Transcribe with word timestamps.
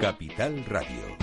Capital 0.00 0.64
Radio. 0.66 1.18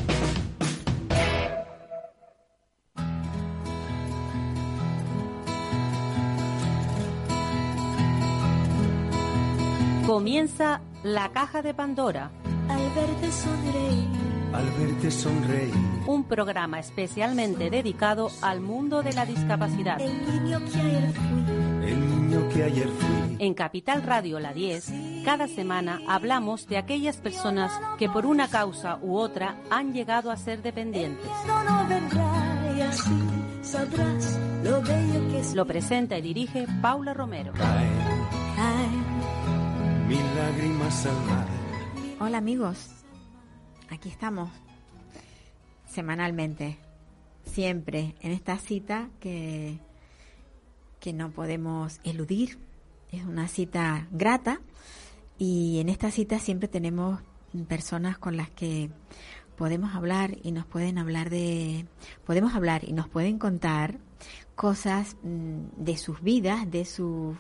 Comienza 10.06 10.82
la 11.04 11.32
caja 11.32 11.62
de 11.62 11.74
Pandora. 11.74 12.32
Al 12.68 12.90
verte 12.94 13.32
sonreír. 13.32 14.10
Al 14.52 14.70
verte 14.72 15.10
sonreír. 15.10 15.74
Un 16.06 16.26
programa 16.26 16.80
especialmente 16.80 17.70
dedicado 17.70 18.30
al 18.42 18.60
mundo 18.60 19.02
de 19.04 19.14
la 19.14 19.26
discapacidad. 19.26 20.02
El 20.02 20.44
niño 20.44 20.60
que 20.60 20.82
ayer 20.82 21.14
fui. 21.14 21.90
El 21.90 22.10
niño 22.10 22.50
que 22.50 22.64
ayer 22.64 22.90
fui. 22.90 23.38
En 23.40 23.54
Capital 23.54 24.04
Radio 24.04 24.40
La 24.40 24.54
10, 24.54 24.92
cada 25.26 25.48
semana 25.48 26.02
hablamos 26.08 26.68
de 26.68 26.78
aquellas 26.78 27.18
personas 27.18 27.74
que 27.98 28.08
por 28.08 28.28
una 28.28 28.48
causa 28.48 29.00
u 29.02 29.18
otra 29.18 29.60
han 29.72 29.92
llegado 29.92 30.30
a 30.30 30.38
ser 30.38 30.62
dependientes. 30.62 31.28
Lo 35.56 35.66
presenta 35.66 36.20
y 36.20 36.22
dirige 36.22 36.68
Paula 36.80 37.16
Romero. 37.16 37.54
Hola 42.20 42.38
amigos, 42.38 42.92
aquí 43.90 44.10
estamos 44.10 44.52
semanalmente, 45.88 46.78
siempre 47.46 48.14
en 48.22 48.32
esta 48.32 48.60
cita 48.60 49.10
que, 49.20 49.80
que 51.00 51.14
no 51.14 51.32
podemos 51.32 52.00
eludir. 52.04 52.60
Es 53.12 53.24
una 53.24 53.48
cita 53.48 54.08
grata 54.12 54.60
y 55.38 55.80
en 55.80 55.90
esta 55.90 56.12
cita 56.12 56.40
siempre 56.40 56.68
tenemos 56.68 57.22
personas 57.68 58.18
con 58.18 58.38
las 58.38 58.50
que 58.50 58.90
podemos 59.56 59.96
hablar 59.96 60.38
y 60.44 60.52
nos 60.52 60.66
pueden 60.66 60.98
hablar 60.98 61.30
de, 61.30 61.86
podemos 62.26 62.54
hablar 62.56 62.84
y 62.88 62.94
nos 62.94 63.08
pueden 63.08 63.40
contar 63.40 64.00
cosas 64.56 65.18
mm, 65.24 65.68
de 65.78 65.98
sus 65.98 66.22
vidas, 66.22 66.70
de 66.70 66.86
sus, 66.86 67.38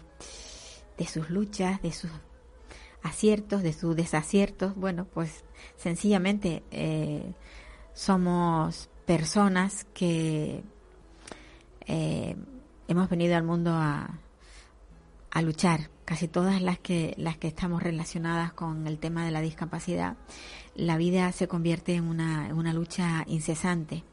de 0.97 1.07
sus 1.07 1.29
luchas, 1.29 1.81
de 1.81 1.91
sus 1.91 2.11
aciertos, 3.03 3.63
de 3.63 3.73
sus 3.73 3.95
desaciertos. 3.95 4.75
Bueno, 4.75 5.05
pues 5.05 5.43
sencillamente 5.75 6.63
eh, 6.71 7.33
somos 7.93 8.89
personas 9.05 9.85
que 9.93 10.63
eh, 11.87 12.35
hemos 12.87 13.09
venido 13.09 13.35
al 13.35 13.43
mundo 13.43 13.71
a, 13.71 14.19
a 15.31 15.41
luchar. 15.41 15.94
Casi 16.05 16.27
todas 16.27 16.61
las 16.61 16.77
que, 16.77 17.15
las 17.17 17.35
que 17.37 17.47
estamos 17.47 17.81
relacionadas 17.81 18.53
con 18.53 18.85
el 18.85 18.99
tema 18.99 19.25
de 19.25 19.31
la 19.31 19.41
discapacidad, 19.41 20.15
la 20.75 20.97
vida 20.97 21.31
se 21.31 21.47
convierte 21.47 21.95
en 21.95 22.03
una, 22.03 22.47
en 22.47 22.55
una 22.55 22.73
lucha 22.73 23.23
incesante. 23.25 24.03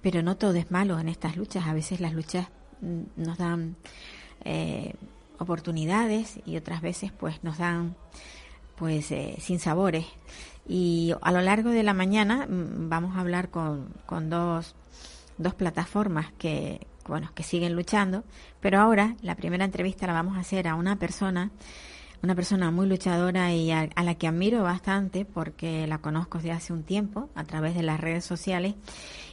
Pero 0.00 0.22
no 0.22 0.38
todo 0.38 0.54
es 0.54 0.70
malo 0.70 0.98
en 0.98 1.10
estas 1.10 1.36
luchas. 1.36 1.66
A 1.66 1.74
veces 1.74 2.00
las 2.00 2.14
luchas 2.14 2.48
mm, 2.80 3.02
nos 3.22 3.36
dan 3.36 3.76
eh, 4.44 4.94
oportunidades 5.38 6.40
y 6.46 6.56
otras 6.56 6.80
veces 6.80 7.12
pues 7.12 7.44
nos 7.44 7.58
dan 7.58 7.96
pues 8.76 9.10
eh, 9.12 9.36
sin 9.38 9.58
sabores. 9.58 10.06
Y 10.66 11.12
a 11.20 11.32
lo 11.32 11.42
largo 11.42 11.68
de 11.70 11.82
la 11.82 11.92
mañana 11.92 12.46
mm, 12.46 12.88
vamos 12.88 13.14
a 13.14 13.20
hablar 13.20 13.50
con, 13.50 13.90
con 14.06 14.30
dos, 14.30 14.74
dos 15.36 15.54
plataformas 15.54 16.32
que, 16.38 16.86
bueno, 17.08 17.30
que 17.34 17.42
siguen 17.42 17.74
luchando, 17.74 18.24
pero 18.60 18.80
ahora 18.80 19.16
la 19.22 19.34
primera 19.34 19.64
entrevista 19.64 20.06
la 20.06 20.12
vamos 20.12 20.36
a 20.36 20.40
hacer 20.40 20.68
a 20.68 20.74
una 20.74 20.98
persona, 20.98 21.50
una 22.22 22.34
persona 22.34 22.70
muy 22.70 22.86
luchadora 22.86 23.52
y 23.54 23.70
a, 23.70 23.88
la 24.02 24.14
que 24.14 24.26
admiro 24.26 24.62
bastante 24.62 25.24
porque 25.24 25.86
la 25.86 25.98
conozco 25.98 26.38
desde 26.38 26.52
hace 26.52 26.72
un 26.72 26.82
tiempo 26.82 27.30
a 27.34 27.44
través 27.44 27.74
de 27.74 27.82
las 27.82 28.00
redes 28.00 28.24
sociales 28.24 28.74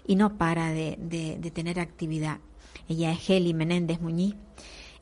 y 0.06 0.16
no 0.16 0.38
para 0.38 0.70
de, 0.72 0.98
de, 1.00 1.38
de 1.40 1.52
tener 1.52 1.80
actividad. 1.80 2.40
Ella 2.88 3.12
es 3.12 3.30
Heli 3.30 3.54
Menéndez 3.54 4.02
Muñiz, 4.02 4.36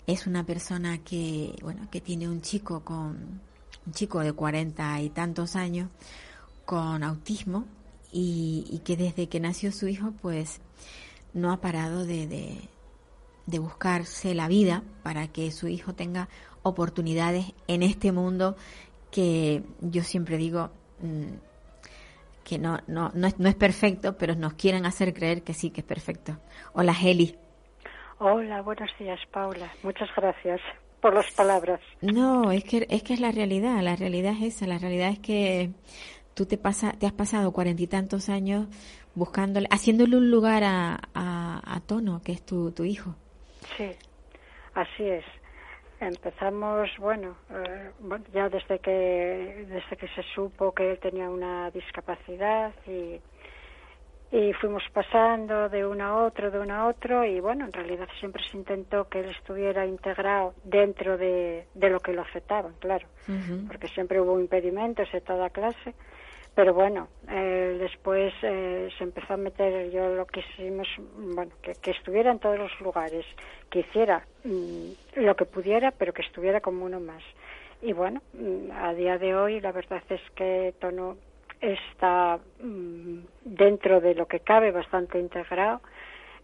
es 0.07 0.27
una 0.27 0.45
persona 0.45 0.99
que, 0.99 1.55
bueno, 1.61 1.87
que 1.89 2.01
tiene 2.01 2.29
un 2.29 2.41
chico 2.41 2.83
con, 2.83 3.41
un 3.85 3.93
chico 3.93 4.19
de 4.19 4.33
cuarenta 4.33 5.01
y 5.01 5.09
tantos 5.09 5.55
años 5.55 5.89
con 6.65 7.03
autismo 7.03 7.65
y, 8.11 8.65
y 8.69 8.79
que 8.79 8.97
desde 8.97 9.27
que 9.27 9.39
nació 9.39 9.71
su 9.71 9.87
hijo, 9.87 10.13
pues 10.21 10.59
no 11.33 11.51
ha 11.51 11.61
parado 11.61 12.05
de, 12.05 12.27
de, 12.27 12.57
de, 13.45 13.59
buscarse 13.59 14.33
la 14.35 14.47
vida 14.47 14.83
para 15.03 15.27
que 15.27 15.51
su 15.51 15.67
hijo 15.67 15.93
tenga 15.93 16.29
oportunidades 16.63 17.53
en 17.67 17.83
este 17.83 18.11
mundo 18.11 18.55
que 19.11 19.63
yo 19.81 20.03
siempre 20.03 20.37
digo 20.37 20.71
mmm, 21.01 21.35
que 22.43 22.59
no, 22.59 22.79
no, 22.87 23.11
no, 23.13 23.27
es, 23.27 23.39
no 23.39 23.47
es 23.47 23.55
perfecto, 23.55 24.17
pero 24.17 24.35
nos 24.35 24.53
quieren 24.53 24.85
hacer 24.85 25.13
creer 25.13 25.43
que 25.43 25.53
sí 25.53 25.69
que 25.69 25.81
es 25.81 25.87
perfecto. 25.87 26.37
Hola, 26.73 26.93
Heli. 26.93 27.37
Hola, 28.17 28.61
buenos 28.61 28.89
días, 28.99 29.19
Paula. 29.31 29.71
Muchas 29.83 30.09
gracias 30.15 30.59
por 31.01 31.13
las 31.13 31.31
palabras. 31.31 31.79
No, 32.01 32.51
es 32.51 32.63
que 32.63 32.85
es 32.89 33.03
que 33.03 33.13
es 33.13 33.19
la 33.19 33.31
realidad, 33.31 33.81
la 33.81 33.95
realidad 33.95 34.33
es 34.39 34.55
esa, 34.55 34.67
la 34.67 34.77
realidad 34.77 35.09
es 35.09 35.19
que 35.19 35.71
tú 36.33 36.45
te 36.45 36.57
pasa, 36.57 36.93
te 36.93 37.07
has 37.07 37.13
pasado 37.13 37.51
cuarenta 37.51 37.81
y 37.81 37.87
tantos 37.87 38.29
años 38.29 38.67
buscándole, 39.15 39.67
haciéndole 39.71 40.17
un 40.17 40.31
lugar 40.31 40.63
a, 40.63 40.99
a, 41.13 41.75
a 41.75 41.79
Tono, 41.81 42.21
que 42.23 42.31
es 42.33 42.45
tu, 42.45 42.71
tu 42.71 42.83
hijo. 42.83 43.15
Sí, 43.77 43.91
así 44.73 45.03
es. 45.03 45.25
Empezamos, 45.99 46.89
bueno, 46.97 47.35
eh, 47.51 47.91
bueno, 47.99 48.25
ya 48.33 48.49
desde 48.49 48.79
que 48.79 49.65
desde 49.69 49.97
que 49.97 50.07
se 50.15 50.23
supo 50.33 50.73
que 50.73 50.91
él 50.91 50.99
tenía 50.99 51.29
una 51.29 51.69
discapacidad 51.71 52.73
y 52.87 53.19
y 54.33 54.53
fuimos 54.53 54.81
pasando 54.93 55.67
de 55.67 55.85
uno 55.85 56.05
a 56.05 56.25
otro, 56.25 56.49
de 56.49 56.59
uno 56.59 56.73
a 56.73 56.87
otro, 56.87 57.25
y 57.25 57.41
bueno, 57.41 57.65
en 57.65 57.73
realidad 57.73 58.07
siempre 58.17 58.41
se 58.49 58.55
intentó 58.55 59.09
que 59.09 59.19
él 59.19 59.29
estuviera 59.37 59.85
integrado 59.85 60.53
dentro 60.63 61.17
de, 61.17 61.67
de 61.73 61.89
lo 61.89 61.99
que 61.99 62.13
lo 62.13 62.21
aceptaban, 62.21 62.73
claro, 62.79 63.05
uh 63.27 63.31
-huh. 63.31 63.67
porque 63.67 63.89
siempre 63.89 64.21
hubo 64.21 64.39
impedimentos 64.39 65.11
de 65.11 65.19
toda 65.19 65.49
clase, 65.49 65.93
pero 66.53 66.73
bueno, 66.73 67.07
eh, 67.29 67.77
después 67.79 68.33
eh, 68.41 68.89
se 68.97 69.03
empezó 69.03 69.33
a 69.33 69.37
meter, 69.37 69.89
yo 69.91 70.15
lo 70.15 70.25
que 70.25 70.41
hicimos, 70.41 70.87
bueno, 71.15 71.51
que, 71.61 71.91
estuviera 71.91 72.31
en 72.31 72.39
todos 72.39 72.57
los 72.57 72.81
lugares, 72.81 73.25
que 73.69 73.79
hiciera 73.79 74.25
mmm, 74.43 74.91
lo 75.15 75.35
que 75.35 75.45
pudiera, 75.45 75.91
pero 75.91 76.13
que 76.13 76.23
estuviera 76.23 76.59
como 76.59 76.85
uno 76.85 76.99
más. 76.99 77.23
Y 77.81 77.93
bueno, 77.93 78.21
mmm, 78.33 78.69
a 78.71 78.93
día 78.93 79.17
de 79.17 79.33
hoy 79.35 79.61
la 79.61 79.71
verdad 79.71 80.03
es 80.09 80.21
que 80.35 80.73
Tono 80.79 81.17
está 81.61 82.39
mmm, 82.59 83.19
dentro 83.45 84.01
de 84.01 84.13
lo 84.15 84.25
que 84.27 84.41
cabe 84.41 84.71
bastante 84.71 85.19
integrado. 85.19 85.79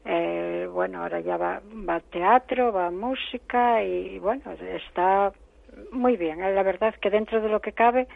Eh, 0.06 0.70
bueno, 0.72 1.04
ahora 1.04 1.20
ya 1.20 1.36
va, 1.36 1.62
va 1.88 2.00
teatro, 2.00 2.72
va 2.72 2.88
a 2.88 2.92
música 2.92 3.84
y 3.84 4.20
bueno, 4.20 4.54
está 4.54 5.34
muy 5.92 6.16
bien. 6.16 6.40
La 6.40 6.64
verdad 6.64 6.96
que 7.02 7.10
dentro 7.10 7.42
de 7.42 7.50
lo 7.50 7.60
que 7.60 7.74
cabe 7.74 8.08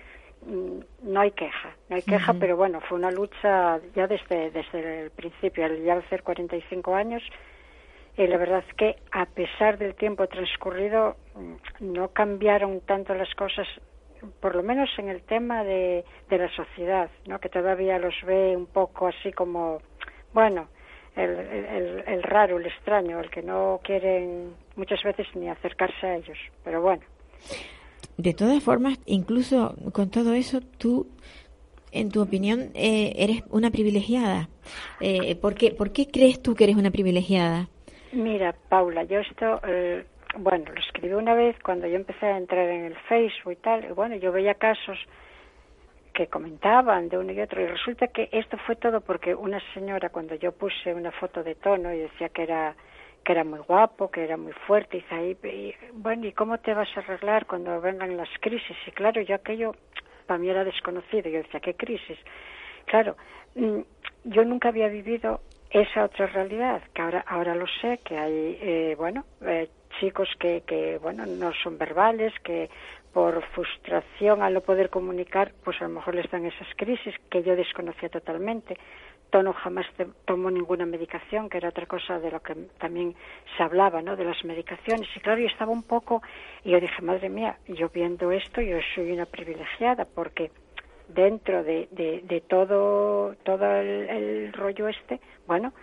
no 0.45 1.19
hay 1.19 1.31
queja, 1.31 1.75
no 1.89 1.95
hay 1.95 2.01
queja, 2.01 2.31
uh 2.31 2.35
-huh. 2.35 2.39
pero 2.39 2.57
bueno, 2.57 2.81
fue 2.81 2.97
una 2.97 3.11
lucha 3.11 3.79
ya 3.95 4.07
desde, 4.07 4.51
desde 4.51 5.03
el 5.03 5.11
principio, 5.11 5.67
ya 5.67 5.93
al 5.93 5.99
hacer 5.99 6.23
45 6.23 6.95
años, 6.95 7.23
y 8.17 8.27
la 8.27 8.37
verdad 8.37 8.63
es 8.67 8.73
que 8.75 8.95
a 9.11 9.25
pesar 9.25 9.77
del 9.77 9.95
tiempo 9.95 10.27
transcurrido 10.27 11.15
no 11.79 12.09
cambiaron 12.09 12.81
tanto 12.81 13.13
las 13.13 13.33
cosas 13.35 13.67
por 14.39 14.55
lo 14.55 14.63
menos 14.63 14.89
en 14.97 15.09
el 15.09 15.23
tema 15.23 15.63
de, 15.63 16.05
de 16.29 16.37
la 16.37 16.49
sociedad, 16.49 17.09
¿no? 17.25 17.39
que 17.39 17.49
todavía 17.49 17.97
los 17.97 18.13
ve 18.23 18.55
un 18.55 18.67
poco 18.67 19.07
así 19.07 19.31
como, 19.31 19.81
bueno, 20.33 20.67
el, 21.15 21.31
el, 21.31 22.03
el, 22.07 22.23
raro, 22.23 22.57
el 22.57 22.67
extraño, 22.67 23.19
el 23.19 23.29
que 23.29 23.41
no 23.41 23.79
quieren 23.83 24.53
muchas 24.75 25.01
veces 25.03 25.27
ni 25.35 25.49
acercarse 25.49 26.05
a 26.05 26.15
ellos, 26.17 26.37
pero 26.63 26.81
bueno. 26.81 27.01
De 28.21 28.35
todas 28.35 28.63
formas, 28.63 28.99
incluso 29.07 29.75
con 29.93 30.11
todo 30.11 30.33
eso, 30.33 30.59
tú, 30.77 31.07
en 31.91 32.11
tu 32.11 32.21
opinión, 32.21 32.69
eh, 32.75 33.13
eres 33.15 33.43
una 33.49 33.71
privilegiada. 33.71 34.47
Eh, 34.99 35.35
¿por, 35.37 35.55
qué, 35.55 35.71
¿Por 35.71 35.91
qué 35.91 36.05
crees 36.05 36.39
tú 36.39 36.53
que 36.53 36.65
eres 36.65 36.75
una 36.75 36.91
privilegiada? 36.91 37.67
Mira, 38.11 38.53
Paula, 38.69 39.05
yo 39.05 39.21
esto 39.21 39.59
eh, 39.67 40.05
bueno, 40.37 40.65
lo 40.71 40.79
escribí 40.79 41.13
una 41.13 41.33
vez 41.33 41.55
cuando 41.63 41.87
yo 41.87 41.95
empecé 41.95 42.27
a 42.27 42.37
entrar 42.37 42.69
en 42.69 42.85
el 42.85 42.95
Facebook 43.09 43.53
y 43.53 43.55
tal, 43.55 43.91
bueno, 43.95 44.15
yo 44.17 44.31
veía 44.31 44.53
casos 44.53 44.99
que 46.13 46.27
comentaban 46.27 47.09
de 47.09 47.17
uno 47.17 47.31
y 47.31 47.41
otro, 47.41 47.59
y 47.59 47.65
resulta 47.65 48.07
que 48.09 48.29
esto 48.31 48.55
fue 48.67 48.75
todo 48.75 49.01
porque 49.01 49.33
una 49.33 49.59
señora, 49.73 50.09
cuando 50.09 50.35
yo 50.35 50.51
puse 50.51 50.93
una 50.93 51.11
foto 51.11 51.41
de 51.41 51.55
tono 51.55 51.91
y 51.91 51.99
decía 51.99 52.29
que 52.29 52.43
era 52.43 52.75
que 53.23 53.31
era 53.31 53.43
muy 53.43 53.59
guapo, 53.59 54.09
que 54.09 54.23
era 54.23 54.37
muy 54.37 54.53
fuerte, 54.65 54.97
y 54.97 55.13
ahí, 55.13 55.75
bueno, 55.93 56.25
¿y 56.27 56.33
cómo 56.33 56.57
te 56.57 56.73
vas 56.73 56.89
a 56.95 57.01
arreglar 57.01 57.45
cuando 57.45 57.79
vengan 57.79 58.17
las 58.17 58.29
crisis? 58.39 58.77
Y 58.87 58.91
claro, 58.91 59.21
yo 59.21 59.35
aquello 59.35 59.75
para 60.25 60.39
mí 60.39 60.49
era 60.49 60.63
desconocido, 60.63 61.29
yo 61.29 61.39
decía, 61.39 61.59
¿qué 61.59 61.75
crisis? 61.75 62.17
Claro, 62.85 63.15
mm, 63.55 63.79
yo 64.25 64.45
nunca 64.45 64.69
había 64.69 64.87
vivido 64.87 65.41
esa 65.69 66.05
otra 66.05 66.27
realidad, 66.27 66.81
que 66.93 67.01
ahora, 67.01 67.23
ahora 67.27 67.55
lo 67.55 67.65
sé, 67.81 67.99
que 68.03 68.17
hay, 68.17 68.57
eh, 68.61 68.95
bueno, 68.97 69.25
eh, 69.41 69.69
chicos 69.99 70.29
que, 70.39 70.63
que, 70.65 70.97
bueno, 70.97 71.25
no 71.25 71.53
son 71.63 71.77
verbales, 71.77 72.33
que 72.43 72.69
por 73.13 73.43
frustración 73.49 74.41
al 74.41 74.53
no 74.53 74.61
poder 74.61 74.89
comunicar, 74.89 75.51
pues 75.63 75.81
a 75.81 75.85
lo 75.85 75.91
mejor 75.91 76.15
les 76.15 76.29
dan 76.31 76.45
esas 76.45 76.67
crisis 76.75 77.13
que 77.29 77.43
yo 77.43 77.55
desconocía 77.55 78.09
totalmente. 78.09 78.77
Tono 79.31 79.53
jamás 79.53 79.87
tomó 80.25 80.51
ninguna 80.51 80.85
medicación, 80.85 81.49
que 81.49 81.57
era 81.57 81.69
otra 81.69 81.85
cosa 81.85 82.19
de 82.19 82.29
lo 82.31 82.41
que 82.41 82.53
también 82.77 83.15
se 83.55 83.63
hablaba, 83.63 84.01
¿no? 84.01 84.15
De 84.15 84.25
las 84.25 84.43
medicaciones. 84.43 85.07
Y 85.15 85.19
claro, 85.21 85.39
yo 85.39 85.47
estaba 85.47 85.71
un 85.71 85.83
poco, 85.83 86.21
y 86.63 86.71
yo 86.71 86.79
dije, 86.79 87.01
madre 87.01 87.29
mía, 87.29 87.57
yo 87.67 87.89
viendo 87.89 88.31
esto, 88.31 88.61
yo 88.61 88.77
soy 88.93 89.11
una 89.11 89.25
privilegiada, 89.25 90.05
porque 90.05 90.51
dentro 91.07 91.63
de, 91.63 92.43
todo, 92.47 93.35
todo 93.43 93.75
el, 93.75 94.51
rollo 94.53 94.87
este, 94.87 95.19
bueno, 95.47 95.73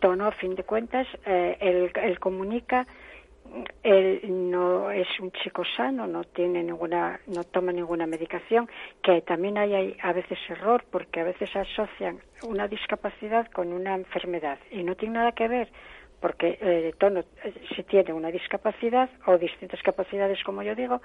Tono, 0.00 0.26
a 0.26 0.32
fin 0.32 0.54
de 0.54 0.64
cuentas, 0.64 1.06
eh, 1.26 1.56
él, 1.60 1.92
él 2.02 2.18
comunica 2.18 2.86
él 3.82 4.20
no 4.24 4.90
es 4.90 5.08
un 5.20 5.30
chico 5.32 5.62
sano, 5.76 6.06
no 6.06 6.24
tiene 6.24 6.62
ninguna, 6.62 7.20
no 7.26 7.44
toma 7.44 7.72
ninguna 7.72 8.06
medicación, 8.06 8.68
que 9.02 9.20
también 9.22 9.58
hay, 9.58 9.96
a 10.02 10.12
veces 10.12 10.38
error, 10.48 10.84
porque 10.90 11.20
a 11.20 11.24
veces 11.24 11.54
asocian 11.54 12.18
una 12.42 12.68
discapacidad 12.68 13.50
con 13.52 13.72
una 13.72 13.94
enfermedad 13.94 14.58
y 14.70 14.82
no 14.82 14.94
tiene 14.96 15.14
nada 15.14 15.32
que 15.32 15.48
ver, 15.48 15.68
porque 16.20 16.58
el 16.60 16.84
eh, 16.84 16.94
tono 16.98 17.20
eh, 17.20 17.54
si 17.74 17.82
tiene 17.84 18.12
una 18.12 18.30
discapacidad 18.30 19.10
o 19.26 19.38
distintas 19.38 19.82
capacidades, 19.82 20.42
como 20.44 20.62
yo 20.62 20.74
digo, 20.74 21.00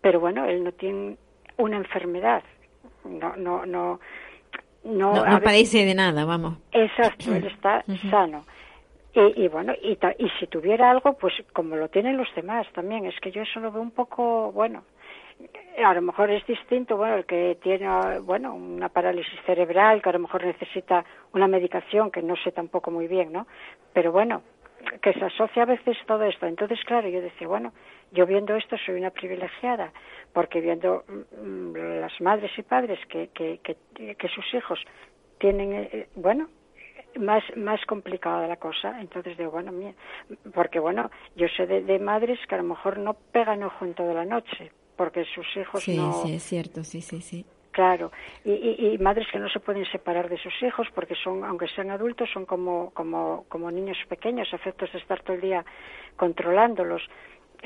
pero 0.00 0.20
bueno, 0.20 0.46
él 0.46 0.64
no 0.64 0.72
tiene 0.72 1.16
una 1.58 1.76
enfermedad, 1.76 2.42
no, 3.04 3.36
no, 3.36 3.66
no. 3.66 4.00
No, 4.84 5.24
no, 5.24 5.40
padece 5.40 5.84
de 5.84 5.94
nada, 5.94 6.24
vamos. 6.24 6.58
Exacto, 6.72 7.32
él 7.32 7.46
está 7.46 7.84
sano. 8.10 8.44
Y, 9.14 9.46
bueno, 9.48 9.74
y, 9.82 9.98
y 10.18 10.28
si 10.40 10.46
tuviera 10.46 10.90
algo, 10.90 11.12
pues 11.12 11.34
como 11.52 11.76
lo 11.76 11.88
tienen 11.88 12.16
los 12.16 12.34
demás 12.34 12.66
también, 12.72 13.04
es 13.04 13.18
que 13.20 13.30
yo 13.30 13.42
eso 13.42 13.60
lo 13.60 13.70
veo 13.70 13.82
un 13.82 13.90
poco, 13.90 14.50
bueno, 14.52 14.84
a 15.84 15.94
lo 15.94 16.02
mejor 16.02 16.30
es 16.30 16.46
distinto, 16.46 16.96
bueno, 16.96 17.16
el 17.16 17.26
que 17.26 17.58
tiene, 17.62 18.20
bueno, 18.20 18.54
una 18.54 18.88
parálisis 18.88 19.38
cerebral, 19.44 20.00
que 20.00 20.08
a 20.08 20.12
lo 20.12 20.20
mejor 20.20 20.44
necesita 20.44 21.04
una 21.32 21.46
medicación, 21.46 22.10
que 22.10 22.22
no 22.22 22.36
sé 22.36 22.52
tampoco 22.52 22.90
muy 22.90 23.06
bien, 23.06 23.32
¿no? 23.32 23.46
Pero 23.92 24.12
bueno, 24.12 24.42
que 25.00 25.12
se 25.12 25.24
asocia 25.24 25.62
a 25.62 25.66
veces 25.66 25.96
todo 26.06 26.24
esto. 26.24 26.46
Entonces, 26.46 26.78
claro, 26.84 27.08
yo 27.08 27.20
decía, 27.20 27.48
bueno, 27.48 27.72
yo 28.12 28.26
viendo 28.26 28.54
esto 28.56 28.76
soy 28.78 28.96
una 28.96 29.10
privilegiada, 29.10 29.92
porque 30.32 30.60
viendo 30.60 31.04
mm, 31.08 31.76
las 32.00 32.20
madres 32.20 32.50
y 32.56 32.62
padres 32.62 32.98
que, 33.06 33.28
que, 33.28 34.28
sus 34.28 34.54
hijos 34.54 34.80
tienen, 35.38 35.72
eh, 35.72 36.08
bueno, 36.14 36.48
más 37.18 37.42
más 37.56 37.84
complicada 37.86 38.46
la 38.46 38.56
cosa. 38.56 39.00
Entonces 39.00 39.36
digo 39.36 39.50
bueno 39.50 39.72
mía 39.72 39.94
porque 40.54 40.78
bueno 40.78 41.10
yo 41.36 41.46
sé 41.48 41.66
de, 41.66 41.98
madres 41.98 42.38
que 42.48 42.54
a 42.54 42.58
lo 42.58 42.64
mejor 42.64 42.98
no 42.98 43.14
pegan 43.14 43.62
ojo 43.62 43.84
en 43.84 43.94
toda 43.94 44.14
la 44.14 44.24
noche 44.24 44.72
porque 44.96 45.24
sus 45.34 45.46
hijos 45.56 45.82
sí, 45.82 45.96
no 45.96 46.12
sí 46.24 46.34
es 46.34 46.42
cierto 46.42 46.84
sí 46.84 47.00
sí 47.00 47.20
sí. 47.20 47.44
Claro. 47.72 48.12
Y, 48.44 48.52
y, 48.52 48.98
madres 48.98 49.26
que 49.32 49.38
no 49.38 49.48
se 49.48 49.58
pueden 49.58 49.86
separar 49.86 50.28
de 50.28 50.36
sus 50.36 50.52
hijos 50.62 50.86
porque 50.94 51.14
son 51.14 51.42
aunque 51.42 51.68
sean 51.68 51.90
adultos 51.90 52.28
son 52.32 52.44
como 52.44 52.90
como 52.90 53.44
como 53.48 53.70
niños 53.70 53.96
pequeños 54.08 54.52
efectos 54.52 54.92
de 54.92 54.98
estar 54.98 55.22
todo 55.22 55.36
el 55.36 55.42
día 55.42 55.64
controlándolos. 56.16 57.02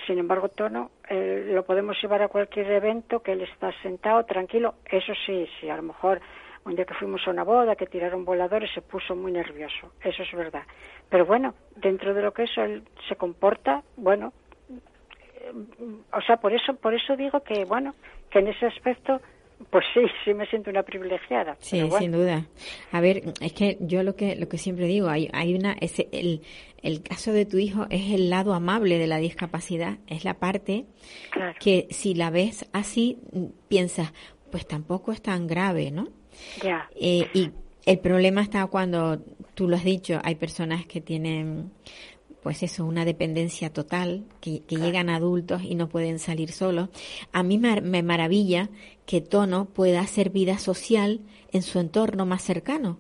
Sin 0.07 0.19
embargo, 0.19 0.51
Tono 0.51 0.91
eh, 1.09 1.51
lo 1.53 1.65
podemos 1.65 1.97
llevar 2.03 2.23
a 2.23 2.29
cualquier 2.29 2.71
evento 2.71 3.23
que 3.23 3.33
él 3.33 3.43
está 3.43 3.73
sentado, 3.83 4.25
tranquilo. 4.25 4.75
Eso 4.85 5.13
sí, 5.25 5.49
sí, 5.59 5.71
a 5.71 5.77
lo 5.77 5.83
mejor 5.83 6.21
un 6.67 6.75
día 6.75 6.85
que 6.85 6.95
fuimos 6.95 7.27
a 7.27 7.31
una 7.31 7.45
boda, 7.45 7.77
que 7.77 7.87
tiraron 7.87 8.25
voladores, 8.25 8.71
se 8.75 8.83
puso 8.83 9.15
muy 9.15 9.33
nervioso. 9.33 9.93
Eso 10.03 10.23
es 10.23 10.33
verdad. 10.33 10.63
Pero 11.09 11.25
bueno, 11.25 11.55
dentro 11.77 12.13
de 12.13 12.23
lo 12.23 12.33
que 12.33 12.43
eso 12.45 12.63
él 12.63 12.83
se 13.09 13.17
comporta, 13.17 13.83
bueno, 13.97 14.33
o 16.13 16.21
sea, 16.23 16.37
por 16.39 16.53
eso, 16.53 16.75
por 16.75 16.93
eso 16.93 17.17
digo 17.17 17.41
que, 17.41 17.65
bueno, 17.65 17.95
que 18.31 18.41
en 18.41 18.49
ese 18.49 18.67
aspecto 18.67 19.21
pues 19.71 19.87
sí, 19.95 20.01
sí 20.23 20.35
me 20.35 20.47
siento 20.47 20.69
una 20.69 20.83
privilegiada. 20.83 21.57
Sí, 21.61 21.81
sin 21.99 22.13
duda. 22.13 22.45
A 22.93 23.01
ver, 23.01 23.23
es 23.41 23.55
que 23.55 23.79
yo 23.81 24.03
lo 24.03 24.15
que 24.15 24.37
lo 24.37 24.51
que 24.51 24.59
siempre 24.59 24.87
digo, 24.87 25.09
hay, 25.09 25.31
hay 25.33 25.55
una 25.55 25.73
ese, 25.81 26.09
el, 26.13 26.43
el 26.83 27.03
caso 27.03 27.33
de 27.33 27.47
tu 27.47 27.57
hijo 27.57 27.87
es 27.89 28.13
el 28.13 28.29
lado 28.29 28.53
amable 28.53 28.99
de 28.99 29.07
la 29.07 29.17
discapacidad, 29.17 29.97
es 30.09 30.25
la 30.25 30.35
parte 30.35 30.85
que 31.59 31.87
si 31.91 32.15
la 32.15 32.29
ves 32.29 32.69
así 32.75 33.19
piensas, 33.69 34.13
pues 34.51 34.67
tampoco 34.67 35.13
es 35.13 35.23
tan 35.23 35.47
grave, 35.47 35.91
¿no? 35.91 36.09
Eh, 36.95 37.29
y 37.35 37.51
el 37.87 37.99
problema 37.99 38.43
está 38.43 38.67
cuando, 38.67 39.19
tú 39.55 39.69
lo 39.69 39.77
has 39.77 39.85
dicho, 39.85 40.19
hay 40.25 40.35
personas 40.35 40.87
que 40.87 41.01
tienen, 41.01 41.71
pues 42.43 42.63
eso, 42.63 42.85
una 42.85 43.05
dependencia 43.05 43.73
total, 43.73 44.25
que, 44.41 44.63
llegan 44.69 45.09
adultos 45.09 45.63
y 45.63 45.77
no 45.77 45.89
pueden 45.89 46.19
salir 46.19 46.51
solos. 46.51 46.89
A 47.33 47.43
mí 47.43 47.59
me, 47.59 48.03
maravilla 48.03 48.69
que 49.07 49.21
Tono 49.21 49.67
pueda 49.67 50.01
hacer 50.01 50.31
vida 50.31 50.59
social 50.59 51.21
en 51.53 51.63
su 51.63 51.79
entorno 51.79 52.27
más 52.27 52.43
cercano. 52.43 52.99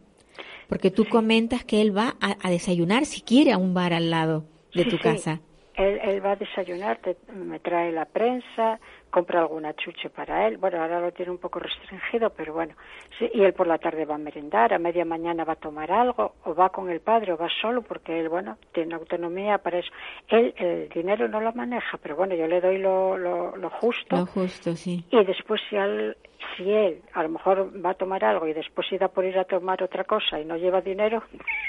Porque 0.68 0.90
tú 0.90 1.04
comentas 1.08 1.64
que 1.64 1.80
él 1.80 1.96
va 1.96 2.16
a, 2.20 2.50
desayunar 2.50 3.06
si 3.06 3.20
quiere 3.20 3.52
a 3.52 3.58
un 3.58 3.74
bar 3.74 3.92
al 3.92 4.10
lado 4.10 4.44
de 4.74 4.84
tu 4.84 4.98
casa. 4.98 5.40
Él, 5.74 5.98
él, 6.02 6.24
va 6.24 6.32
a 6.32 6.36
desayunar, 6.36 7.00
me 7.34 7.60
trae 7.60 7.92
la 7.92 8.06
prensa, 8.06 8.80
compra 9.10 9.40
alguna 9.40 9.74
chuche 9.74 10.10
para 10.10 10.46
él. 10.46 10.58
Bueno, 10.58 10.80
ahora 10.80 11.00
lo 11.00 11.12
tiene 11.12 11.30
un 11.30 11.38
poco 11.38 11.58
restringido, 11.58 12.30
pero 12.30 12.52
bueno. 12.52 12.74
Sí, 13.18 13.30
y 13.32 13.42
él 13.42 13.52
por 13.54 13.66
la 13.66 13.78
tarde 13.78 14.04
va 14.04 14.16
a 14.16 14.18
merendar, 14.18 14.74
a 14.74 14.78
media 14.78 15.04
mañana 15.04 15.44
va 15.44 15.54
a 15.54 15.56
tomar 15.56 15.90
algo, 15.90 16.34
o 16.44 16.54
va 16.54 16.68
con 16.68 16.90
el 16.90 17.00
padre, 17.00 17.32
o 17.32 17.36
va 17.36 17.48
solo, 17.60 17.82
porque 17.82 18.20
él, 18.20 18.28
bueno, 18.28 18.58
tiene 18.72 18.94
autonomía 18.94 19.58
para 19.58 19.78
eso. 19.78 19.90
Él 20.28 20.54
el 20.56 20.88
dinero 20.88 21.28
no 21.28 21.40
lo 21.40 21.52
maneja, 21.52 21.98
pero 21.98 22.16
bueno, 22.16 22.34
yo 22.34 22.46
le 22.46 22.60
doy 22.60 22.78
lo, 22.78 23.16
lo, 23.16 23.70
justo. 23.70 24.16
Lo 24.16 24.26
justo, 24.26 24.74
sí. 24.74 25.04
Y 25.10 25.24
después 25.24 25.60
si 25.68 25.76
él, 25.76 26.16
si 26.56 26.70
él 26.70 27.02
a 27.12 27.22
lo 27.22 27.28
mejor 27.30 27.72
va 27.84 27.90
a 27.90 27.94
tomar 27.94 28.24
algo 28.24 28.46
y 28.46 28.52
después 28.52 28.90
irá 28.92 29.08
por 29.08 29.24
ir 29.24 29.38
a 29.38 29.44
tomar 29.44 29.82
otra 29.82 30.04
cosa 30.04 30.40
y 30.40 30.44
no 30.44 30.56
lleva 30.56 30.80
dinero, 30.80 31.22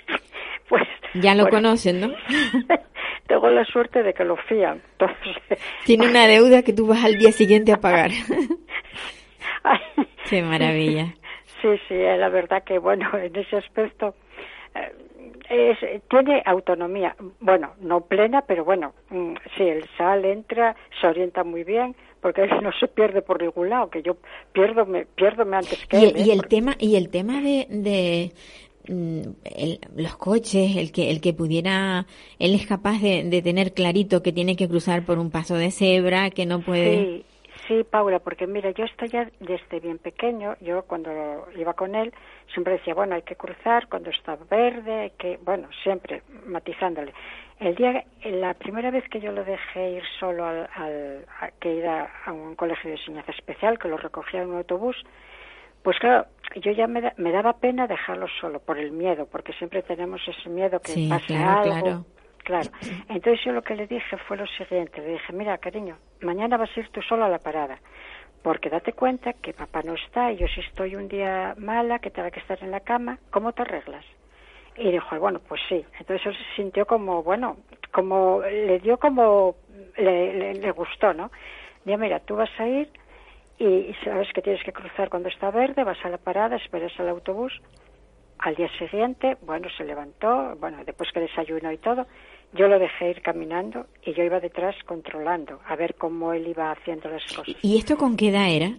pues... 0.69 0.87
Ya 1.13 1.35
lo 1.35 1.47
conocen, 1.47 2.01
¿no? 2.01 2.09
tengo 3.27 3.49
la 3.49 3.65
suerte 3.65 4.03
de 4.03 4.13
que 4.13 4.23
lo 4.23 4.35
fían. 4.37 4.81
Tiene 5.85 6.09
una 6.09 6.27
deuda 6.27 6.63
que 6.63 6.73
tú 6.73 6.87
vas 6.87 7.03
al 7.03 7.17
día 7.17 7.31
siguiente 7.31 7.71
a 7.71 7.77
pagar. 7.77 8.11
Qué 10.29 10.41
maravilla. 10.41 11.13
Sí, 11.61 11.69
sí, 11.87 11.95
la 11.95 12.29
verdad 12.29 12.63
que, 12.63 12.79
bueno, 12.79 13.09
en 13.17 13.35
ese 13.35 13.57
aspecto 13.57 14.15
eh, 14.75 14.91
es, 15.49 16.07
tiene 16.09 16.41
autonomía. 16.45 17.15
Bueno, 17.39 17.73
no 17.79 18.01
plena, 18.01 18.41
pero 18.41 18.63
bueno, 18.63 18.93
mm, 19.09 19.33
sí, 19.55 19.63
él 19.63 19.85
sale, 19.97 20.31
entra, 20.31 20.75
se 20.99 21.07
orienta 21.07 21.43
muy 21.43 21.63
bien, 21.63 21.95
porque 22.21 22.47
no 22.61 22.71
se 22.79 22.87
pierde 22.87 23.21
por 23.21 23.41
ningún 23.41 23.69
lado, 23.69 23.89
que 23.89 24.01
yo 24.01 24.17
pierdo 24.51 24.85
me, 24.85 25.05
pierdo 25.05 25.43
antes 25.43 25.85
que 25.87 25.99
y, 25.99 26.03
él. 26.05 26.13
Y 26.17 26.29
¿eh? 26.29 26.33
el 26.33 26.47
tema, 26.47 26.75
y 26.79 26.95
el 26.95 27.09
tema 27.09 27.41
de 27.41 28.31
Mm, 28.89 29.21
el, 29.43 29.79
los 29.97 30.15
coches, 30.15 30.77
el 30.77 30.91
que, 30.91 31.11
el 31.11 31.19
que 31.19 31.33
pudiera, 31.33 32.05
él 32.39 32.53
es 32.55 32.65
capaz 32.65 33.01
de, 33.01 33.23
de, 33.23 33.41
tener 33.41 33.73
clarito 33.73 34.23
que 34.23 34.31
tiene 34.31 34.55
que 34.55 34.69
cruzar 34.69 35.05
por 35.05 35.19
un 35.19 35.29
paso 35.29 35.55
de 35.55 35.71
cebra, 35.71 36.29
que 36.29 36.45
no 36.45 36.61
puede. 36.61 37.03
Sí, 37.03 37.25
sí, 37.67 37.83
Paula, 37.83 38.19
porque 38.19 38.47
mira, 38.47 38.71
yo 38.71 38.85
estoy 38.85 39.09
ya 39.09 39.29
desde 39.39 39.79
bien 39.79 39.97
pequeño, 39.97 40.55
yo 40.61 40.83
cuando 40.83 41.47
iba 41.55 41.73
con 41.73 41.95
él, 41.95 42.13
siempre 42.53 42.73
decía, 42.73 42.93
bueno, 42.93 43.15
hay 43.15 43.21
que 43.21 43.35
cruzar 43.35 43.87
cuando 43.87 44.09
está 44.09 44.37
verde, 44.49 45.13
que, 45.17 45.37
bueno, 45.43 45.67
siempre 45.83 46.23
matizándole. 46.45 47.13
El 47.59 47.75
día, 47.75 48.03
la 48.23 48.53
primera 48.53 48.91
vez 48.91 49.07
que 49.09 49.19
yo 49.19 49.31
lo 49.31 49.43
dejé 49.43 49.91
ir 49.91 50.03
solo 50.19 50.45
al, 50.45 50.69
al 50.75 51.25
a, 51.41 51.51
que 51.59 51.73
ir 51.73 51.87
a, 51.87 52.09
un 52.27 52.55
colegio 52.55 52.89
de 52.89 52.97
enseñanza 52.97 53.31
especial, 53.31 53.79
que 53.79 53.87
lo 53.87 53.97
recogía 53.97 54.41
en 54.41 54.49
un 54.49 54.57
autobús, 54.57 54.95
pues 55.81 55.97
claro, 55.99 56.27
yo 56.61 56.71
ya 56.71 56.87
me, 56.87 57.13
me, 57.17 57.31
daba 57.31 57.53
pena 57.53 57.87
dejarlo 57.87 58.27
solo 58.41 58.59
por 58.59 58.77
el 58.77 58.91
miedo, 58.91 59.27
porque 59.31 59.53
siempre 59.53 59.81
tenemos 59.83 60.21
ese 60.27 60.49
miedo 60.49 60.79
que 60.79 61.07
pase 61.09 61.35
algo. 61.35 61.81
Claro. 61.81 62.05
Claro. 62.47 62.69
Entonces 63.09 63.43
yo 63.43 63.51
lo 63.51 63.61
que 63.61 63.75
le 63.75 63.87
dije 63.87 64.15
fue 64.25 64.37
lo 64.37 64.47
siguiente, 64.47 65.01
le 65.01 65.13
dije, 65.13 65.33
mira, 65.33 65.57
cariño, 65.57 65.97
mañana 66.21 66.55
vas 66.55 66.69
a 66.75 66.79
ir 66.79 66.87
tú 66.89 67.01
solo 67.01 67.25
a 67.25 67.29
la 67.29 67.39
parada, 67.39 67.77
porque 68.41 68.69
date 68.69 68.93
cuenta 68.93 69.33
que 69.33 69.53
papá 69.53 69.81
no 69.83 69.95
está 69.95 70.31
y 70.31 70.37
yo 70.37 70.47
si 70.47 70.61
estoy 70.61 70.95
un 70.95 71.09
día 71.09 71.55
mala, 71.57 71.99
que 71.99 72.09
tenga 72.09 72.31
que 72.31 72.39
estar 72.39 72.57
en 72.63 72.71
la 72.71 72.79
cama, 72.79 73.19
¿cómo 73.31 73.51
te 73.51 73.63
arreglas? 73.63 74.05
Y 74.77 74.91
dijo, 74.91 75.19
bueno, 75.19 75.41
pues 75.45 75.59
sí. 75.67 75.83
Entonces 75.99 76.25
él 76.27 76.37
se 76.37 76.55
sintió 76.55 76.85
como, 76.85 77.21
bueno, 77.21 77.57
como, 77.91 78.41
le 78.41 78.79
dio 78.79 78.97
como, 78.97 79.55
le, 79.97 80.53
le, 80.53 80.71
gustó, 80.71 81.13
¿no? 81.13 81.29
Dijo, 81.83 81.97
mira, 81.97 82.21
tú 82.21 82.37
vas 82.37 82.51
a 82.59 82.65
ir 82.65 82.87
y 83.59 83.93
sabes 84.05 84.31
que 84.33 84.41
tienes 84.41 84.63
que 84.63 84.71
cruzar 84.71 85.09
cuando 85.09 85.27
está 85.27 85.51
verde, 85.51 85.83
vas 85.83 86.03
a 86.05 86.09
la 86.09 86.17
parada, 86.17 86.55
esperas 86.55 86.97
al 86.99 87.09
autobús. 87.09 87.59
Al 88.39 88.53
día 88.55 88.69
siguiente, 88.77 89.35
bueno, 89.41 89.67
se 89.75 89.83
levantó, 89.83 90.55
bueno, 90.59 90.77
después 90.85 91.11
que 91.11 91.21
desayunó 91.21 91.71
y 91.71 91.79
todo, 91.79 92.05
yo 92.53 92.67
lo 92.67 92.79
dejé 92.79 93.11
ir 93.11 93.21
caminando 93.21 93.87
y 94.03 94.13
yo 94.13 94.23
iba 94.23 94.39
detrás 94.39 94.75
controlando, 94.85 95.59
a 95.67 95.75
ver 95.75 95.95
cómo 95.95 96.33
él 96.33 96.47
iba 96.47 96.71
haciendo 96.71 97.09
las 97.09 97.23
cosas. 97.25 97.55
¿Y 97.61 97.77
esto 97.77 97.97
con 97.97 98.15
qué 98.15 98.29
edad 98.29 98.49
era? 98.49 98.71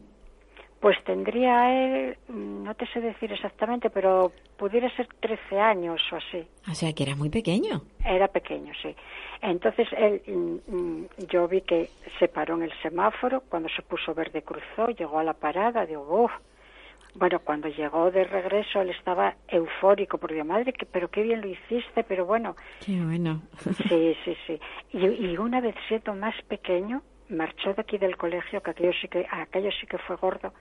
Pues 0.81 0.97
tendría 1.05 1.73
él, 1.73 2.17
mm, 2.29 2.63
no 2.63 2.75
te 2.75 2.87
sé 2.87 3.01
decir 3.01 3.33
exactamente, 3.33 3.91
pero 3.91 4.33
pudiera 4.57 4.89
ser 4.95 5.09
13 5.21 5.59
años 5.59 6.01
o 6.13 6.17
así. 6.17 6.47
O 6.71 6.75
sea, 6.75 6.93
que 6.93 7.03
era 7.03 7.17
muy 7.17 7.31
pequeño. 7.31 7.83
Era 8.05 8.29
pequeño, 8.29 8.73
sí. 8.81 8.95
Entonces 9.43 9.89
él, 9.97 10.23
mm, 10.27 10.75
mm, 10.75 11.07
yo 11.29 11.49
vi 11.49 11.63
que 11.63 11.91
se 12.19 12.29
paró 12.29 12.55
en 12.55 12.63
el 12.63 12.73
semáforo, 12.81 13.43
cuando 13.49 13.69
se 13.69 13.83
puso 13.83 14.15
verde 14.15 14.43
cruzó, 14.43 14.89
llegó 14.91 15.19
a 15.19 15.25
la 15.25 15.35
parada, 15.35 15.85
digo, 15.85 16.25
uff. 16.25 16.33
Bueno, 17.19 17.41
cuando 17.41 17.69
llegó 17.69 18.13
de 18.13 18.23
regreso 18.23 18.81
él 18.81 18.91
estaba 18.91 19.35
eufórico, 19.49 20.19
porque 20.19 20.45
madre, 20.45 20.73
que, 20.73 20.87
pero 20.87 21.11
qué 21.11 21.23
bien 21.23 21.41
lo 21.41 21.49
hiciste, 21.49 22.05
pero 22.05 22.25
bueno. 22.27 22.55
Qué 22.85 23.01
bueno. 23.01 23.43
Sí, 23.89 24.17
sí, 24.25 24.37
sí. 24.47 24.61
Y, 24.93 25.07
y 25.07 25.37
una 25.37 25.61
vez 25.61 25.75
siendo 25.89 26.15
más 26.15 26.35
pequeño, 26.43 27.03
marchó 27.29 27.75
de 27.75 27.83
aquí 27.83 27.99
del 27.99 28.17
colegio, 28.17 28.63
que 28.63 28.71
aquello 28.71 28.93
sí 29.01 29.09
que, 29.09 29.27
aquello 29.31 29.71
sí 29.81 29.87
que 29.87 29.99
fue 29.99 30.15
gordo. 30.17 30.53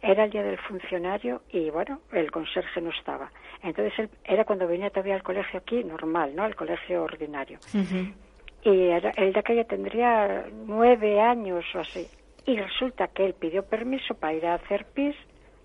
Era 0.00 0.24
el 0.24 0.30
día 0.30 0.42
del 0.42 0.58
funcionario 0.58 1.42
y 1.50 1.68
bueno, 1.70 2.00
el 2.12 2.30
conserje 2.30 2.80
no 2.80 2.90
estaba. 2.90 3.30
Entonces 3.62 3.98
él, 3.98 4.10
era 4.24 4.44
cuando 4.44 4.66
venía 4.66 4.88
todavía 4.90 5.16
al 5.16 5.22
colegio 5.22 5.60
aquí, 5.60 5.84
normal, 5.84 6.34
¿no? 6.34 6.46
El 6.46 6.56
colegio 6.56 7.02
ordinario. 7.02 7.58
Y 8.62 8.80
era, 8.86 9.10
él 9.10 9.32
de 9.32 9.40
aquella 9.40 9.64
tendría 9.64 10.46
nueve 10.66 11.20
años 11.20 11.64
o 11.74 11.80
así. 11.80 12.06
Y 12.46 12.56
resulta 12.56 13.08
que 13.08 13.26
él 13.26 13.34
pidió 13.34 13.66
permiso 13.66 14.14
para 14.14 14.32
ir 14.32 14.46
a 14.46 14.54
hacer 14.54 14.86
pis, 14.86 15.14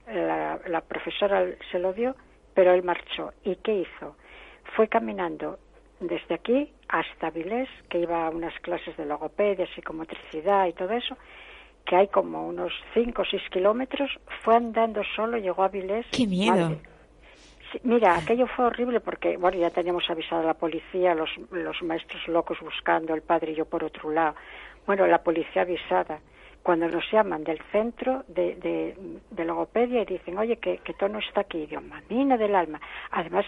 la, 0.08 0.60
la 0.68 0.82
profesora 0.82 1.46
se 1.72 1.80
lo 1.80 1.94
dio, 1.94 2.16
pero 2.54 2.74
él 2.74 2.84
marchó. 2.84 3.34
¿Y 3.44 3.56
qué 3.58 3.80
hizo? 3.80 4.16
Fue 4.76 4.88
caminando 4.88 5.60
desde 6.00 6.36
aquí 6.36 6.72
hasta 6.88 7.30
Vilés, 7.30 7.70
que 7.90 8.00
iba 8.00 8.28
a 8.28 8.30
unas 8.30 8.54
clases 8.60 8.96
de 8.98 9.06
logopedia, 9.06 9.68
psicomotricidad 9.74 10.68
y 10.68 10.74
todo 10.74 10.92
eso, 10.92 11.18
que 11.86 11.96
hay 11.96 12.08
como 12.08 12.48
unos 12.48 12.72
5 12.94 13.22
o 13.22 13.26
6 13.26 13.42
kilómetros, 13.52 14.10
fue 14.44 14.56
andando 14.56 15.02
solo, 15.16 15.38
llegó 15.38 15.64
a 15.64 15.70
Vilés. 15.70 16.06
¡Qué 16.12 16.28
miedo! 16.28 16.78
mira, 17.82 18.16
aquello 18.16 18.46
fue 18.46 18.66
horrible 18.66 19.00
porque, 19.00 19.36
bueno, 19.38 19.58
ya 19.58 19.72
teníamos 19.72 20.08
avisado 20.10 20.44
a 20.44 20.46
la 20.46 20.54
policía, 20.54 21.16
los, 21.16 21.30
los 21.50 21.82
maestros 21.82 22.28
locos 22.28 22.60
buscando, 22.62 23.16
el 23.16 23.24
padre 23.24 23.54
y 23.54 23.56
yo 23.56 23.66
por 23.66 23.84
otro 23.84 24.12
lado. 24.12 24.36
Bueno, 24.86 25.08
la 25.08 25.24
policía 25.24 25.64
avisada. 25.64 26.20
Cuando 26.64 26.88
nos 26.88 27.04
llaman 27.12 27.44
del 27.44 27.60
centro 27.72 28.24
de, 28.28 28.56
de, 28.56 28.96
de 29.30 29.46
logopedia 29.46 30.02
y 30.02 30.06
dicen, 30.06 30.38
oye, 30.38 30.58
que, 30.58 30.78
que 30.78 30.94
tono 30.94 31.20
está 31.20 31.42
aquí, 31.42 31.66
Dios 31.66 31.84
mío, 32.10 32.38
del 32.38 32.56
alma. 32.56 32.80
Además, 33.12 33.46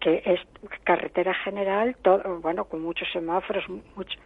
que 0.00 0.22
es 0.24 0.40
carretera 0.84 1.34
general, 1.34 1.96
todo, 2.00 2.40
bueno, 2.40 2.66
con 2.66 2.82
muchos 2.82 3.08
semáforos, 3.12 3.64
mucho. 3.68 4.18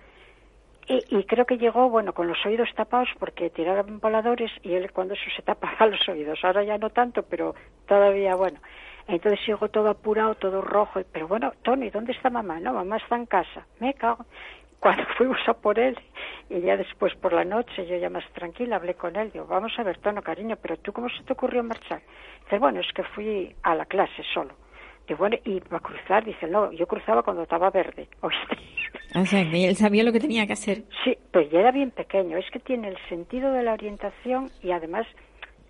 Y, 0.88 1.04
y, 1.16 1.24
creo 1.24 1.44
que 1.44 1.58
llegó, 1.58 1.88
bueno, 1.90 2.14
con 2.14 2.28
los 2.28 2.38
oídos 2.46 2.68
tapados 2.74 3.08
porque 3.18 3.50
tiraron 3.50 4.00
voladores 4.00 4.50
y 4.62 4.74
él 4.74 4.90
cuando 4.92 5.14
eso 5.14 5.30
se 5.36 5.42
tapaba 5.42 5.86
los 5.90 6.08
oídos. 6.08 6.38
Ahora 6.42 6.64
ya 6.64 6.78
no 6.78 6.90
tanto, 6.90 7.22
pero 7.22 7.54
todavía, 7.86 8.34
bueno. 8.34 8.58
Entonces 9.06 9.40
llegó 9.46 9.68
todo 9.68 9.88
apurado, 9.88 10.34
todo 10.34 10.60
rojo. 10.60 11.00
Pero 11.12 11.28
bueno, 11.28 11.52
Tony, 11.62 11.90
¿dónde 11.90 12.12
está 12.12 12.28
mamá? 12.28 12.60
No, 12.60 12.74
mamá 12.74 12.98
está 12.98 13.16
en 13.16 13.26
casa. 13.26 13.66
Me 13.80 13.94
cago. 13.94 14.26
Cuando 14.80 15.04
fuimos 15.16 15.38
a 15.46 15.54
por 15.54 15.78
él, 15.78 15.98
y 16.50 16.60
ya 16.60 16.76
después 16.76 17.14
por 17.16 17.32
la 17.32 17.44
noche, 17.44 17.86
yo 17.86 17.96
ya 17.96 18.10
más 18.10 18.24
tranquila, 18.32 18.76
hablé 18.76 18.94
con 18.94 19.16
él. 19.16 19.30
Digo, 19.32 19.46
vamos 19.46 19.72
a 19.78 19.82
ver, 19.82 19.98
Tono, 19.98 20.22
cariño, 20.22 20.56
pero 20.60 20.76
tú, 20.78 20.92
¿cómo 20.92 21.08
se 21.08 21.22
te 21.24 21.32
ocurrió 21.32 21.62
marchar? 21.62 22.00
Dice, 22.44 22.58
bueno, 22.58 22.80
es 22.80 22.92
que 22.92 23.02
fui 23.02 23.54
a 23.62 23.74
la 23.74 23.86
clase 23.86 24.22
solo 24.32 24.54
y 25.08 25.14
bueno, 25.14 25.36
y 25.44 25.60
a 25.70 25.80
cruzar, 25.80 26.24
dice, 26.24 26.46
no, 26.46 26.70
yo 26.72 26.86
cruzaba 26.86 27.22
cuando 27.22 27.42
estaba 27.42 27.70
verde. 27.70 28.08
O 29.14 29.24
sea, 29.24 29.42
que 29.50 29.66
él 29.66 29.74
sabía 29.74 30.04
lo 30.04 30.12
que 30.12 30.20
tenía 30.20 30.46
que 30.46 30.52
hacer. 30.52 30.82
Sí, 31.02 31.16
pues 31.32 31.50
ya 31.50 31.60
era 31.60 31.72
bien 31.72 31.90
pequeño. 31.90 32.36
Es 32.36 32.44
que 32.50 32.58
tiene 32.58 32.88
el 32.88 32.98
sentido 33.08 33.50
de 33.52 33.62
la 33.62 33.72
orientación 33.72 34.50
y 34.62 34.70
además 34.70 35.06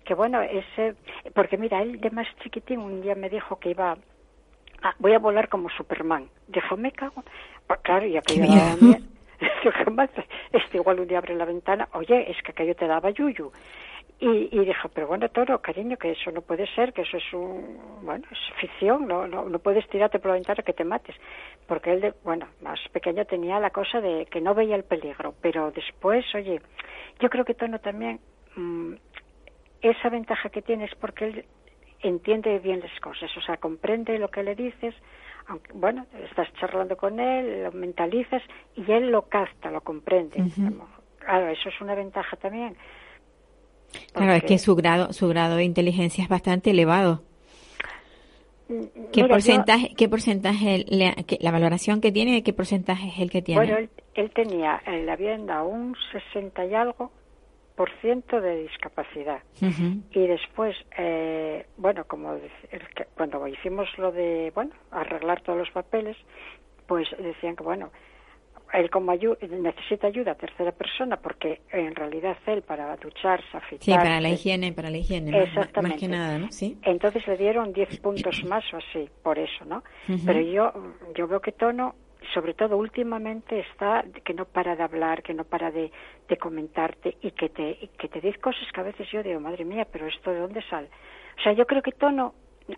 que 0.03 0.13
bueno, 0.13 0.41
ese, 0.41 0.95
porque 1.33 1.57
mira, 1.57 1.81
él 1.81 2.01
de 2.01 2.09
más 2.09 2.27
chiquitín 2.43 2.79
un 2.79 3.01
día 3.01 3.15
me 3.15 3.29
dijo 3.29 3.57
que 3.57 3.69
iba, 3.69 3.97
a, 4.81 4.95
voy 4.99 5.13
a 5.13 5.19
volar 5.19 5.49
como 5.49 5.69
Superman. 5.69 6.29
Dijo, 6.47 6.77
me 6.77 6.91
cago. 6.91 7.23
Pues 7.67 7.79
claro, 7.81 8.05
y 8.05 8.17
aquello 8.17 8.47
daba 8.47 8.75
miedo. 8.75 9.05
Este 10.51 10.77
igual 10.77 10.99
un 10.99 11.07
día 11.07 11.19
abre 11.19 11.35
la 11.35 11.45
ventana, 11.45 11.87
oye, 11.93 12.29
es 12.29 12.41
que 12.43 12.51
aquello 12.51 12.75
te 12.75 12.87
daba 12.87 13.09
yuyu. 13.11 13.51
Y, 14.19 14.49
y 14.51 14.65
dijo, 14.65 14.89
pero 14.89 15.07
bueno, 15.07 15.29
Toro, 15.29 15.61
cariño, 15.61 15.95
que 15.95 16.11
eso 16.11 16.29
no 16.31 16.41
puede 16.41 16.67
ser, 16.75 16.91
que 16.91 17.03
eso 17.03 17.15
es 17.15 17.33
un, 17.33 17.79
bueno, 18.01 18.25
es 18.29 18.39
ficción, 18.59 19.07
no, 19.07 19.27
no, 19.27 19.47
no 19.47 19.59
puedes 19.59 19.87
tirarte 19.87 20.19
por 20.19 20.29
la 20.29 20.33
ventana 20.33 20.61
que 20.61 20.73
te 20.73 20.83
mates. 20.83 21.15
Porque 21.67 21.93
él, 21.93 22.01
de, 22.01 22.13
bueno, 22.25 22.47
más 22.61 22.79
pequeño 22.91 23.23
tenía 23.25 23.61
la 23.61 23.69
cosa 23.69 24.01
de 24.01 24.25
que 24.25 24.41
no 24.41 24.53
veía 24.53 24.75
el 24.75 24.83
peligro, 24.83 25.35
pero 25.41 25.71
después, 25.71 26.25
oye, 26.35 26.59
yo 27.21 27.29
creo 27.29 27.45
que 27.45 27.53
Tono 27.53 27.79
también, 27.79 28.19
mmm, 28.57 28.95
esa 29.81 30.09
ventaja 30.09 30.49
que 30.49 30.61
tiene 30.61 30.85
es 30.85 30.95
porque 30.95 31.25
él 31.25 31.45
entiende 32.01 32.59
bien 32.59 32.79
las 32.79 32.99
cosas, 32.99 33.29
o 33.37 33.41
sea, 33.41 33.57
comprende 33.57 34.17
lo 34.19 34.29
que 34.29 34.43
le 34.43 34.55
dices, 34.55 34.95
aunque, 35.47 35.71
bueno, 35.73 36.05
estás 36.29 36.47
charlando 36.59 36.95
con 36.95 37.19
él, 37.19 37.63
lo 37.63 37.71
mentalizas 37.71 38.43
y 38.75 38.91
él 38.91 39.09
lo 39.11 39.23
capta, 39.23 39.71
lo 39.71 39.81
comprende. 39.81 40.41
Uh 40.41 40.45
-huh. 40.45 40.83
Claro, 41.19 41.49
eso 41.49 41.69
es 41.69 41.81
una 41.81 41.95
ventaja 41.95 42.37
también 42.37 42.75
Claro, 44.13 44.33
es 44.33 44.43
que 44.43 44.57
su 44.57 44.75
grado, 44.75 45.13
su 45.13 45.27
grado 45.27 45.55
de 45.55 45.63
inteligencia 45.63 46.23
es 46.23 46.29
bastante 46.29 46.71
elevado. 46.71 47.21
¿Qué 48.67 49.23
Mira, 49.23 49.29
porcentaje, 49.29 49.89
yo, 49.89 49.95
qué 49.97 50.09
porcentaje 50.09 50.85
le, 50.87 51.15
que, 51.25 51.39
la 51.41 51.51
valoración 51.51 52.01
que 52.01 52.11
tiene, 52.11 52.43
qué 52.43 52.53
porcentaje 52.53 53.07
es 53.07 53.19
el 53.19 53.31
que 53.31 53.41
tiene? 53.41 53.61
Bueno, 53.61 53.77
él, 53.77 53.89
él 54.13 54.31
tenía 54.31 54.79
en 54.85 55.07
la 55.07 55.15
vivienda 55.15 55.63
un 55.63 55.95
60 56.11 56.65
y 56.65 56.75
algo 56.75 57.11
por 57.79 57.89
ciento 58.01 58.41
de 58.41 58.63
discapacidad. 58.63 59.41
Uh 59.61 59.67
-huh. 59.67 60.01
Y 60.11 60.27
después, 60.27 60.75
eh, 60.97 61.65
bueno, 61.77 62.03
como 62.03 62.37
cuando 63.15 63.47
hicimos 63.47 63.87
lo 63.97 64.11
de, 64.11 64.51
bueno, 64.53 64.71
arreglar 64.91 65.39
todos 65.43 65.59
los 65.59 65.71
papeles, 65.71 66.17
pues 66.87 67.07
decían 67.17 67.55
que, 67.55 67.63
bueno, 67.63 67.89
él 68.73 68.89
como 68.89 69.11
ayuda, 69.11 69.37
necesita 69.47 70.07
ayuda 70.07 70.33
a 70.33 70.35
tercera 70.35 70.73
persona 70.73 71.15
porque 71.15 71.61
en 71.71 71.95
realidad 71.95 72.35
él 72.47 72.63
para 72.63 72.97
ducharse, 72.97 73.47
afeitarse... 73.53 73.85
Sí, 73.85 73.93
para 73.93 74.19
la 74.19 74.29
higiene, 74.29 74.73
para 74.73 74.89
la 74.89 74.97
higiene, 74.97 75.29
exactamente. 75.41 75.81
Más, 75.81 75.91
más 75.91 75.99
que 76.01 76.07
nada, 76.09 76.37
¿no? 76.37 76.51
Sí. 76.51 76.77
Entonces 76.81 77.25
le 77.27 77.37
dieron 77.37 77.71
10 77.71 77.97
puntos 78.01 78.43
más 78.43 78.65
o 78.73 78.77
así, 78.77 79.07
por 79.23 79.39
eso, 79.39 79.63
¿no? 79.63 79.77
Uh 80.09 80.15
-huh. 80.15 80.25
Pero 80.25 80.41
yo, 80.41 80.73
yo 81.15 81.29
veo 81.29 81.39
que 81.39 81.53
Tono, 81.53 81.95
sobre 82.33 82.53
todo 82.53 82.77
últimamente, 82.77 83.59
está 83.59 84.03
que 84.23 84.33
no 84.33 84.45
para 84.45 84.75
de 84.75 84.83
hablar, 84.83 85.23
que 85.23 85.33
no 85.33 85.43
para 85.43 85.71
de, 85.71 85.91
de 86.27 86.37
comentarte 86.37 87.17
y 87.21 87.31
que 87.31 87.49
te, 87.49 87.89
que 87.97 88.07
te 88.07 88.21
dice 88.21 88.39
cosas 88.39 88.67
que 88.73 88.81
a 88.81 88.83
veces 88.83 89.07
yo 89.11 89.23
digo, 89.23 89.39
madre 89.39 89.65
mía, 89.65 89.87
pero 89.91 90.07
esto 90.07 90.31
de 90.31 90.39
dónde 90.39 90.61
sale. 90.69 90.89
O 91.37 91.41
sea, 91.41 91.53
yo 91.53 91.65
creo 91.65 91.81
que 91.81 91.91
Tono, 91.91 92.33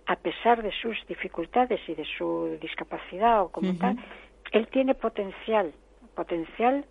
a 0.05 0.15
pesar 0.15 0.63
de 0.63 0.71
sus 0.71 0.95
dificultades 1.07 1.79
y 1.87 1.95
de 1.95 2.05
su 2.17 2.57
discapacidad 2.61 3.43
o 3.43 3.49
como 3.49 3.71
uh 3.71 3.73
-huh. 3.73 3.79
tal, 3.79 3.97
él 4.51 4.67
tiene 4.67 4.93
potencial, 4.95 5.73
potencial, 6.15 6.85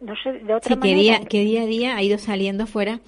no 0.00 0.14
sé, 0.16 0.32
de 0.32 0.54
otra 0.54 0.74
sí, 0.74 0.76
manera. 0.78 0.96
Que 0.96 1.00
día, 1.02 1.20
que 1.28 1.40
día 1.40 1.62
a 1.62 1.66
día 1.66 1.96
ha 1.96 2.02
ido 2.02 2.18
saliendo 2.18 2.66
fuera. 2.66 3.00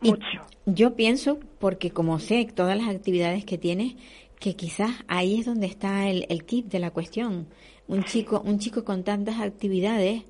Mucho. 0.00 0.46
Y 0.66 0.74
yo 0.74 0.94
pienso, 0.96 1.38
porque 1.58 1.90
como 1.90 2.18
sé 2.18 2.46
todas 2.54 2.76
las 2.76 2.88
actividades 2.88 3.44
que 3.44 3.56
tiene, 3.56 3.96
que 4.40 4.56
quizás 4.56 4.90
ahí 5.06 5.38
es 5.38 5.46
donde 5.46 5.66
está 5.66 6.08
el, 6.08 6.26
el 6.28 6.44
kit 6.44 6.66
de 6.66 6.80
la 6.80 6.90
cuestión. 6.90 7.46
Un 7.92 8.04
chico, 8.04 8.42
un 8.44 8.58
chico 8.58 8.84
con 8.84 9.04
tantas 9.04 9.40
actividades 9.40 10.22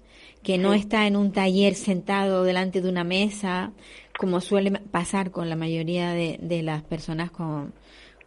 que 0.42 0.58
no 0.58 0.74
está 0.74 1.06
en 1.06 1.16
un 1.16 1.32
taller 1.32 1.74
sentado 1.74 2.42
delante 2.42 2.80
de 2.80 2.88
una 2.88 3.04
mesa, 3.04 3.72
como 4.18 4.40
suele 4.40 4.72
pasar 4.72 5.30
con 5.30 5.48
la 5.48 5.56
mayoría 5.56 6.10
de, 6.10 6.38
de 6.42 6.62
las 6.62 6.82
personas 6.82 7.30
con, 7.30 7.72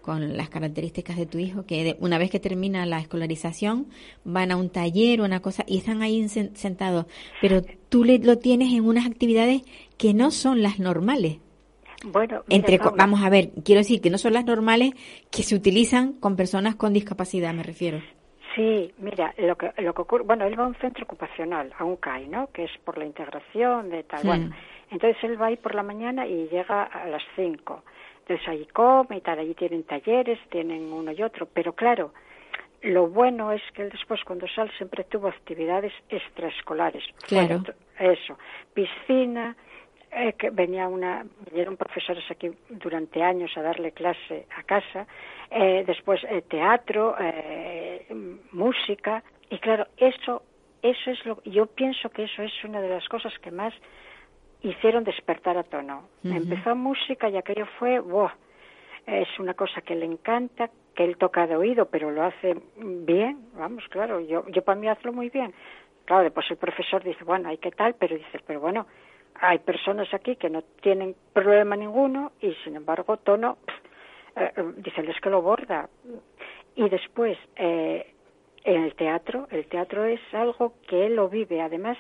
con 0.06 0.38
las 0.38 0.50
características 0.50 1.18
de 1.18 1.25
tu 1.25 1.39
hijo, 1.39 1.65
que 1.65 1.84
de, 1.84 1.98
una 2.00 2.20
vez 2.20 2.30
que 2.30 2.39
termina 2.39 2.86
la 2.86 3.00
escolarización 3.00 3.88
van 4.24 4.51
a 4.51 4.56
un 4.56 4.70
taller 4.70 5.20
o 5.20 5.25
una 5.25 5.42
cosa 5.42 5.65
y 5.68 5.80
están 5.80 6.04
ahí 6.04 6.30
sentados, 6.30 7.08
pero 7.42 7.63
tú 7.89 8.04
le, 8.04 8.20
lo 8.20 8.38
tienes 8.38 8.72
en 8.72 8.86
unas 8.86 9.08
actividades 9.08 9.63
que 9.98 10.13
no 10.13 10.30
son 10.30 10.62
las 10.62 10.77
normales. 10.77 11.38
Bueno, 12.04 12.44
entre 12.50 12.77
vamos 12.77 13.24
a 13.24 13.30
ver, 13.30 13.50
quiero 13.63 13.80
decir 13.82 14.00
que 14.00 14.12
no 14.12 14.20
son 14.20 14.34
las 14.34 14.46
normales 14.46 14.92
que 15.32 15.42
se 15.42 15.56
utilizan 15.56 16.13
con 16.13 16.36
personas 16.36 16.75
con 16.75 16.94
discapacidad, 16.94 17.51
me 17.56 17.63
refiero. 17.63 18.00
Sí, 18.56 18.94
mira, 18.98 19.34
lo 19.38 19.58
que 19.58 19.72
lo 19.78 19.94
que 19.94 20.02
ocurre, 20.02 20.24
bueno, 20.24 20.46
él 20.46 20.58
va 20.58 20.64
a 20.64 20.68
un 20.68 20.76
centro 20.76 21.04
ocupacional, 21.04 21.74
a 21.78 21.84
un 21.84 21.98
CAI, 21.98 22.28
¿no? 22.28 22.48
Que 22.52 22.64
es 22.64 22.72
por 22.84 22.98
la 22.98 23.06
integración 23.06 23.90
de 23.90 24.04
tal. 24.04 24.24
Bueno, 24.24 24.56
entonces 24.90 25.22
él 25.24 25.42
va 25.42 25.48
ahí 25.48 25.58
por 25.58 25.76
la 25.76 25.84
mañana 25.84 26.26
y 26.26 26.48
llega 26.48 26.84
a 26.84 27.06
las 27.08 27.24
5 27.36 27.84
entonces 28.28 28.48
allí 28.48 28.66
come 28.74 29.18
y 29.18 29.22
tal, 29.22 29.38
allí 29.38 29.54
tienen 29.54 29.84
talleres, 29.84 30.40
tienen 30.50 30.92
uno 30.92 31.12
y 31.12 31.22
otro, 31.22 31.46
pero 31.46 31.74
claro, 31.74 32.12
lo 32.82 33.08
bueno 33.08 33.52
es 33.52 33.62
que 33.74 33.84
él 33.84 33.92
después 33.92 34.24
cuando 34.24 34.48
sale 34.48 34.72
siempre 34.78 35.04
tuvo 35.04 35.28
actividades 35.28 35.94
extraescolares. 36.10 37.04
Claro. 37.28 37.62
Eso, 38.00 38.38
piscina, 38.74 39.56
eh, 40.16 40.34
que 40.34 40.50
venía 40.50 40.88
una, 40.88 41.26
vinieron 41.50 41.78
profesores 41.78 42.24
aquí 42.32 42.50
durante 42.70 43.22
años 43.22 43.52
a 43.58 43.62
darle 43.62 43.92
clase 43.92 44.48
a 44.58 44.64
casa, 44.64 45.06
eh, 45.52 45.84
después 45.86 46.24
eh, 46.30 46.42
teatro, 46.44 47.16
eh, 47.20 48.08
música, 48.52 49.24
y 49.50 49.60
claro, 49.60 49.88
eso, 49.98 50.44
eso 50.82 51.12
es 51.12 51.26
lo, 51.26 51.44
yo 51.44 51.68
pienso 51.68 52.10
que 52.10 52.24
eso 52.24 52.42
es 52.44 52.64
una 52.64 52.82
de 52.82 52.90
las 52.90 53.08
cosas 53.10 53.38
que 53.40 53.52
más 53.52 53.74
hicieron 54.62 55.04
despertar 55.04 55.58
a 55.58 55.64
tono. 55.64 56.08
Empezó 56.24 56.76
música 56.76 57.30
y 57.30 57.38
aquello 57.38 57.68
fue, 57.78 58.00
¡buah! 58.00 58.32
Es 59.06 59.28
una 59.38 59.54
cosa 59.54 59.82
que 59.82 59.94
le 59.94 60.06
encanta, 60.06 60.72
que 60.96 61.04
él 61.04 61.18
toca 61.18 61.46
de 61.46 61.56
oído, 61.56 61.86
pero 61.86 62.10
lo 62.10 62.24
hace 62.24 62.56
bien, 62.78 63.50
vamos, 63.54 63.84
claro, 63.90 64.20
yo, 64.22 64.48
yo 64.48 64.64
para 64.64 64.80
mí 64.80 64.88
hazlo 64.88 65.14
muy 65.14 65.30
bien. 65.30 65.54
Claro, 66.06 66.24
después 66.24 66.50
el 66.50 66.58
profesor 66.58 67.04
dice, 67.04 67.24
bueno, 67.24 67.50
hay 67.50 67.58
que 67.58 67.72
tal, 67.72 67.96
pero 67.96 68.16
dice, 68.16 68.40
pero 68.48 68.60
bueno, 68.60 68.88
hay 69.39 69.60
personas 69.60 70.13
aquí 70.13 70.36
que 70.36 70.50
no 70.50 70.62
tienen 70.82 71.15
problema 71.34 71.75
ninguno 71.75 72.32
y 72.42 72.54
sin 72.63 72.75
embargo 72.75 73.18
tono, 73.18 73.58
eh, 74.36 74.51
eh, 74.56 74.74
dice, 74.77 75.01
es 75.01 75.20
que 75.22 75.30
lo 75.30 75.42
borda. 75.42 75.89
Y 76.75 76.89
después, 76.89 77.38
eh, 77.56 78.13
en 78.63 78.84
el 78.84 78.96
teatro, 78.96 79.48
el 79.51 79.68
teatro 79.68 80.06
es 80.06 80.22
algo 80.34 80.74
que 80.88 81.06
él 81.06 81.15
lo 81.15 81.30
vive. 81.30 81.62
Además, 81.62 81.98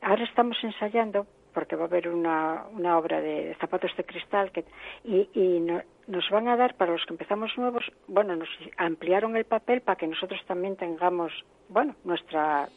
ahora 0.00 0.24
estamos 0.24 0.56
ensayando 0.62 1.26
porque 1.52 1.76
va 1.76 1.84
a 1.84 1.86
haber 1.86 2.08
una, 2.08 2.66
una 2.72 2.98
obra 2.98 3.20
de 3.20 3.56
zapatos 3.60 3.90
de 3.96 4.04
cristal 4.04 4.52
que, 4.52 4.64
y, 5.04 5.28
y 5.34 5.60
nos 6.06 6.30
van 6.30 6.46
a 6.48 6.56
dar 6.56 6.74
para 6.74 6.92
los 6.92 7.04
que 7.04 7.14
empezamos 7.14 7.50
nuevos, 7.56 7.84
bueno, 8.06 8.36
nos 8.36 8.48
ampliaron 8.76 9.36
el 9.36 9.44
papel 9.44 9.80
para 9.80 9.96
que 9.96 10.06
nosotros 10.06 10.40
también 10.46 10.76
tengamos, 10.76 11.32
bueno, 11.68 11.96
nuestra 12.04 12.68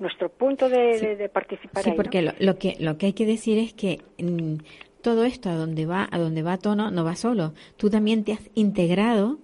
nuestro 0.00 0.28
punto 0.28 0.68
de, 0.68 1.16
de, 1.16 1.28
participar. 1.28 1.84
Sí, 1.84 1.92
porque 1.94 2.22
lo, 2.22 2.58
que 2.58 2.76
lo 2.80 2.98
que 2.98 3.06
hay 3.06 3.12
que 3.12 3.26
decir 3.26 3.58
es 3.58 3.72
que 3.74 4.00
mm, 4.18 4.56
todo 5.02 5.24
esto 5.24 5.48
a 5.50 5.54
donde 5.54 5.86
va 5.86 6.08
a 6.10 6.18
donde 6.18 6.42
va 6.42 6.58
Tono 6.58 6.90
no 6.90 7.04
va 7.04 7.16
solo. 7.16 7.52
Tú 7.76 7.90
también 7.90 8.24
te 8.24 8.32
has 8.32 8.50
integrado 8.54 9.38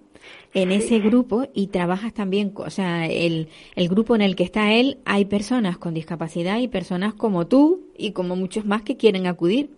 en 0.53 0.71
ese 0.71 0.99
grupo 0.99 1.45
y 1.53 1.67
trabajas 1.67 2.13
también, 2.13 2.51
o 2.55 2.69
sea, 2.69 3.05
el, 3.05 3.49
el 3.75 3.89
grupo 3.89 4.15
en 4.15 4.21
el 4.21 4.35
que 4.35 4.43
está 4.43 4.73
él, 4.73 4.97
hay 5.05 5.25
personas 5.25 5.77
con 5.77 5.93
discapacidad 5.93 6.57
y 6.57 6.67
personas 6.67 7.13
como 7.13 7.47
tú 7.47 7.91
y 7.95 8.11
como 8.11 8.35
muchos 8.35 8.65
más 8.65 8.81
que 8.81 8.97
quieren 8.97 9.27
acudir. 9.27 9.69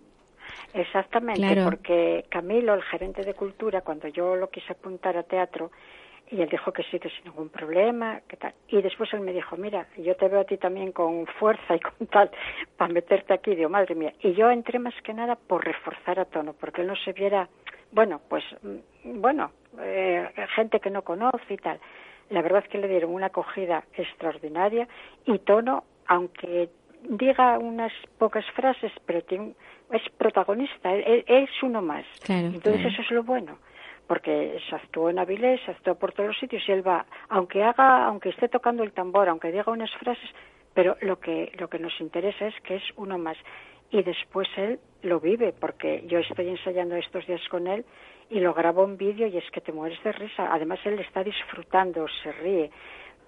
Exactamente, 0.72 1.64
porque 1.64 2.24
Camilo, 2.28 2.74
el 2.74 2.82
gerente 2.82 3.24
de 3.24 3.34
cultura, 3.34 3.80
cuando 3.80 4.08
yo 4.08 4.36
lo 4.36 4.50
quise 4.50 4.72
apuntar 4.72 5.16
a 5.16 5.24
teatro, 5.24 5.70
y 6.30 6.40
él 6.40 6.48
dijo 6.48 6.72
que 6.72 6.84
sí, 6.84 6.98
que 7.00 7.10
sin 7.10 7.24
ningún 7.24 7.48
problema, 7.48 8.20
que 8.28 8.36
tal. 8.36 8.54
Y 8.68 8.80
después 8.82 9.12
él 9.12 9.20
me 9.20 9.32
dijo, 9.32 9.56
mira, 9.56 9.86
yo 9.96 10.14
te 10.14 10.28
veo 10.28 10.40
a 10.40 10.44
ti 10.44 10.56
también 10.58 10.92
con 10.92 11.26
fuerza 11.26 11.74
y 11.74 11.80
con 11.80 12.06
tal 12.06 12.30
para 12.76 12.92
meterte 12.92 13.34
aquí. 13.34 13.54
Digo, 13.54 13.68
madre 13.68 13.94
mía. 13.94 14.12
Y 14.20 14.32
yo 14.34 14.50
entré 14.50 14.78
más 14.78 14.94
que 15.02 15.12
nada 15.12 15.34
por 15.34 15.64
reforzar 15.64 16.20
a 16.20 16.24
Tono, 16.24 16.52
porque 16.52 16.82
él 16.82 16.86
no 16.86 16.96
se 16.96 17.12
viera, 17.12 17.48
bueno, 17.90 18.20
pues, 18.28 18.44
mm, 18.62 19.20
bueno, 19.20 19.50
eh, 19.80 20.28
gente 20.54 20.78
que 20.78 20.90
no 20.90 21.02
conoce 21.02 21.54
y 21.54 21.56
tal. 21.56 21.80
La 22.28 22.42
verdad 22.42 22.62
es 22.64 22.70
que 22.70 22.78
le 22.78 22.86
dieron 22.86 23.12
una 23.12 23.26
acogida 23.26 23.82
extraordinaria 23.94 24.86
y 25.24 25.38
Tono, 25.40 25.82
aunque 26.06 26.68
diga 27.02 27.58
unas 27.58 27.92
pocas 28.18 28.44
frases, 28.52 28.92
pero 29.04 29.22
tiene, 29.22 29.54
es 29.90 30.02
protagonista, 30.16 30.94
es 30.94 31.50
uno 31.62 31.82
más. 31.82 32.04
Entonces 32.28 32.86
eso 32.86 33.02
es 33.02 33.10
lo 33.10 33.24
bueno 33.24 33.58
porque 34.10 34.58
se 34.68 34.74
actuó 34.74 35.08
en 35.08 35.20
Avilés, 35.20 35.60
se 35.64 35.70
actuó 35.70 35.94
por 35.94 36.12
todos 36.12 36.30
los 36.30 36.38
sitios 36.40 36.68
y 36.68 36.72
él 36.72 36.84
va, 36.84 37.06
aunque 37.28 37.62
haga, 37.62 38.06
aunque 38.06 38.30
esté 38.30 38.48
tocando 38.48 38.82
el 38.82 38.90
tambor, 38.90 39.28
aunque 39.28 39.52
diga 39.52 39.70
unas 39.70 39.94
frases, 39.98 40.28
pero 40.74 40.96
lo 41.02 41.20
que 41.20 41.52
lo 41.60 41.68
que 41.68 41.78
nos 41.78 41.94
interesa 42.00 42.48
es 42.48 42.60
que 42.62 42.74
es 42.74 42.82
uno 42.96 43.18
más 43.18 43.36
y 43.88 44.02
después 44.02 44.48
él 44.56 44.80
lo 45.02 45.20
vive 45.20 45.52
porque 45.52 46.02
yo 46.08 46.18
estoy 46.18 46.48
ensayando 46.48 46.96
estos 46.96 47.24
días 47.28 47.40
con 47.50 47.68
él 47.68 47.84
y 48.30 48.40
lo 48.40 48.52
grabo 48.52 48.82
en 48.82 48.96
vídeo 48.96 49.28
y 49.28 49.36
es 49.36 49.48
que 49.52 49.60
te 49.60 49.70
mueres 49.70 50.02
de 50.02 50.10
risa. 50.10 50.52
Además 50.52 50.80
él 50.86 50.98
está 50.98 51.22
disfrutando, 51.22 52.04
se 52.24 52.32
ríe. 52.32 52.68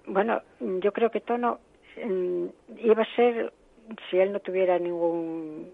Bueno, 0.07 0.41
yo 0.59 0.91
creo 0.91 1.09
que 1.09 1.21
Tono 1.21 1.59
mm, 1.95 2.45
iba 2.79 3.03
a 3.03 3.15
ser 3.15 3.53
si 4.09 4.17
él 4.17 4.33
no 4.33 4.41
tuviera 4.41 4.77
ningún 4.79 5.71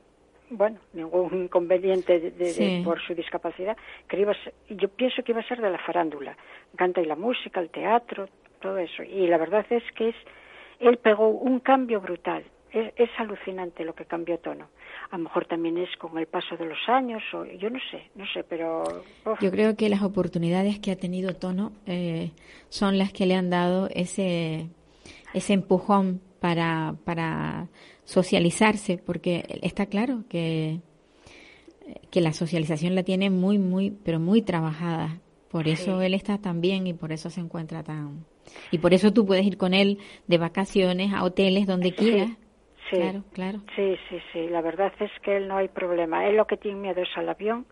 bueno, 0.49 0.79
ningún 0.93 1.43
inconveniente 1.43 2.19
de, 2.19 2.81
por 2.83 3.01
su 3.01 3.13
discapacidad, 3.13 3.77
que 4.07 4.19
iba 4.19 4.33
yo 4.69 4.89
pienso 4.89 5.23
que 5.23 5.31
iba 5.31 5.41
a 5.41 5.47
ser 5.47 5.61
de 5.61 5.69
la 5.69 5.77
farándula, 5.79 6.35
canta 6.75 7.01
y 7.01 7.05
la 7.05 7.15
música, 7.15 7.59
el 7.59 7.69
teatro, 7.69 8.27
todo 8.61 8.77
eso. 8.77 9.03
Y 9.03 9.27
la 9.27 9.37
verdad 9.37 9.65
es 9.69 9.83
que 9.95 10.09
es, 10.09 10.15
él 10.79 10.97
pegó 10.97 11.29
un 11.29 11.59
cambio 11.59 12.01
brutal. 12.01 12.43
Es, 12.71 13.09
alucinante 13.17 13.83
lo 13.83 13.95
que 13.95 14.05
cambió 14.05 14.37
tono. 14.37 14.67
A 15.09 15.17
lo 15.17 15.23
mejor 15.23 15.47
también 15.47 15.79
es 15.79 15.89
con 15.97 16.15
el 16.19 16.27
paso 16.27 16.55
de 16.55 16.65
los 16.65 16.77
años, 16.87 17.23
o 17.33 17.43
yo 17.43 17.67
no 17.71 17.79
sé, 17.89 18.11
no 18.13 18.25
sé, 18.31 18.43
pero. 18.43 18.83
Yo 19.41 19.49
creo 19.49 19.75
que 19.75 19.89
las 19.89 20.03
oportunidades 20.03 20.77
que 20.77 20.91
ha 20.91 20.95
tenido 20.95 21.33
tono 21.33 21.71
eh, 21.87 22.29
son 22.69 22.99
las 22.99 23.11
que 23.11 23.25
le 23.25 23.33
han 23.33 23.49
dado 23.49 23.89
ese, 23.91 24.69
ese 25.33 25.53
empujón 25.53 26.21
para, 26.39 26.93
para 27.05 27.69
socializarse, 28.09 28.97
porque 28.97 29.45
está 29.61 29.85
claro 29.85 30.23
que, 30.27 30.79
que 32.09 32.21
la 32.21 32.33
socialización 32.33 32.95
la 32.95 33.03
tiene 33.03 33.29
muy, 33.29 33.59
muy, 33.59 33.91
pero 33.91 34.19
muy 34.19 34.41
trabajada. 34.41 35.19
Por 35.51 35.67
eso 35.67 36.01
él 36.01 36.15
está 36.15 36.39
tan 36.39 36.59
bien 36.59 36.87
y 36.87 36.93
por 36.93 37.11
eso 37.11 37.29
se 37.29 37.39
encuentra 37.39 37.83
tan... 37.83 38.25
Y 38.71 38.79
por 38.79 38.95
eso 38.95 39.13
tú 39.13 39.27
puedes 39.27 39.45
ir 39.45 39.57
con 39.57 39.75
él 39.75 39.99
de 40.25 40.39
vacaciones 40.39 41.13
a 41.13 41.23
hoteles 41.23 41.67
donde 41.67 41.93
quieras. 41.93 42.31
Sí, 42.89 42.95
claro, 42.95 43.23
claro. 43.31 43.59
Sí, 43.75 43.95
sí, 44.09 44.17
sí. 44.33 44.47
La 44.47 44.61
verdad 44.61 44.91
es 44.99 45.11
que 45.21 45.37
él 45.37 45.47
no 45.47 45.57
hay 45.57 45.67
problema. 45.67 46.27
Él 46.27 46.35
lo 46.35 46.47
que 46.47 46.57
tiene 46.57 46.79
miedo 46.79 47.03
es 47.03 47.15
al 47.15 47.29
avión, 47.29 47.67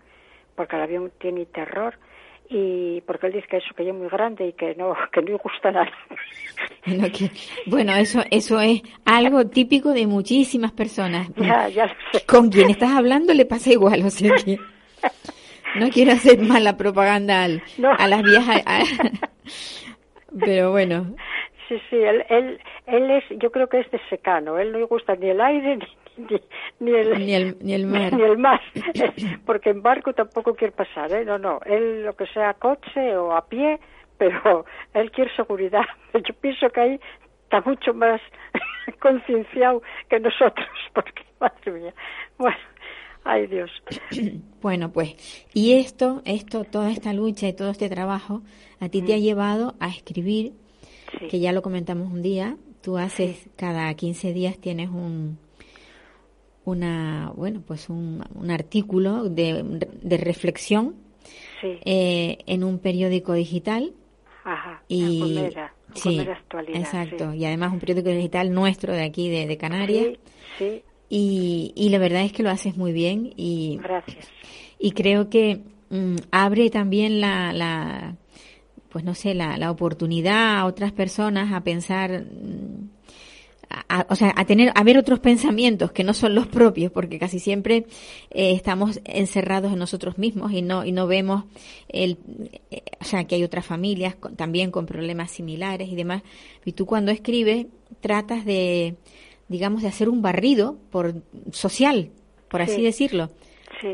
porque 0.56 0.76
el 0.76 0.84
avión 0.84 1.12
tiene 1.20 1.48
terror 1.48 1.98
y 2.50 3.02
porque 3.02 3.28
él 3.28 3.34
dice 3.34 3.48
que 3.48 3.58
eso 3.58 3.74
que 3.76 3.88
es 3.88 3.94
muy 3.94 4.08
grande 4.10 4.48
y 4.48 4.54
que 4.54 4.76
no 4.76 4.96
que 5.12 5.22
no 5.22 5.28
le 5.30 5.38
gusta 5.38 5.72
nada. 5.72 5.92
Bueno 7.66 7.96
eso 7.96 8.24
eso 8.32 8.60
es 8.62 8.82
algo 9.06 9.48
típico 9.48 9.94
de 9.94 10.08
muchísimas 10.08 10.72
personas. 10.72 11.30
Ya, 11.38 11.70
ya 11.70 11.86
lo 11.88 11.94
sé. 12.12 12.26
con 12.26 12.50
quien 12.50 12.70
estás 12.70 12.92
hablando 12.92 13.34
le 13.34 13.46
pasa 13.46 13.72
igual 13.72 14.04
o 14.06 14.10
sea 14.10 14.36
que 14.36 14.58
no 15.76 15.90
quiero 15.90 16.14
hacer 16.14 16.40
mala 16.42 16.78
propaganda 16.78 17.44
a 17.98 18.08
las 18.08 18.24
viejas 18.24 18.64
pero 20.40 20.72
bueno 20.72 21.16
sí 21.68 21.82
sí 21.90 21.96
él, 21.98 22.26
él 22.30 22.60
él 22.86 23.12
es 23.12 23.24
yo 23.40 23.52
creo 23.52 23.68
que 23.68 23.80
es 23.80 23.92
de 23.92 24.00
secano 24.10 24.58
él 24.60 24.72
no 24.72 24.80
le 24.80 24.86
gusta 24.86 25.16
ni 25.16 25.30
el 25.30 25.42
aire 25.42 25.78
ni 26.18 26.42
ni, 26.80 26.92
el, 26.94 27.26
ni, 27.26 27.34
el, 27.34 27.58
ni 27.62 27.74
el 27.74 27.86
mar. 27.86 28.14
Ni 28.14 28.24
el 28.24 28.38
mar, 28.38 28.62
porque 29.46 29.70
en 29.70 29.82
barco 29.82 30.14
tampoco 30.14 30.56
quiere 30.56 30.74
pasar, 30.74 31.12
¿eh? 31.14 31.26
No, 31.26 31.38
no, 31.38 31.60
él 31.66 32.04
lo 32.04 32.16
que 32.16 32.26
sea 32.28 32.54
coche 32.56 33.16
o 33.16 33.36
a 33.36 33.48
pie, 33.48 33.80
pero 34.18 34.66
él 34.94 35.12
quiere 35.12 35.36
seguridad. 35.36 35.86
Yo 36.14 36.34
pienso 36.42 36.70
que 36.70 36.82
ahí 36.82 37.00
está 37.44 37.62
mucho 37.62 37.94
más 37.94 38.22
concienciado 39.00 39.82
que 40.10 40.20
nosotros, 40.20 40.68
porque, 40.94 41.24
madre 41.40 41.72
mía, 41.72 41.94
bueno, 42.38 42.58
ay 43.24 43.48
Dios. 43.48 43.72
Bueno, 44.60 44.92
pues, 44.92 45.16
y 45.54 45.76
esto, 45.76 46.24
esto, 46.26 46.66
toda 46.66 46.92
esta 46.92 47.14
lucha 47.14 47.48
y 47.48 47.54
todo 47.54 47.70
este 47.70 47.90
trabajo, 47.90 48.42
a 48.82 48.90
ti 48.90 49.04
te 49.04 49.14
ha 49.14 49.18
llevado 49.18 49.76
a 49.80 49.88
escribir, 49.88 50.54
que 51.30 51.40
ya 51.40 51.52
lo 51.52 51.62
comentamos 51.62 52.12
un 52.12 52.22
día, 52.22 52.58
tú 52.82 52.98
haces, 52.98 53.50
cada 53.56 53.94
15 53.94 54.34
días 54.34 54.58
tienes 54.58 54.90
un, 54.90 55.38
una, 56.66 57.32
bueno, 57.36 57.62
pues 57.66 57.90
un, 57.90 58.24
un 58.36 58.52
artículo 58.52 59.30
de, 59.30 59.64
de 60.02 60.18
reflexión 60.18 60.96
eh, 61.64 62.40
en 62.46 62.64
un 62.64 62.80
periódico 62.80 63.34
digital. 63.34 63.94
Ajá, 64.44 64.82
y 64.88 65.50
sí, 65.94 66.20
actualidad, 66.20 66.80
exacto. 66.80 67.34
Y 67.34 67.46
además 67.46 67.74
un 67.74 67.80
periódico 67.80 68.10
digital 68.10 68.54
nuestro 68.54 68.94
de 68.94 69.04
aquí, 69.04 69.30
de, 69.30 69.48
de 69.48 69.58
Canarias. 69.58 70.08
Sí, 70.58 70.84
Y, 71.10 71.74
y 71.76 71.90
la 71.90 71.98
verdad 71.98 72.24
es 72.24 72.32
que 72.32 72.44
lo 72.44 72.50
haces 72.50 72.78
muy 72.78 72.94
bien. 72.94 73.34
Y, 73.36 73.80
Gracias. 73.82 74.30
Y 74.80 74.92
creo 74.92 75.30
que 75.30 75.62
mm, 75.90 76.16
abre 76.32 76.70
también 76.70 77.20
la, 77.20 77.52
la, 77.52 78.16
pues 78.90 79.04
no 79.04 79.16
sé, 79.16 79.34
la, 79.34 79.58
la 79.58 79.72
oportunidad 79.72 80.58
a 80.58 80.66
otras 80.66 80.92
personas 80.92 81.54
a 81.54 81.64
pensar 81.64 82.26
mm, 82.26 82.90
o 84.10 84.16
sea, 84.16 84.34
a 84.36 84.46
tener, 84.46 84.72
a 84.76 84.84
ver 84.84 84.98
otros 84.98 85.20
pensamientos 85.20 85.92
que 85.92 86.04
no 86.04 86.14
son 86.14 86.36
los 86.36 86.48
propios, 86.48 86.92
porque 86.92 87.20
casi 87.20 87.40
siempre 87.40 87.86
eh, 88.32 88.54
estamos 88.54 89.02
encerrados 89.04 89.74
en 89.74 89.80
nosotros 89.80 90.18
mismos 90.18 90.52
y 90.52 90.62
no, 90.62 90.86
y 90.86 90.92
no 90.92 91.08
vemos 91.08 91.44
el, 91.90 92.18
eh, 92.72 92.84
o 93.00 93.04
sea, 93.04 93.26
que 93.26 93.36
hay 93.36 93.44
otras 93.44 93.66
familias 93.66 94.16
también 94.36 94.72
con 94.72 94.86
problemas 94.86 95.32
similares 95.32 95.90
y 95.90 95.96
demás. 95.96 96.24
Y 96.66 96.74
tú 96.74 96.86
cuando 96.86 97.12
escribes 97.12 97.68
tratas 98.00 98.46
de, 98.46 98.96
digamos, 99.48 99.82
de 99.82 99.90
hacer 99.90 100.10
un 100.10 100.22
barrido 100.22 100.78
por 100.90 101.22
social, 101.52 102.12
por 102.50 102.62
así 102.62 102.82
decirlo. 102.82 103.32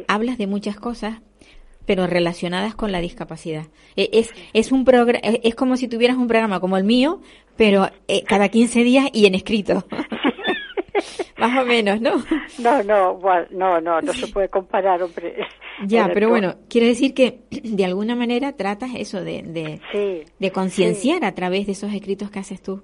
Hablas 0.07 0.37
de 0.37 0.47
muchas 0.47 0.77
cosas, 0.77 1.19
pero 1.85 2.07
relacionadas 2.07 2.75
con 2.75 2.91
la 2.91 2.99
discapacidad. 2.99 3.65
E, 3.95 4.09
es, 4.13 4.29
es, 4.53 4.71
un 4.71 4.85
es 5.21 5.55
como 5.55 5.77
si 5.77 5.87
tuvieras 5.87 6.17
un 6.17 6.27
programa 6.27 6.59
como 6.59 6.77
el 6.77 6.83
mío, 6.83 7.21
pero 7.57 7.89
eh, 8.07 8.23
cada 8.23 8.49
15 8.49 8.83
días 8.83 9.09
y 9.13 9.25
en 9.25 9.35
escrito. 9.35 9.85
Más 11.37 11.61
o 11.61 11.65
menos, 11.65 11.99
¿no? 11.99 12.23
No, 12.59 12.83
no, 12.83 13.19
no, 13.51 13.81
no, 13.81 14.01
no 14.01 14.13
se 14.13 14.27
puede 14.27 14.47
comparar, 14.49 15.01
hombre. 15.03 15.35
Ya, 15.85 16.09
pero 16.13 16.29
bueno, 16.29 16.55
quiere 16.69 16.87
decir 16.87 17.13
que 17.13 17.41
de 17.49 17.85
alguna 17.85 18.15
manera 18.15 18.53
tratas 18.53 18.91
eso 18.95 19.23
de, 19.23 19.41
de, 19.41 20.25
de 20.39 20.51
concienciar 20.51 21.25
a 21.25 21.33
través 21.33 21.65
de 21.65 21.73
esos 21.73 21.93
escritos 21.93 22.29
que 22.29 22.39
haces 22.39 22.61
tú. 22.61 22.81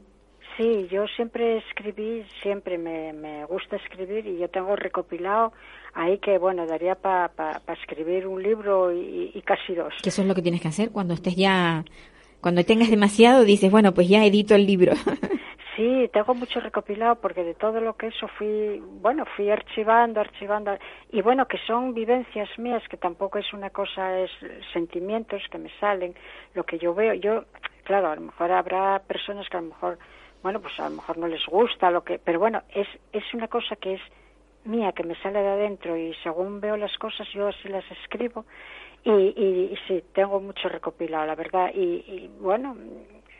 Sí, 0.58 0.88
yo 0.92 1.06
siempre 1.16 1.60
escribí, 1.60 2.26
siempre 2.42 2.78
me, 2.78 3.14
me 3.14 3.46
gusta 3.46 3.78
escribir 3.78 4.28
y 4.28 4.40
yo 4.40 4.50
tengo 4.50 4.76
recopilado 4.76 5.54
ahí 5.94 6.18
que, 6.20 6.38
bueno, 6.38 6.66
daría 6.66 6.96
para 6.96 7.30
pa, 7.30 7.62
pa 7.66 7.74
escribir 7.74 8.28
un 8.28 8.42
libro 8.42 8.94
y, 8.94 9.32
y 9.34 9.42
casi 9.42 9.74
dos. 9.74 9.94
Que 10.02 10.10
eso 10.10 10.22
es 10.22 10.28
lo 10.28 10.36
que 10.36 10.42
tienes 10.42 10.62
que 10.62 10.68
hacer 10.68 10.92
cuando 10.92 11.14
estés 11.14 11.36
ya, 11.36 11.84
cuando 12.42 12.64
tengas 12.64 12.90
demasiado, 12.90 13.44
dices, 13.44 13.72
bueno, 13.72 13.94
pues 13.94 14.08
ya 14.08 14.26
edito 14.26 14.56
el 14.56 14.66
libro. 14.66 14.94
Sí, 15.80 16.10
tengo 16.12 16.36
mucho 16.36 16.60
recopilado 16.60 17.16
porque 17.22 17.42
de 17.42 17.54
todo 17.54 17.80
lo 17.80 17.96
que 17.96 18.08
eso 18.08 18.28
fui, 18.38 18.84
bueno, 19.00 19.24
fui 19.38 19.50
archivando, 19.50 20.20
archivando 20.20 20.78
y 21.10 21.22
bueno, 21.22 21.48
que 21.48 21.58
son 21.60 21.94
vivencias 21.94 22.50
mías, 22.60 22.84
que 22.90 22.98
tampoco 22.98 23.38
es 23.38 23.54
una 23.54 23.70
cosa, 23.70 24.20
es 24.20 24.30
sentimientos 24.74 25.42
que 25.50 25.58
me 25.58 25.70
salen, 25.80 26.16
lo 26.54 26.66
que 26.66 26.80
yo 26.80 26.94
veo, 26.94 27.14
yo, 27.14 27.46
claro, 27.86 28.10
a 28.10 28.16
lo 28.16 28.24
mejor 28.24 28.52
habrá 28.52 29.00
personas 29.00 29.48
que 29.48 29.56
a 29.56 29.62
lo 29.62 29.68
mejor, 29.68 30.00
bueno, 30.44 30.60
pues 30.60 30.78
a 30.82 30.90
lo 30.90 30.98
mejor 30.98 31.18
no 31.18 31.28
les 31.28 31.46
gusta 31.46 31.90
lo 31.92 32.04
que, 32.04 32.20
pero 32.20 32.40
bueno, 32.40 32.62
es 32.76 32.88
es 33.14 33.24
una 33.34 33.48
cosa 33.48 33.78
que 33.78 33.94
es 33.94 34.02
mía, 34.66 34.92
que 34.92 35.04
me 35.04 35.16
sale 35.22 35.40
de 35.42 35.48
adentro 35.48 35.98
y 35.98 36.14
según 36.24 36.60
veo 36.62 36.78
las 36.78 36.96
cosas 36.98 37.28
yo 37.34 37.48
así 37.48 37.68
las 37.70 37.84
escribo 38.04 38.46
y, 39.04 39.12
y, 39.12 39.72
y 39.72 39.78
sí, 39.88 40.04
tengo 40.14 40.40
mucho 40.40 40.68
recopilado, 40.68 41.26
la 41.26 41.36
verdad, 41.36 41.72
y, 41.74 42.04
y 42.06 42.30
bueno, 42.40 42.76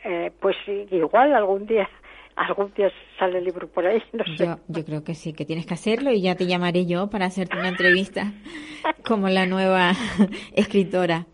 eh, 0.04 0.32
pues 0.40 0.56
igual 0.68 1.34
algún 1.34 1.66
día 1.66 1.90
algún 2.36 2.74
día 2.74 2.90
sale 3.18 3.40
el 3.40 3.44
libro 3.44 3.68
por 3.68 3.86
ahí, 3.86 4.02
no 4.14 4.24
sé. 4.38 4.46
Yo, 4.46 4.56
yo 4.70 4.86
creo 4.86 5.04
que 5.04 5.14
sí, 5.14 5.34
que 5.34 5.44
tienes 5.44 5.66
que 5.66 5.74
hacerlo 5.74 6.12
y 6.12 6.22
ya 6.22 6.36
te 6.36 6.48
llamaré 6.48 6.86
yo 6.86 7.10
para 7.10 7.26
hacerte 7.26 7.58
una 7.58 7.68
entrevista 7.68 8.32
como 9.06 9.28
la 9.28 9.46
nueva 9.46 9.92
escritora. 10.56 11.26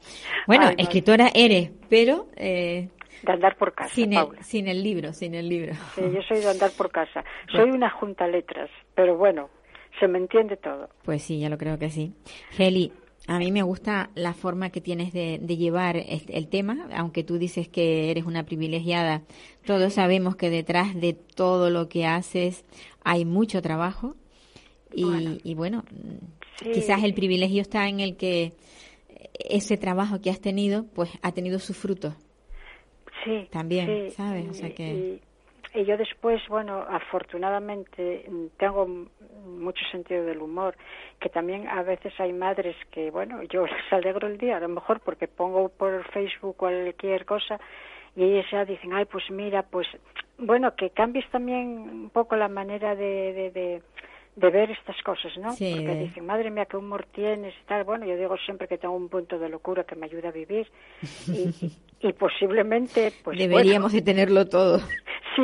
Bueno, 0.48 0.68
Ay, 0.70 0.76
escritora 0.80 1.30
eres, 1.36 1.72
pero 1.90 2.26
eh, 2.36 2.90
de 3.22 3.32
andar 3.32 3.56
por 3.58 3.74
casa, 3.74 3.94
sin, 3.94 4.14
el, 4.14 4.24
Paula. 4.24 4.42
sin 4.42 4.68
el 4.68 4.84
libro, 4.84 5.14
sin 5.14 5.36
el 5.36 5.48
libro. 5.48 5.74
Sí, 5.96 6.02
yo 6.02 6.22
soy 6.24 6.40
de 6.40 6.50
andar 6.50 6.72
por 6.78 6.92
casa. 6.92 7.24
Soy 7.52 7.70
una 7.70 7.90
junta 7.90 8.28
letras, 8.28 8.70
pero 8.96 9.16
bueno, 9.16 9.50
se 10.00 10.08
me 10.08 10.18
entiende 10.20 10.58
todo. 10.58 10.90
Pues 11.04 11.24
sí, 11.24 11.40
ya 11.40 11.50
lo 11.50 11.58
creo 11.58 11.78
que 11.80 11.90
sí. 11.90 12.14
Heli, 12.58 12.92
a 13.28 13.40
mí 13.40 13.52
me 13.52 13.62
gusta 13.64 14.10
la 14.16 14.34
forma 14.34 14.70
que 14.70 14.82
tienes 14.82 15.12
de, 15.14 15.40
de 15.42 15.58
llevar 15.58 15.98
este- 15.98 16.38
el 16.38 16.48
tema, 16.48 16.88
aunque 16.96 17.24
tú 17.24 17.38
dices 17.38 17.68
que 17.68 18.12
eres 18.12 18.26
una 18.26 18.44
privilegiada. 18.46 19.24
Todos 19.66 19.94
sabemos 19.94 20.36
que 20.36 20.50
detrás 20.50 20.94
de 20.96 21.14
todo 21.14 21.70
lo 21.70 21.90
que 21.90 22.06
haces 22.06 22.66
hay 23.04 23.26
mucho 23.26 23.62
trabajo 23.62 24.16
y 24.94 25.04
Bueno. 25.04 25.38
y 25.44 25.54
bueno, 25.56 25.84
Sí. 26.62 26.72
quizás 26.74 27.04
el 27.04 27.14
privilegio 27.14 27.62
está 27.62 27.90
en 27.90 28.00
el 28.00 28.16
que 28.16 28.54
ese 29.40 29.76
trabajo 29.78 30.22
que 30.22 30.30
has 30.30 30.40
tenido, 30.40 30.86
pues 30.94 31.10
ha 31.22 31.32
tenido 31.34 31.60
sus 31.60 31.76
frutos. 31.76 32.14
Sí. 33.24 33.48
También, 33.52 33.88
sí. 34.10 34.16
¿sabes? 34.16 34.48
O 34.50 34.54
sea 34.54 34.74
que- 34.74 35.20
Y, 35.20 35.22
y 35.76 35.86
yo 35.86 35.98
después, 35.98 36.42
bueno, 36.48 36.86
afortunadamente 36.90 38.26
mm, 38.30 38.46
tengo 38.58 38.88
mucho 39.46 39.86
sentido 39.92 40.26
del 40.26 40.42
humor, 40.42 40.76
que 41.20 41.30
también 41.30 41.68
a 41.68 41.84
veces 41.84 42.14
hay 42.20 42.34
madres 42.34 42.76
que, 42.92 43.12
bueno, 43.12 43.44
yo 43.44 43.66
les 43.68 43.94
alegro 43.94 44.28
el 44.28 44.38
día, 44.38 44.58
a 44.58 44.62
lo 44.62 44.70
mejor 44.70 45.02
porque 45.02 45.28
pongo 45.28 45.70
por 45.70 46.04
Facebook 46.12 46.56
cualquier 46.58 47.26
cosa 47.26 47.60
y 48.16 48.24
ellas 48.24 48.46
ya 48.50 48.66
dicen, 48.66 48.94
ay, 48.94 49.06
pues 49.06 49.30
mira, 49.30 49.64
pues, 49.64 49.88
bueno, 50.38 50.76
que 50.76 50.90
cambies 50.92 51.30
también 51.32 51.68
un 51.68 52.10
poco 52.10 52.36
la 52.38 52.48
manera 52.48 52.96
de, 52.96 53.34
de, 53.34 53.52
de, 53.52 53.82
de 54.36 54.50
ver 54.50 54.70
estas 54.72 55.02
cosas, 55.04 55.38
¿no? 55.38 55.52
Sí, 55.54 55.72
porque 55.76 55.96
dicen, 56.00 56.26
madre 56.26 56.50
mía, 56.52 56.66
qué 56.66 56.76
humor 56.78 57.06
tienes 57.14 57.54
y 57.62 57.66
tal. 57.66 57.84
Bueno, 57.86 58.06
yo 58.06 58.18
digo 58.18 58.36
siempre 58.38 58.68
que 58.68 58.78
tengo 58.78 58.96
un 58.96 59.08
punto 59.10 59.40
de 59.40 59.48
locura 59.50 59.84
que 59.86 59.96
me 59.96 60.06
ayuda 60.08 60.30
a 60.30 60.32
vivir 60.34 60.68
y, 61.30 62.08
y 62.08 62.14
posiblemente, 62.14 63.12
pues, 63.24 63.38
bueno, 63.38 63.50
Deberíamos 63.50 63.94
de 63.94 64.02
tenerlo 64.02 64.48
todo. 64.48 64.80
Sí, 65.36 65.42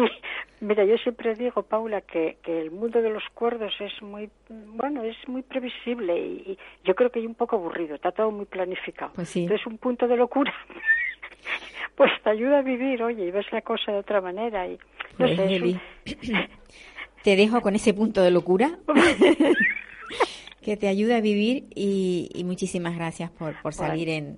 mira, 0.61 0.85
yo 0.85 0.97
siempre 0.99 1.35
digo, 1.35 1.63
Paula, 1.63 1.99
que, 1.99 2.37
que 2.43 2.61
el 2.61 2.71
mundo 2.71 3.01
de 3.01 3.09
los 3.09 3.23
cuerdos 3.33 3.73
es 3.81 4.01
muy, 4.01 4.29
bueno, 4.49 5.03
es 5.03 5.17
muy 5.27 5.41
previsible 5.41 6.17
y, 6.17 6.51
y 6.51 6.57
yo 6.85 6.95
creo 6.95 7.09
que 7.11 7.19
hay 7.19 7.25
un 7.25 7.35
poco 7.35 7.57
aburrido, 7.57 7.95
está 7.95 8.13
todo 8.13 8.31
muy 8.31 8.45
planificado. 8.45 9.11
Pues 9.13 9.27
sí. 9.27 9.41
Entonces, 9.43 9.67
un 9.67 9.77
punto 9.79 10.07
de 10.07 10.15
locura, 10.15 10.53
pues 11.95 12.09
te 12.23 12.29
ayuda 12.29 12.59
a 12.59 12.61
vivir, 12.61 13.03
oye, 13.03 13.25
y 13.25 13.31
ves 13.31 13.51
la 13.51 13.61
cosa 13.63 13.91
de 13.91 13.97
otra 13.99 14.21
manera 14.21 14.65
y, 14.65 14.77
no 15.17 15.27
Pues, 15.27 15.35
sé, 15.35 15.55
es 15.55 15.61
un- 15.61 15.81
te 17.23 17.35
dejo 17.35 17.61
con 17.61 17.75
ese 17.75 17.93
punto 17.93 18.21
de 18.21 18.31
locura 18.31 18.79
que 20.61 20.77
te 20.77 20.87
ayuda 20.87 21.17
a 21.17 21.21
vivir 21.21 21.65
y, 21.75 22.29
y 22.33 22.43
muchísimas 22.43 22.95
gracias 22.95 23.31
por, 23.31 23.59
por 23.61 23.73
salir 23.73 24.09
en, 24.09 24.37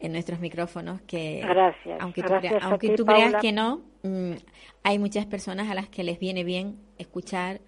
en 0.00 0.12
nuestros 0.12 0.40
micrófonos 0.40 1.00
que 1.02 1.40
Gracias, 1.42 1.98
aunque 2.00 2.22
tú, 2.22 2.28
gracias 2.28 2.52
crea- 2.54 2.64
a 2.66 2.70
aunque 2.70 2.88
ti, 2.90 2.94
tú 2.96 3.04
creas 3.06 3.24
Paula. 3.32 3.40
que 3.40 3.52
no 3.52 3.82
mm, 4.02 4.32
hay 4.82 4.98
muchas 4.98 5.26
personas 5.26 5.70
a 5.70 5.74
las 5.74 5.88
que 5.88 6.04
les 6.04 6.18
viene 6.18 6.44
bien 6.44 6.76
escuchar 6.98 7.60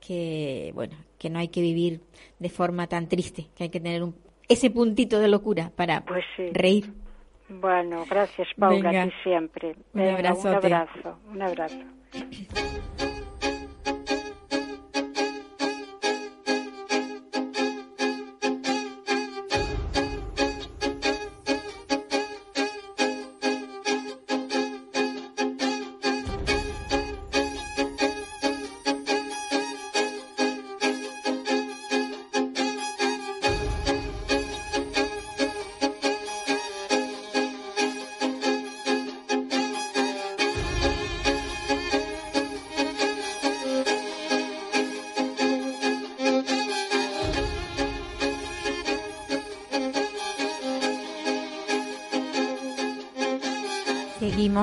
que 0.00 0.70
bueno 0.74 0.96
que 1.18 1.28
no 1.30 1.38
hay 1.38 1.48
que 1.48 1.60
vivir 1.60 2.00
de 2.38 2.48
forma 2.50 2.86
tan 2.86 3.08
triste 3.08 3.46
que 3.56 3.64
hay 3.64 3.70
que 3.70 3.80
tener 3.80 4.02
un, 4.02 4.14
ese 4.48 4.70
puntito 4.70 5.18
de 5.18 5.28
locura 5.28 5.72
para 5.74 6.04
Pues 6.04 6.24
sí. 6.36 6.44
reír 6.52 6.92
Bueno, 7.48 8.04
gracias, 8.08 8.46
Paula, 8.58 8.90
Venga. 8.90 9.02
a 9.02 9.06
ti 9.06 9.12
siempre. 9.22 9.68
Un 9.70 9.76
Venga, 9.94 10.14
abrazote. 10.14 10.66
Un 10.66 10.72
abrazo, 10.74 11.18
un 11.32 11.42
abrazo. 11.42 13.07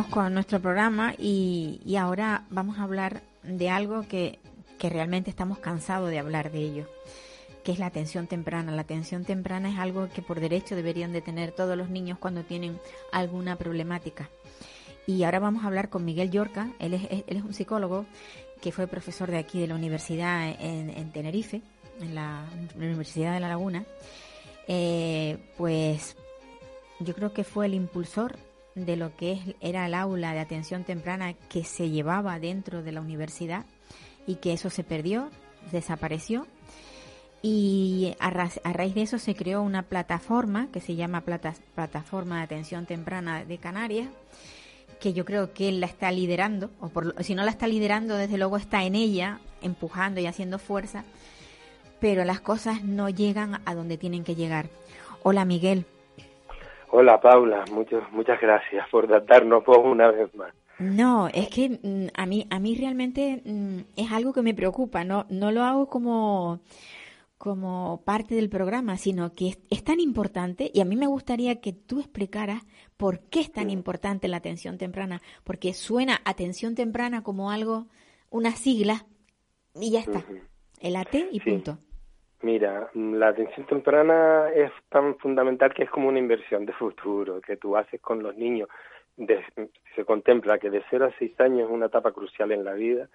Con 0.04 0.34
nuestro 0.34 0.60
programa 0.60 1.14
y, 1.18 1.80
y 1.86 1.96
ahora 1.96 2.44
vamos 2.50 2.80
a 2.80 2.84
hablar 2.84 3.22
de 3.44 3.70
algo 3.70 4.06
que, 4.06 4.40
que 4.78 4.90
realmente 4.90 5.30
estamos 5.30 5.60
cansados 5.60 6.10
de 6.10 6.20
hablar 6.20 6.52
de 6.52 6.60
ello, 6.60 6.90
que 7.64 7.72
es 7.72 7.80
la 7.80 7.86
atención 7.86 8.28
temprana. 8.28 8.74
La 8.74 8.82
atención 8.82 9.24
temprana 9.24 9.70
es 9.70 9.80
algo 9.80 10.10
que 10.10 10.22
por 10.22 10.42
derecho 10.42 10.76
deberían 10.76 11.14
de 11.14 11.22
tener 11.22 11.54
todos 11.54 11.78
los 11.78 11.90
niños 11.90 12.18
cuando 12.20 12.44
tienen 12.44 12.78
alguna 13.14 13.56
problemática. 13.56 14.30
Y 15.08 15.24
ahora 15.24 15.40
vamos 15.40 15.64
a 15.64 15.68
hablar 15.68 15.90
con 15.90 16.04
Miguel 16.04 16.30
Yorca, 16.30 16.74
él 16.80 16.96
es, 16.96 17.04
él 17.10 17.38
es 17.38 17.44
un 17.44 17.54
psicólogo 17.54 18.06
que 18.62 18.74
fue 18.74 18.88
profesor 18.88 19.32
de 19.32 19.38
aquí 19.38 19.62
de 19.62 19.68
la 19.68 19.76
universidad 19.76 20.50
en, 20.60 20.90
en 20.90 21.12
Tenerife, 21.14 21.62
en 22.02 22.16
la 22.16 22.44
Universidad 22.76 23.34
de 23.34 23.40
La 23.40 23.48
Laguna. 23.48 23.86
Eh, 24.68 25.38
pues 25.58 26.18
yo 27.00 27.16
creo 27.16 27.32
que 27.32 27.46
fue 27.46 27.68
el 27.68 27.76
impulsor 27.76 28.36
de 28.76 28.98
lo 28.98 29.16
que 29.16 29.56
era 29.62 29.86
el 29.86 29.94
aula 29.94 30.34
de 30.34 30.40
atención 30.40 30.84
temprana 30.84 31.34
que 31.34 31.64
se 31.64 31.90
llevaba 31.90 32.40
dentro 32.40 32.84
de 32.84 32.92
la 32.92 33.02
universidad 33.02 33.66
y 34.28 34.36
que 34.36 34.54
eso 34.54 34.70
se 34.70 34.84
perdió, 34.84 35.30
desapareció. 35.72 36.46
Y 37.42 38.16
a, 38.20 38.28
a 38.64 38.74
raíz 38.74 38.96
de 38.96 39.04
eso 39.04 39.20
se 39.20 39.36
creó 39.36 39.62
una 39.62 39.84
plataforma 39.84 40.68
que 40.72 40.82
se 40.82 40.96
llama 40.96 41.22
Plata- 41.22 41.54
Plataforma 41.76 42.38
de 42.38 42.44
Atención 42.44 42.86
Temprana 42.86 43.46
de 43.46 43.58
Canarias, 43.60 44.10
que 45.00 45.14
yo 45.14 45.26
creo 45.26 45.54
que 45.54 45.70
él 45.70 45.80
la 45.80 45.86
está 45.86 46.12
liderando, 46.12 46.72
o 46.80 46.90
si 47.22 47.36
no 47.36 47.44
la 47.44 47.52
está 47.52 47.68
liderando, 47.68 48.16
desde 48.16 48.38
luego 48.38 48.58
está 48.58 48.84
en 48.84 48.96
ella, 48.96 49.40
empujando 49.62 50.20
y 50.20 50.26
haciendo 50.26 50.58
fuerza, 50.58 51.04
pero 52.00 52.26
las 52.26 52.42
cosas 52.42 52.84
no 52.84 53.10
llegan 53.10 53.62
a 53.66 53.76
donde 53.76 53.98
tienen 53.98 54.24
que 54.24 54.36
llegar. 54.36 54.70
Hola 55.22 55.46
Miguel. 55.46 55.86
Hola 56.92 57.20
Paula, 57.20 57.66
muchas 57.72 58.10
muchas 58.12 58.40
gracias 58.40 58.88
por 58.90 59.08
darnos 59.26 59.66
voz 59.66 59.80
una 59.86 60.12
vez 60.12 60.34
más. 60.36 60.54
No, 60.80 61.28
es 61.34 61.50
que 61.50 61.70
mm, 61.82 62.08
a 62.16 62.26
mí 62.26 62.48
a 62.50 62.60
mí 62.60 62.76
realmente 62.76 63.42
mm, 63.46 63.80
es 63.96 64.12
algo 64.12 64.34
que 64.34 64.42
me 64.42 64.54
preocupa, 64.54 65.04
no 65.04 65.26
no 65.30 65.52
lo 65.52 65.64
hago 65.64 65.88
como 65.88 66.60
como 67.38 68.02
parte 68.06 68.34
del 68.36 68.50
programa, 68.50 68.98
sino 68.98 69.34
que 69.34 69.50
es, 69.50 69.60
es 69.70 69.84
tan 69.84 70.00
importante 70.00 70.72
y 70.74 70.82
a 70.82 70.86
mí 70.86 70.96
me 70.96 71.08
gustaría 71.08 71.60
que 71.60 71.74
tú 71.74 72.00
explicaras 72.00 72.64
por 72.98 73.20
qué 73.20 73.42
es 73.42 73.52
tan 73.52 73.70
importante 73.70 74.28
la 74.28 74.38
atención 74.38 74.78
temprana, 74.78 75.22
porque 75.44 75.74
suena 75.74 76.22
atención 76.24 76.76
temprana 76.76 77.24
como 77.24 77.52
algo 77.52 77.88
una 78.30 78.52
sigla 78.52 79.06
y 79.80 79.92
ya 79.92 80.00
está. 80.00 80.24
El 80.80 80.96
AT 80.96 81.16
y 81.32 81.40
Sí. 81.40 81.52
punto. 81.52 81.78
Mira, 82.46 82.92
la 82.94 83.30
atención 83.30 83.66
temprana 83.66 84.52
es 84.54 84.72
tan 84.90 85.18
fundamental 85.18 85.74
que 85.74 85.82
es 85.82 85.90
como 85.90 86.10
una 86.10 86.20
inversión 86.20 86.64
de 86.68 86.74
futuro 86.74 87.42
que 87.42 87.58
tú 87.58 87.76
haces 87.76 88.00
con 88.00 88.22
los 88.22 88.38
niños. 88.38 88.70
se 89.96 90.06
contempla 90.06 90.60
que 90.60 90.70
de 90.70 90.84
0 90.92 91.06
a 91.06 91.18
6 91.18 91.42
años 91.42 91.68
es 91.68 91.74
una 91.74 91.88
etapa 91.88 92.12
crucial 92.12 92.52
en 92.52 92.64
la 92.64 92.74
vida 92.74 93.10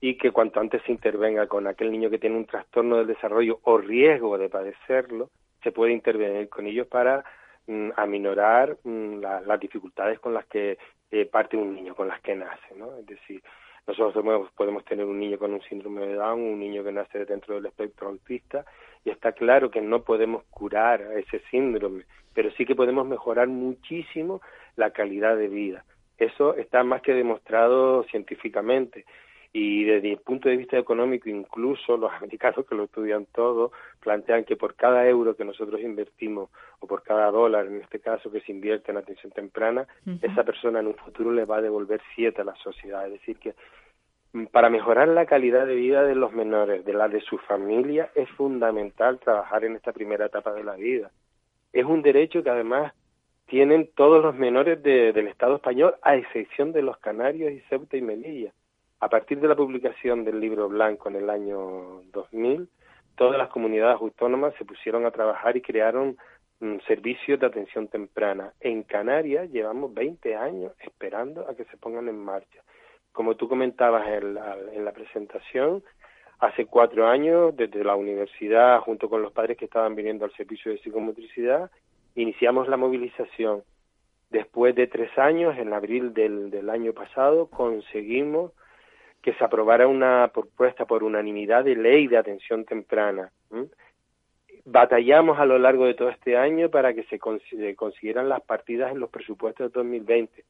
y 0.00 0.16
que 0.16 0.30
cuanto 0.30 0.58
antes 0.58 0.80
se 0.84 0.92
intervenga 0.92 1.48
con 1.48 1.66
aquel 1.66 1.92
niño 1.92 2.08
que 2.08 2.18
tiene 2.18 2.38
un 2.38 2.46
trastorno 2.46 2.96
del 2.96 3.08
desarrollo 3.08 3.60
o 3.64 3.76
riesgo 3.76 4.38
de 4.38 4.48
padecerlo, 4.48 5.28
se 5.62 5.70
puede 5.70 5.92
intervenir 5.92 6.48
con 6.48 6.66
ellos 6.66 6.86
para 6.86 7.26
mm, 7.66 7.90
aminorar 7.96 8.78
mm, 8.84 9.18
las 9.20 9.60
dificultades 9.60 10.18
con 10.18 10.32
las 10.32 10.46
que 10.46 10.78
eh, 11.10 11.26
parte 11.26 11.58
un 11.58 11.74
niño, 11.74 11.94
con 11.94 12.08
las 12.08 12.22
que 12.22 12.34
nace, 12.34 12.74
¿no? 12.74 12.96
Es 12.96 13.04
decir, 13.04 13.42
nosotros 13.86 14.50
podemos 14.54 14.84
tener 14.84 15.04
un 15.04 15.18
niño 15.18 15.38
con 15.38 15.52
un 15.52 15.62
síndrome 15.62 16.06
de 16.06 16.14
Down, 16.14 16.40
un 16.40 16.60
niño 16.60 16.84
que 16.84 16.92
nace 16.92 17.24
dentro 17.24 17.56
del 17.56 17.66
espectro 17.66 18.08
autista, 18.08 18.64
y 19.04 19.10
está 19.10 19.32
claro 19.32 19.70
que 19.70 19.80
no 19.80 20.02
podemos 20.02 20.44
curar 20.50 21.02
ese 21.16 21.40
síndrome, 21.50 22.04
pero 22.32 22.50
sí 22.52 22.64
que 22.64 22.76
podemos 22.76 23.06
mejorar 23.06 23.48
muchísimo 23.48 24.40
la 24.76 24.90
calidad 24.90 25.36
de 25.36 25.48
vida. 25.48 25.84
Eso 26.16 26.54
está 26.54 26.84
más 26.84 27.02
que 27.02 27.14
demostrado 27.14 28.04
científicamente. 28.04 29.04
Y 29.54 29.84
desde 29.84 30.12
el 30.12 30.18
punto 30.18 30.48
de 30.48 30.56
vista 30.56 30.78
económico, 30.78 31.28
incluso 31.28 31.96
los 31.96 32.10
americanos 32.20 32.66
que 32.66 32.74
lo 32.74 32.84
estudian 32.84 33.26
todo, 33.26 33.72
plantean 34.00 34.44
que 34.44 34.56
por 34.56 34.74
cada 34.74 35.06
euro 35.06 35.36
que 35.36 35.44
nosotros 35.44 35.80
invertimos, 35.80 36.50
o 36.80 36.86
por 36.86 37.02
cada 37.02 37.30
dólar, 37.30 37.66
en 37.66 37.80
este 37.80 38.00
caso, 38.00 38.30
que 38.30 38.40
se 38.40 38.52
invierte 38.52 38.90
en 38.90 38.96
atención 38.96 39.30
temprana, 39.32 39.86
esa 40.20 40.42
persona 40.42 40.80
en 40.80 40.88
un 40.88 40.94
futuro 40.94 41.32
le 41.32 41.44
va 41.44 41.58
a 41.58 41.62
devolver 41.62 42.00
siete 42.14 42.40
a 42.40 42.44
la 42.44 42.56
sociedad. 42.56 43.06
Es 43.06 43.12
decir, 43.12 43.38
que 43.38 43.54
mm, 44.32 44.46
para 44.46 44.70
mejorar 44.70 45.08
la 45.08 45.26
calidad 45.26 45.66
de 45.66 45.76
vida 45.76 46.02
de 46.02 46.14
los 46.14 46.32
menores, 46.32 46.84
de 46.84 46.94
la 46.94 47.08
de 47.08 47.20
su 47.20 47.38
familia, 47.38 48.10
es 48.14 48.28
fundamental 48.30 49.20
trabajar 49.20 49.64
en 49.64 49.76
esta 49.76 49.92
primera 49.92 50.26
etapa 50.26 50.52
de 50.52 50.64
la 50.64 50.74
vida. 50.76 51.10
Es 51.72 51.84
un 51.84 52.02
derecho 52.02 52.42
que 52.42 52.50
además 52.50 52.94
tienen 53.46 53.90
todos 53.94 54.22
los 54.22 54.34
menores 54.34 54.82
del 54.82 55.28
Estado 55.28 55.56
español, 55.56 55.94
a 56.02 56.16
excepción 56.16 56.72
de 56.72 56.82
los 56.82 56.96
canarios 56.98 57.52
y 57.52 57.60
Ceuta 57.68 57.96
y 57.96 58.02
Melilla. 58.02 58.52
A 59.02 59.08
partir 59.08 59.40
de 59.40 59.48
la 59.48 59.56
publicación 59.56 60.24
del 60.24 60.38
libro 60.38 60.68
blanco 60.68 61.08
en 61.08 61.16
el 61.16 61.28
año 61.28 62.02
2000, 62.12 62.68
todas 63.16 63.36
las 63.36 63.48
comunidades 63.48 64.00
autónomas 64.00 64.54
se 64.56 64.64
pusieron 64.64 65.04
a 65.06 65.10
trabajar 65.10 65.56
y 65.56 65.60
crearon 65.60 66.16
mm, 66.60 66.76
servicios 66.86 67.40
de 67.40 67.46
atención 67.46 67.88
temprana. 67.88 68.52
En 68.60 68.84
Canarias 68.84 69.50
llevamos 69.50 69.92
20 69.92 70.36
años 70.36 70.72
esperando 70.78 71.48
a 71.48 71.56
que 71.56 71.64
se 71.64 71.76
pongan 71.78 72.08
en 72.08 72.16
marcha. 72.16 72.62
Como 73.10 73.34
tú 73.34 73.48
comentabas 73.48 74.06
en 74.06 74.34
la, 74.34 74.56
en 74.72 74.84
la 74.84 74.92
presentación, 74.92 75.82
hace 76.38 76.66
cuatro 76.66 77.08
años, 77.08 77.56
desde 77.56 77.82
la 77.82 77.96
universidad, 77.96 78.78
junto 78.82 79.10
con 79.10 79.20
los 79.20 79.32
padres 79.32 79.56
que 79.56 79.64
estaban 79.64 79.96
viniendo 79.96 80.26
al 80.26 80.32
servicio 80.34 80.70
de 80.70 80.78
psicomotricidad, 80.78 81.72
iniciamos 82.14 82.68
la 82.68 82.76
movilización. 82.76 83.64
Después 84.30 84.76
de 84.76 84.86
tres 84.86 85.10
años, 85.18 85.58
en 85.58 85.72
abril 85.72 86.14
del, 86.14 86.70
año 86.70 86.92
pasado, 86.92 87.50
conseguimos 87.50 88.52
que 89.22 89.32
se 89.34 89.44
aprobara 89.44 89.86
una 89.86 90.28
propuesta 90.34 90.84
por 90.84 91.04
unanimidad 91.04 91.64
de 91.64 91.76
ley 91.76 92.08
de 92.08 92.18
atención 92.18 92.64
temprana. 92.64 93.30
Batallamos 94.64 95.38
a 95.38 95.46
lo 95.46 95.58
largo 95.58 95.86
de 95.86 95.94
todo 95.94 96.08
este 96.08 96.36
año 96.36 96.70
para 96.70 96.92
que 96.92 97.04
se 97.04 97.18
consiguieran 97.18 98.28
las 98.28 98.42
partidas 98.42 98.90
en 98.92 98.98
los 98.98 99.10
presupuestos 99.10 99.72
de 99.72 99.78
2020, 99.78 100.44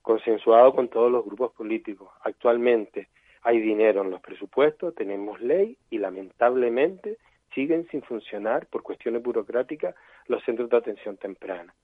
consensuado 0.00 0.74
con 0.74 0.88
todos 0.88 1.10
los 1.10 1.24
grupos 1.24 1.52
políticos. 1.52 2.08
Actualmente 2.22 3.08
hay 3.42 3.60
dinero 3.60 4.02
en 4.02 4.10
los 4.10 4.20
presupuestos, 4.20 4.94
tenemos 4.94 5.40
ley 5.40 5.76
y 5.90 5.98
lamentablemente 5.98 7.18
siguen 7.52 7.86
sin 7.90 8.02
funcionar 8.02 8.66
por 8.66 8.82
cuestiones 8.82 9.22
burocráticas 9.22 9.94
los 10.28 10.42
centros 10.44 10.70
de 10.70 10.76
atención 10.76 11.16
temprana. 11.16 11.74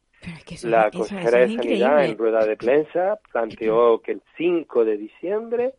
la 0.62 0.90
consejera 0.90 1.38
de 1.40 1.56
Sanidad 1.56 2.04
en 2.04 2.18
rueda 2.18 2.44
de 2.44 2.56
prensa 2.56 3.18
planteó 3.32 4.00
que 4.00 4.12
el 4.12 4.22
5 4.36 4.84
de 4.84 4.96
diciembre 4.96 5.74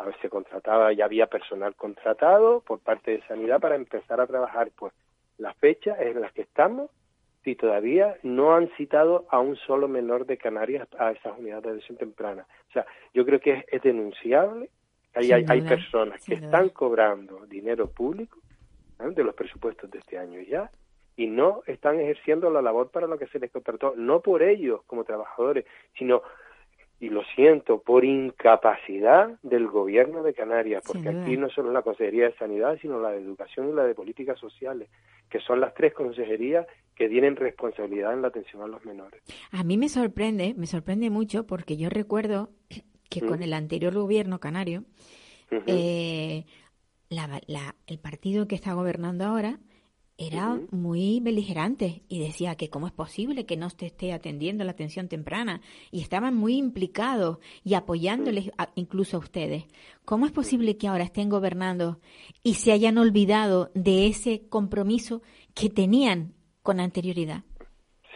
a 0.00 0.04
ver, 0.04 0.16
se 0.22 0.30
contrataba, 0.30 0.92
ya 0.94 1.04
había 1.04 1.26
personal 1.26 1.74
contratado 1.74 2.60
por 2.60 2.80
parte 2.80 3.10
de 3.10 3.22
Sanidad 3.26 3.60
para 3.60 3.76
empezar 3.76 4.18
a 4.18 4.26
trabajar. 4.26 4.70
Pues 4.74 4.94
la 5.36 5.52
fecha 5.54 5.92
es 5.92 6.16
en 6.16 6.22
la 6.22 6.30
que 6.30 6.40
estamos 6.42 6.90
y 7.44 7.54
todavía 7.54 8.16
no 8.22 8.54
han 8.54 8.68
citado 8.76 9.26
a 9.28 9.40
un 9.40 9.56
solo 9.56 9.88
menor 9.88 10.24
de 10.24 10.38
Canarias 10.38 10.88
a 10.98 11.10
esas 11.10 11.38
unidades 11.38 11.64
de 11.64 11.70
atención 11.70 11.98
temprana. 11.98 12.46
O 12.70 12.72
sea, 12.72 12.86
yo 13.12 13.26
creo 13.26 13.40
que 13.40 13.66
es, 13.70 13.82
denunciable. 13.82 14.70
Hay, 15.14 15.32
hay, 15.32 15.44
hay, 15.48 15.60
personas 15.62 16.24
que 16.24 16.34
están 16.34 16.70
cobrando 16.70 17.44
dinero 17.46 17.90
público 17.90 18.38
de 18.98 19.24
los 19.24 19.34
presupuestos 19.34 19.90
de 19.90 19.98
este 19.98 20.18
año 20.18 20.40
ya 20.40 20.70
y 21.16 21.26
no 21.26 21.62
están 21.66 22.00
ejerciendo 22.00 22.48
la 22.48 22.62
labor 22.62 22.90
para 22.90 23.06
lo 23.06 23.18
que 23.18 23.26
se 23.26 23.38
les 23.38 23.50
contrató, 23.50 23.94
no 23.96 24.20
por 24.20 24.42
ellos 24.42 24.82
como 24.86 25.04
trabajadores, 25.04 25.66
sino, 25.98 26.22
y 27.00 27.08
lo 27.08 27.24
siento, 27.34 27.80
por 27.80 28.04
incapacidad 28.04 29.38
del 29.42 29.66
gobierno 29.68 30.22
de 30.22 30.34
Canarias, 30.34 30.82
porque 30.86 31.08
aquí 31.08 31.38
no 31.38 31.48
solo 31.48 31.72
la 31.72 31.80
Consejería 31.80 32.26
de 32.26 32.36
Sanidad, 32.36 32.78
sino 32.82 33.00
la 33.00 33.10
de 33.10 33.22
Educación 33.22 33.70
y 33.70 33.72
la 33.72 33.84
de 33.84 33.94
Políticas 33.94 34.38
Sociales, 34.38 34.90
que 35.30 35.40
son 35.40 35.60
las 35.60 35.72
tres 35.72 35.94
consejerías 35.94 36.66
que 36.94 37.08
tienen 37.08 37.36
responsabilidad 37.36 38.12
en 38.12 38.20
la 38.20 38.28
atención 38.28 38.62
a 38.62 38.66
los 38.66 38.84
menores. 38.84 39.22
A 39.50 39.64
mí 39.64 39.78
me 39.78 39.88
sorprende, 39.88 40.52
me 40.54 40.66
sorprende 40.66 41.08
mucho, 41.08 41.46
porque 41.46 41.78
yo 41.78 41.88
recuerdo 41.88 42.50
que 43.08 43.20
con 43.20 43.40
¿Mm? 43.40 43.44
el 43.44 43.52
anterior 43.54 43.94
gobierno 43.94 44.38
canario, 44.38 44.84
eh, 45.66 46.44
la, 47.08 47.74
el 47.86 47.98
partido 47.98 48.46
que 48.46 48.54
está 48.54 48.74
gobernando 48.74 49.24
ahora 49.24 49.58
era 50.20 50.58
muy 50.70 51.18
beligerante 51.20 52.02
y 52.06 52.22
decía 52.22 52.54
que 52.54 52.68
cómo 52.68 52.86
es 52.86 52.92
posible 52.92 53.46
que 53.46 53.56
no 53.56 53.70
se 53.70 53.86
esté 53.86 54.12
atendiendo 54.12 54.64
la 54.64 54.72
atención 54.72 55.08
temprana 55.08 55.62
y 55.90 56.02
estaban 56.02 56.36
muy 56.36 56.58
implicados 56.58 57.38
y 57.64 57.72
apoyándoles 57.72 58.50
incluso 58.74 59.16
a 59.16 59.20
ustedes. 59.20 59.64
¿Cómo 60.04 60.26
es 60.26 60.32
posible 60.32 60.76
que 60.76 60.88
ahora 60.88 61.04
estén 61.04 61.30
gobernando 61.30 62.00
y 62.42 62.54
se 62.54 62.72
hayan 62.72 62.98
olvidado 62.98 63.70
de 63.74 64.08
ese 64.08 64.42
compromiso 64.50 65.22
que 65.54 65.70
tenían 65.70 66.34
con 66.62 66.80
anterioridad? 66.80 67.44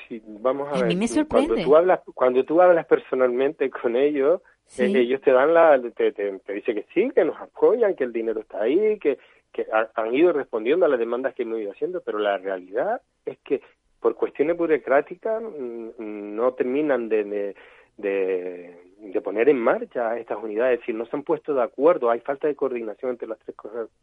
Sí, 0.07 0.23
vamos 0.27 0.69
a, 0.69 0.81
ver. 0.81 0.89
Mí 0.89 0.97
me 0.97 1.09
sorprende. 1.09 1.49
Cuando 1.49 1.65
tú 1.65 1.77
hablas, 1.77 2.01
cuando 2.13 2.45
tú 2.45 2.61
hablas 2.61 2.85
personalmente 2.87 3.71
con 3.71 3.97
ellos, 3.97 4.43
eh, 4.79 4.93
ellos 4.95 5.23
te 5.23 5.33
dan 5.33 5.55
la, 5.55 5.81
te, 5.81 6.13
te, 6.13 6.39
dice 6.53 6.75
que 6.75 6.85
sí, 6.93 7.11
que 7.15 7.25
nos 7.25 7.41
apoyan, 7.41 7.95
que 7.95 8.05
el 8.05 8.13
dinero 8.13 8.41
está 8.41 8.63
ahí, 8.63 8.99
que, 8.99 9.19
que 9.55 9.67
han 9.95 10.15
ido 10.15 10.33
respondiendo 10.33 10.85
a 10.85 10.89
las 10.89 10.99
demandas 10.99 11.35
que 11.35 11.45
hemos 11.45 11.61
ido 11.61 11.71
haciendo, 11.71 12.03
pero 12.03 12.19
la 12.19 12.37
realidad 12.39 13.01
es 13.25 13.39
que 13.39 13.63
por 14.01 14.17
cuestiones 14.17 14.57
burocráticas 14.57 15.41
mm, 15.43 16.35
no 16.35 16.53
terminan 16.53 17.09
de, 17.09 17.55
de, 17.97 19.21
poner 19.23 19.49
en 19.49 19.59
marcha 19.59 20.19
estas 20.19 20.43
unidades, 20.43 20.75
es 20.75 20.81
decir, 20.81 20.95
no 20.95 21.07
se 21.07 21.17
han 21.17 21.23
puesto 21.23 21.55
de 21.55 21.63
acuerdo, 21.63 22.11
hay 22.11 22.21
falta 22.21 22.49
de 22.49 22.57
coordinación 22.57 23.13
entre 23.13 23.29
las 23.29 23.39
tres 23.39 23.57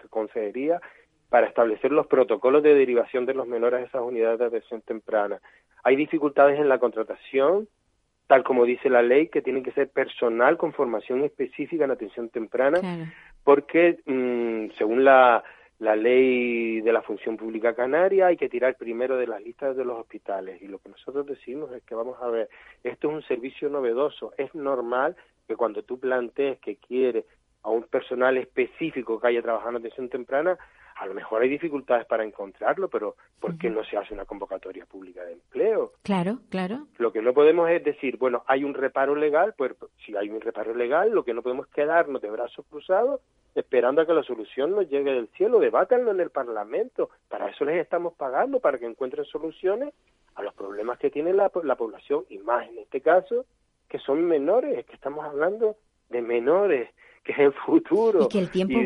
consejerías 0.10 0.82
para 1.30 1.48
establecer 1.48 1.92
los 1.92 2.08
protocolos 2.08 2.64
de 2.64 2.74
derivación 2.74 3.26
de 3.26 3.34
los 3.34 3.46
menores 3.46 3.82
a 3.82 3.84
esas 3.84 4.02
unidades 4.02 4.40
de 4.40 4.46
atención 4.46 4.82
temprana. 4.82 5.40
Hay 5.84 5.96
dificultades 5.96 6.60
en 6.60 6.70
la 6.70 6.80
contratación, 6.80 7.68
tal 8.28 8.44
como 8.44 8.66
dice 8.66 8.90
la 8.90 9.04
ley, 9.04 9.28
que 9.28 9.42
tiene 9.42 9.62
que 9.62 9.72
ser 9.74 9.90
personal 9.90 10.58
con 10.58 10.74
formación 10.74 11.24
específica 11.24 11.84
en 11.84 11.92
atención 11.92 12.30
temprana, 12.30 12.80
porque 13.44 14.00
mm, 14.06 14.78
según 14.78 15.04
la, 15.04 15.44
la 15.80 15.96
ley 15.96 16.80
de 16.82 16.94
la 16.94 17.02
función 17.02 17.38
pública 17.38 17.74
canaria 17.74 18.28
hay 18.28 18.38
que 18.38 18.50
tirar 18.50 18.76
primero 18.76 19.18
de 19.18 19.26
las 19.26 19.42
listas 19.42 19.76
de 19.76 19.84
los 19.84 19.98
hospitales. 19.98 20.62
Y 20.62 20.68
lo 20.68 20.78
que 20.78 20.90
nosotros 20.90 21.26
decimos 21.26 21.72
es 21.74 21.82
que 21.84 21.96
vamos 21.96 22.22
a 22.22 22.28
ver, 22.28 22.50
esto 22.84 23.10
es 23.10 23.16
un 23.16 23.24
servicio 23.24 23.68
novedoso, 23.68 24.32
es 24.38 24.54
normal 24.54 25.16
que 25.48 25.56
cuando 25.56 25.82
tú 25.82 26.00
plantees 26.00 26.60
que 26.60 26.76
quieres 26.76 27.26
a 27.64 27.70
un 27.70 27.84
personal 27.84 28.38
específico 28.38 29.20
que 29.20 29.28
haya 29.28 29.42
trabajado 29.42 29.72
en 29.72 29.78
atención 29.78 30.10
temprana, 30.10 30.58
a 31.02 31.08
lo 31.08 31.16
mejor 31.16 31.42
hay 31.42 31.50
dificultades 31.50 32.06
para 32.06 32.24
encontrarlo, 32.24 32.88
pero 32.88 33.16
¿por 33.40 33.58
qué 33.58 33.72
no 33.72 33.84
se 33.84 33.98
hace 33.98 34.14
una 34.14 34.26
convocatoria 34.26 34.86
pública 34.86 35.24
de 35.24 35.34
empleo? 35.34 35.94
Claro, 36.04 36.42
claro. 36.50 36.86
Lo 37.00 37.12
que 37.12 37.24
no 37.24 37.34
podemos 37.34 37.68
es 37.72 37.84
decir, 37.84 38.18
bueno, 38.18 38.44
hay 38.46 38.64
un 38.64 38.76
reparo 38.76 39.16
legal, 39.16 39.56
pues 39.58 39.74
si 40.06 40.16
hay 40.16 40.30
un 40.30 40.40
reparo 40.40 40.76
legal, 40.76 41.10
lo 41.10 41.26
que 41.26 41.34
no 41.34 41.42
podemos 41.42 41.66
quedarnos 41.70 42.22
de 42.22 42.30
brazos 42.30 42.68
cruzados 42.70 43.20
esperando 43.56 44.02
a 44.02 44.06
que 44.06 44.14
la 44.14 44.22
solución 44.22 44.76
nos 44.76 44.88
llegue 44.90 45.12
del 45.12 45.28
cielo, 45.30 45.60
debátanlo 45.60 46.12
en 46.12 46.20
el 46.20 46.30
Parlamento, 46.30 47.10
para 47.28 47.50
eso 47.50 47.66
les 47.66 47.82
estamos 47.82 48.14
pagando, 48.14 48.60
para 48.60 48.78
que 48.78 48.86
encuentren 48.86 49.26
soluciones 49.26 49.96
a 50.36 50.44
los 50.44 50.54
problemas 50.54 51.00
que 51.00 51.10
tiene 51.10 51.34
la, 51.34 51.50
la 51.64 51.76
población, 51.78 52.26
y 52.30 52.38
más 52.38 52.70
en 52.70 52.78
este 52.78 53.02
caso, 53.02 53.46
que 53.90 53.98
son 53.98 54.24
menores, 54.24 54.86
que 54.86 54.94
estamos 54.94 55.26
hablando 55.26 55.78
de 56.12 56.22
menores 56.22 56.92
que 57.24 57.32
es 57.34 57.40
el 57.40 57.54
futuro. 57.54 58.26
Y 58.26 58.28
que 58.30 58.40
el 58.40 58.50
tiempo 58.50 58.80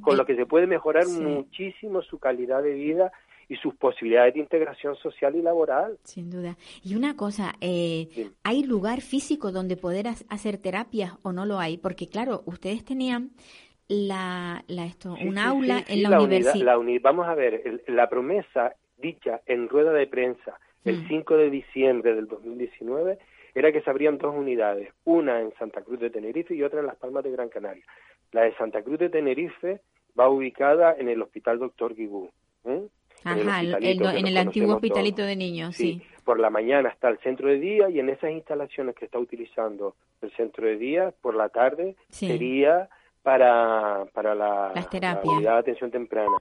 con 0.00 0.16
lo 0.16 0.26
que 0.26 0.36
se 0.36 0.46
puede 0.46 0.66
mejorar 0.66 1.06
muchísimo 1.06 2.02
su 2.02 2.18
calidad 2.18 2.62
de 2.62 2.72
vida 2.72 3.12
y 3.48 3.56
sus 3.56 3.74
posibilidades 3.74 4.34
de 4.34 4.40
integración 4.40 4.94
social 4.96 5.34
y 5.34 5.42
laboral. 5.42 5.98
Sin 6.04 6.30
duda. 6.30 6.56
Y 6.84 6.94
una 6.96 7.16
cosa, 7.16 7.54
eh, 7.60 8.30
¿hay 8.44 8.62
lugar 8.62 9.00
físico 9.00 9.52
donde 9.52 9.76
poder 9.76 10.06
hacer 10.28 10.58
terapias 10.58 11.14
o 11.22 11.32
no 11.32 11.46
lo 11.46 11.58
hay? 11.58 11.78
Porque 11.78 12.08
claro, 12.08 12.42
ustedes 12.44 12.84
tenían 12.84 13.30
la, 13.88 14.64
la 14.68 14.84
esto, 14.84 15.14
un 15.14 15.38
aula 15.38 15.82
en 15.88 16.02
la, 16.02 16.20
universidad. 16.20 16.76
vamos 17.00 17.26
a 17.26 17.34
ver, 17.34 17.82
la 17.86 18.08
promesa 18.10 18.74
dicha 18.98 19.40
en 19.46 19.68
rueda 19.68 19.92
de 19.92 20.06
prensa 20.06 20.58
el 20.84 21.06
5 21.08 21.34
mm. 21.34 21.36
de 21.36 21.50
diciembre 21.50 22.14
del 22.14 22.28
2019 22.28 23.18
era 23.58 23.72
que 23.72 23.80
se 23.80 23.90
abrían 23.90 24.18
dos 24.18 24.34
unidades, 24.34 24.92
una 25.04 25.40
en 25.40 25.52
Santa 25.58 25.82
Cruz 25.82 26.00
de 26.00 26.10
Tenerife 26.10 26.54
y 26.54 26.62
otra 26.62 26.80
en 26.80 26.86
Las 26.86 26.96
Palmas 26.96 27.24
de 27.24 27.30
Gran 27.30 27.48
Canaria. 27.48 27.84
La 28.32 28.42
de 28.42 28.54
Santa 28.56 28.82
Cruz 28.82 28.98
de 28.98 29.08
Tenerife 29.08 29.80
va 30.18 30.28
ubicada 30.28 30.94
en 30.98 31.08
el 31.08 31.22
Hospital 31.22 31.58
Doctor 31.58 31.94
Guibú. 31.94 32.30
¿eh? 32.64 32.86
Ajá, 33.24 33.60
en 33.62 34.26
el, 34.26 34.36
antiguo 34.36 34.74
hospitalito 34.74 35.22
de 35.22 35.36
niños, 35.36 35.74
sí. 35.74 36.02
Por 36.24 36.38
la 36.38 36.50
mañana 36.50 36.90
está 36.90 37.08
el 37.08 37.18
centro 37.18 37.48
de 37.48 37.58
día 37.58 37.88
y 37.88 38.00
en 38.00 38.10
esas 38.10 38.30
instalaciones 38.30 38.94
que 38.94 39.06
está 39.06 39.18
utilizando 39.18 39.96
el 40.20 40.30
centro 40.32 40.66
de 40.66 40.76
día, 40.76 41.12
por 41.22 41.34
la 41.34 41.48
tarde 41.48 41.96
sería 42.10 42.88
para, 43.22 44.04
para 44.12 44.34
la, 44.34 44.72
unidad 45.24 45.54
de 45.54 45.58
atención 45.58 45.90
temprana. 45.90 46.36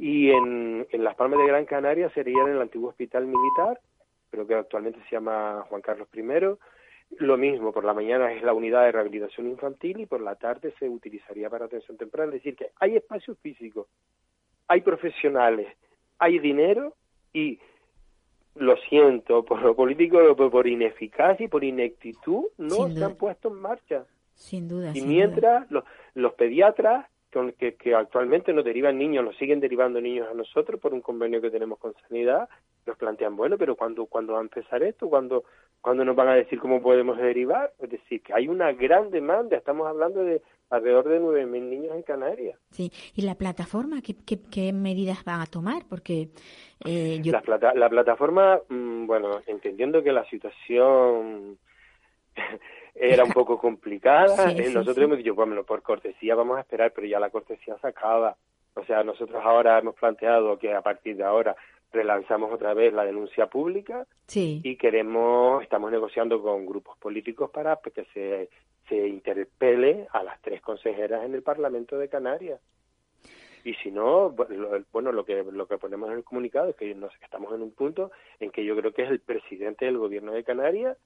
Y 0.00 0.30
en, 0.30 0.86
en 0.90 1.04
Las 1.04 1.14
Palmas 1.14 1.38
de 1.38 1.46
Gran 1.46 1.64
Canaria 1.66 2.10
sería 2.10 2.42
en 2.42 2.50
el 2.50 2.60
antiguo 2.60 2.90
hospital 2.90 3.26
militar, 3.26 3.80
pero 4.30 4.46
que 4.46 4.54
actualmente 4.54 5.00
se 5.08 5.16
llama 5.16 5.64
Juan 5.68 5.82
Carlos 5.82 6.08
I. 6.12 6.22
Lo 7.18 7.36
mismo, 7.38 7.72
por 7.72 7.84
la 7.84 7.94
mañana 7.94 8.32
es 8.32 8.42
la 8.42 8.52
unidad 8.52 8.84
de 8.84 8.92
rehabilitación 8.92 9.48
infantil 9.48 10.00
y 10.00 10.06
por 10.06 10.20
la 10.20 10.34
tarde 10.34 10.74
se 10.78 10.88
utilizaría 10.88 11.48
para 11.48 11.64
atención 11.64 11.96
temprana. 11.96 12.34
Es 12.34 12.42
decir, 12.42 12.56
que 12.56 12.70
hay 12.78 12.96
espacio 12.96 13.34
físico, 13.36 13.88
hay 14.66 14.82
profesionales, 14.82 15.68
hay 16.18 16.38
dinero 16.38 16.94
y 17.32 17.58
lo 18.56 18.76
siento 18.76 19.44
por 19.44 19.62
lo 19.62 19.74
político, 19.74 20.18
por, 20.36 20.50
por 20.50 20.66
ineficacia 20.66 21.46
y 21.46 21.48
por 21.48 21.64
ineptitud, 21.64 22.44
no 22.58 22.88
se 22.88 23.02
han 23.04 23.14
puesto 23.16 23.48
en 23.48 23.54
marcha. 23.54 24.04
Sin 24.34 24.68
duda. 24.68 24.92
Y 24.94 25.02
mientras 25.02 25.70
Los, 25.70 25.84
los 26.14 26.34
pediatras 26.34 27.06
con 27.32 27.52
que, 27.52 27.74
que 27.74 27.94
actualmente 27.94 28.52
nos 28.52 28.64
derivan 28.64 28.98
niños, 28.98 29.24
nos 29.24 29.36
siguen 29.36 29.60
derivando 29.60 30.00
niños 30.00 30.28
a 30.30 30.34
nosotros 30.34 30.80
por 30.80 30.94
un 30.94 31.00
convenio 31.00 31.40
que 31.40 31.50
tenemos 31.50 31.78
con 31.78 31.94
Sanidad, 32.08 32.48
nos 32.88 32.96
plantean, 32.96 33.36
bueno, 33.36 33.56
pero 33.56 33.76
¿cuándo, 33.76 34.06
¿cuándo 34.06 34.32
va 34.32 34.40
a 34.40 34.42
empezar 34.42 34.82
esto? 34.82 35.08
¿Cuándo, 35.08 35.44
¿Cuándo 35.80 36.04
nos 36.04 36.16
van 36.16 36.28
a 36.28 36.34
decir 36.34 36.58
cómo 36.58 36.82
podemos 36.82 37.16
derivar? 37.18 37.72
Es 37.78 37.90
decir, 37.90 38.22
que 38.22 38.34
hay 38.34 38.48
una 38.48 38.72
gran 38.72 39.10
demanda, 39.10 39.56
estamos 39.56 39.86
hablando 39.86 40.24
de 40.24 40.42
alrededor 40.70 41.08
de 41.08 41.20
9.000 41.20 41.46
niños 41.62 41.94
en 41.94 42.02
Canarias. 42.02 42.58
Sí, 42.70 42.90
¿y 43.14 43.22
la 43.22 43.36
plataforma 43.36 44.02
qué, 44.02 44.16
qué, 44.50 44.72
medidas 44.72 45.24
van 45.24 45.40
a 45.40 45.46
tomar? 45.46 45.82
Porque 45.88 46.28
eh, 46.84 47.22
la, 47.24 47.72
la 47.74 47.88
plataforma, 47.88 48.60
mm, 48.68 49.06
bueno, 49.06 49.40
entendiendo 49.46 50.02
que 50.02 50.12
la 50.12 50.24
situación 50.28 51.58
era 52.94 53.24
un 53.24 53.32
poco 53.32 53.58
complicada. 53.60 54.50
Eh, 54.50 54.70
nosotros 54.70 54.98
hemos 54.98 55.18
dicho, 55.18 55.34
bueno, 55.34 55.62
por 55.64 55.82
cortesía 55.82 56.34
vamos 56.34 56.58
a 56.58 56.60
esperar, 56.60 56.92
pero 56.94 57.06
ya 57.06 57.20
la 57.20 57.30
cortesía 57.30 57.76
se 57.80 57.86
acaba. 57.86 58.36
O 58.74 58.84
sea, 58.84 59.02
nosotros 59.02 59.40
ahora 59.44 59.78
hemos 59.78 59.94
planteado 59.94 60.58
que 60.58 60.72
a 60.72 60.82
partir 60.82 61.16
de 61.16 61.24
ahora 61.24 61.56
relanzamos 61.92 62.52
otra 62.52 62.74
vez 62.74 62.92
la 62.92 63.04
denuncia 63.04 63.46
pública 63.46 64.06
y 64.34 64.76
queremos, 64.76 65.62
estamos 65.62 65.90
negociando 65.90 66.42
con 66.42 66.66
grupos 66.66 66.98
políticos 66.98 67.50
para 67.50 67.76
que 67.76 68.04
se, 68.12 68.50
se 68.88 69.08
interpele 69.08 70.06
a 70.12 70.22
las 70.22 70.40
tres 70.42 70.60
consejeras 70.60 71.24
en 71.24 71.34
el 71.34 71.42
Parlamento 71.42 71.98
de 71.98 72.08
Canarias. 72.08 72.60
Y 73.64 73.74
si 73.74 73.90
no, 73.90 74.34
bueno, 74.92 75.12
lo 75.12 75.24
que 75.24 75.42
lo 75.42 75.66
que 75.66 75.78
ponemos 75.78 76.10
en 76.10 76.18
el 76.18 76.24
comunicado 76.24 76.70
es 76.70 76.76
que 76.76 76.94
nos, 76.94 77.12
estamos 77.22 77.52
en 77.54 77.62
un 77.62 77.72
punto 77.72 78.10
en 78.38 78.50
que 78.50 78.64
yo 78.64 78.76
creo 78.76 78.92
que 78.92 79.02
es 79.02 79.10
el 79.10 79.20
presidente 79.20 79.84
del 79.84 79.98
gobierno 79.98 80.32
de 80.32 80.44
Canarias 80.44 80.96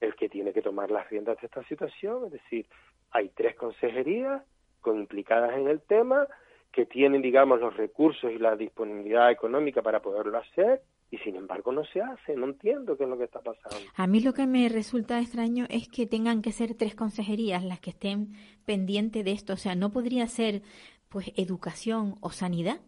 el 0.00 0.14
que 0.14 0.28
tiene 0.28 0.52
que 0.52 0.62
tomar 0.62 0.90
las 0.90 1.08
riendas 1.08 1.40
de 1.40 1.46
esta 1.46 1.64
situación, 1.64 2.26
es 2.26 2.32
decir, 2.32 2.66
hay 3.10 3.30
tres 3.30 3.56
consejerías 3.56 4.42
con 4.80 4.98
implicadas 4.98 5.56
en 5.56 5.68
el 5.68 5.80
tema 5.80 6.28
que 6.76 6.84
tienen, 6.84 7.22
digamos, 7.22 7.58
los 7.58 7.74
recursos 7.74 8.30
y 8.30 8.38
la 8.38 8.54
disponibilidad 8.54 9.30
económica 9.30 9.80
para 9.80 10.00
poderlo 10.00 10.36
hacer 10.36 10.82
y 11.10 11.16
sin 11.18 11.36
embargo 11.36 11.72
no 11.72 11.86
se 11.86 12.02
hace, 12.02 12.36
no 12.36 12.44
entiendo 12.44 12.98
qué 12.98 13.04
es 13.04 13.08
lo 13.08 13.16
que 13.16 13.24
está 13.24 13.40
pasando. 13.40 13.78
A 13.94 14.06
mí 14.06 14.20
lo 14.20 14.34
que 14.34 14.46
me 14.46 14.68
resulta 14.68 15.18
extraño 15.18 15.64
es 15.70 15.88
que 15.88 16.06
tengan 16.06 16.42
que 16.42 16.52
ser 16.52 16.74
tres 16.74 16.94
consejerías 16.94 17.64
las 17.64 17.80
que 17.80 17.90
estén 17.90 18.34
pendientes 18.66 19.24
de 19.24 19.32
esto, 19.32 19.54
o 19.54 19.56
sea, 19.56 19.74
no 19.74 19.90
podría 19.90 20.26
ser 20.26 20.60
pues 21.08 21.32
educación 21.36 22.16
o 22.20 22.28
sanidad. 22.28 22.78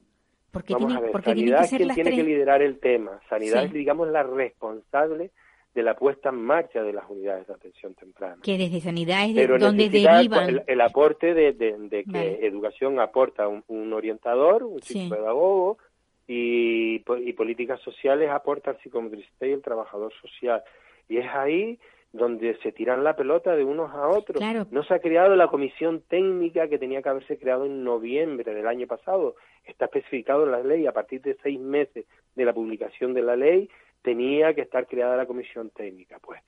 Porque 0.50 0.74
Vamos 0.74 0.88
tiene, 0.88 0.98
a 0.98 1.02
ver, 1.02 1.12
porque 1.12 1.30
sanidad 1.30 1.60
que 1.60 1.64
es 1.64 1.70
quien 1.70 1.94
tiene 1.94 2.10
que 2.10 2.24
liderar 2.24 2.60
el 2.60 2.78
tema. 2.80 3.20
Sanidad 3.30 3.64
es, 3.64 3.72
digamos, 3.72 4.08
la 4.08 4.22
responsable 4.22 5.30
de 5.78 5.84
la 5.84 5.94
puesta 5.94 6.30
en 6.30 6.42
marcha 6.42 6.82
de 6.82 6.92
las 6.92 7.08
unidades 7.08 7.46
de 7.46 7.54
atención 7.54 7.94
temprana. 7.94 8.38
Que 8.42 8.58
desde 8.58 8.80
sanidad 8.80 9.26
es 9.26 9.36
de 9.36 9.46
donde 9.46 9.88
derivan. 9.88 10.64
El, 10.66 10.80
aporte 10.80 11.34
de, 11.34 11.52
de, 11.52 12.04
que 12.04 12.44
educación 12.44 12.98
aporta 12.98 13.46
un, 13.46 13.92
orientador, 13.92 14.64
un 14.64 14.82
psicopedagogo, 14.82 15.78
y, 16.26 16.96
y 16.96 17.32
políticas 17.32 17.80
sociales 17.82 18.28
aporta 18.28 18.72
el 18.72 18.78
psicomotricista 18.78 19.46
y 19.46 19.52
el 19.52 19.62
trabajador 19.62 20.12
social. 20.20 20.64
Y 21.08 21.18
es 21.18 21.26
ahí 21.32 21.78
donde 22.12 22.58
se 22.60 22.72
tiran 22.72 23.04
la 23.04 23.14
pelota 23.14 23.54
de 23.54 23.62
unos 23.62 23.92
a 23.92 24.08
otros. 24.08 24.42
No 24.72 24.82
se 24.82 24.94
ha 24.94 24.98
creado 24.98 25.36
la 25.36 25.46
comisión 25.46 26.02
técnica 26.08 26.66
que 26.66 26.78
tenía 26.78 27.02
que 27.02 27.08
haberse 27.08 27.38
creado 27.38 27.66
en 27.66 27.84
noviembre 27.84 28.52
del 28.52 28.66
año 28.66 28.88
pasado. 28.88 29.36
Está 29.64 29.84
especificado 29.84 30.42
en 30.44 30.50
la 30.50 30.62
ley 30.64 30.88
a 30.88 30.92
partir 30.92 31.22
de 31.22 31.36
seis 31.40 31.60
meses 31.60 32.04
de 32.34 32.44
la 32.44 32.52
publicación 32.52 33.14
de 33.14 33.22
la 33.22 33.36
ley 33.36 33.70
tenía 34.08 34.54
que 34.54 34.62
estar 34.62 34.86
creada 34.86 35.18
la 35.18 35.26
comisión 35.26 35.68
técnica. 35.68 36.18
Pues 36.18 36.40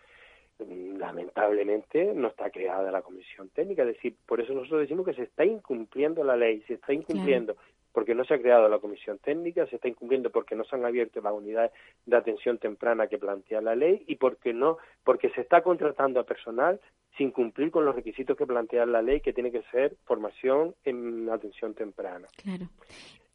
lamentablemente 0.58 2.14
no 2.14 2.28
está 2.28 2.48
creada 2.48 2.90
la 2.90 3.02
comisión 3.02 3.50
técnica, 3.50 3.82
es 3.82 3.88
decir, 3.88 4.16
por 4.24 4.40
eso 4.40 4.54
nosotros 4.54 4.80
decimos 4.80 5.04
que 5.04 5.12
se 5.12 5.24
está 5.24 5.44
incumpliendo 5.44 6.24
la 6.24 6.36
ley, 6.36 6.62
se 6.66 6.74
está 6.74 6.94
incumpliendo 6.94 7.56
porque 7.92 8.14
no 8.14 8.24
se 8.24 8.32
ha 8.32 8.40
creado 8.40 8.66
la 8.70 8.78
comisión 8.78 9.18
técnica, 9.18 9.66
se 9.66 9.76
está 9.76 9.88
incumpliendo 9.88 10.30
porque 10.30 10.54
no 10.54 10.64
se 10.64 10.74
han 10.74 10.86
abierto 10.86 11.20
las 11.20 11.34
unidades 11.34 11.72
de 12.06 12.16
atención 12.16 12.56
temprana 12.56 13.08
que 13.08 13.18
plantea 13.18 13.60
la 13.60 13.74
ley 13.74 14.04
y 14.06 14.16
porque 14.16 14.54
no, 14.54 14.78
porque 15.04 15.28
se 15.30 15.42
está 15.42 15.62
contratando 15.62 16.18
a 16.18 16.24
personal 16.24 16.80
sin 17.18 17.30
cumplir 17.30 17.70
con 17.70 17.84
los 17.84 17.94
requisitos 17.94 18.38
que 18.38 18.46
plantea 18.46 18.86
la 18.86 19.02
ley, 19.02 19.20
que 19.20 19.34
tiene 19.34 19.52
que 19.52 19.62
ser 19.70 19.96
formación 20.06 20.74
en 20.84 21.28
atención 21.28 21.74
temprana. 21.74 22.26
Claro. 22.42 22.68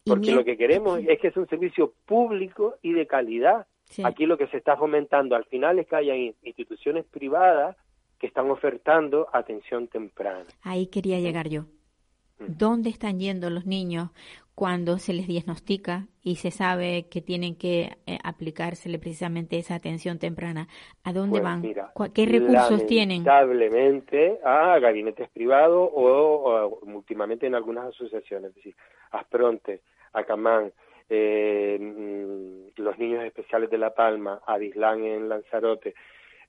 Porque 0.04 0.32
lo 0.32 0.46
que 0.46 0.58
queremos 0.58 1.00
es 1.08 1.20
que 1.20 1.30
es 1.30 1.38
un 1.38 1.48
servicio 1.48 1.94
público 2.06 2.76
y 2.84 2.94
de 2.94 3.08
calidad 3.08 3.66
Aquí 4.04 4.26
lo 4.26 4.38
que 4.38 4.48
se 4.48 4.58
está 4.58 4.76
fomentando 4.76 5.36
al 5.36 5.46
final 5.46 5.80
es 5.80 5.88
que 5.88 5.96
haya 5.96 6.16
instituciones 6.16 7.06
privadas 7.06 7.76
que 8.20 8.28
están 8.28 8.50
ofertando 8.50 9.28
atención 9.34 9.88
temprana. 9.88 10.46
Ahí 10.64 10.88
quería 10.88 11.20
llegar 11.20 11.50
yo. 11.50 11.64
Mm. 12.40 12.58
¿Dónde 12.58 12.90
están 12.90 13.20
yendo 13.20 13.50
los 13.50 13.66
niños 13.66 14.10
cuando 14.54 14.98
se 15.00 15.14
les 15.14 15.28
diagnostica 15.28 16.08
y 16.24 16.38
se 16.38 16.50
sabe 16.50 17.08
que 17.10 17.22
tienen 17.22 17.56
que 17.56 17.98
eh, 18.08 18.18
aplicársele 18.24 19.00
precisamente 19.00 19.58
esa 19.58 19.76
atención 19.76 20.18
temprana? 20.18 20.68
¿A 21.04 21.14
dónde 21.14 21.42
pues 21.42 21.44
van? 21.44 21.62
¿Qué 22.14 22.26
recursos 22.26 22.86
tienen? 22.88 23.24
Lamentablemente 23.24 24.40
a 24.44 24.80
gabinetes 24.80 25.30
privados 25.30 25.90
o, 25.94 26.80
últimamente 26.84 27.48
en 27.48 27.56
algunas 27.56 27.88
asociaciones, 27.88 28.50
es 28.50 28.56
decir, 28.56 28.76
Aspronte, 29.12 29.82
Acamán, 30.14 30.72
eh, 31.10 31.78
mm, 31.80 32.82
los 32.82 32.98
niños 32.98 33.24
especiales 33.24 33.70
de 33.70 33.78
La 33.78 33.94
Palma, 33.94 34.42
Adislán 34.46 35.04
en 35.04 35.30
Lanzarote, 35.30 35.94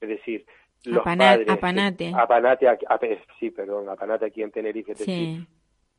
es 0.00 0.08
decir, 0.08 0.46
los 0.84 1.02
padres, 1.02 1.48
Apanate. 1.48 2.12
Apanate, 2.14 2.78
sí, 3.40 3.50
perdón, 3.50 3.88
Apanate 3.88 4.26
aquí 4.26 4.42
en 4.42 4.50
Tenerife, 4.50 4.94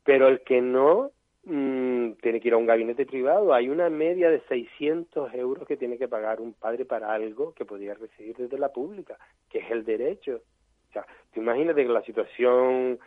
pero 0.03 0.29
el 0.29 0.41
que 0.41 0.61
no 0.61 1.11
mm, 1.43 2.11
tiene 2.21 2.39
que 2.39 2.47
ir 2.47 2.53
a 2.53 2.57
un 2.57 2.65
gabinete 2.65 3.05
privado, 3.05 3.53
hay 3.53 3.67
una 3.67 3.89
media 3.89 4.29
de 4.29 4.39
600 4.47 5.33
euros 5.33 5.67
que 5.67 5.75
tiene 5.75 5.97
que 5.97 6.07
pagar 6.07 6.39
un 6.39 6.53
padre 6.53 6.85
para 6.85 7.11
algo 7.11 7.53
que 7.53 7.65
podría 7.65 7.95
recibir 7.95 8.37
desde 8.37 8.57
la 8.57 8.71
pública, 8.71 9.17
que 9.49 9.59
es 9.59 9.71
el 9.71 9.83
derecho. 9.83 10.41
O 10.89 10.93
sea, 10.93 11.05
te 11.33 11.39
imagínate 11.41 11.85
que 11.85 11.91
la 11.91 12.03
situación 12.03 12.99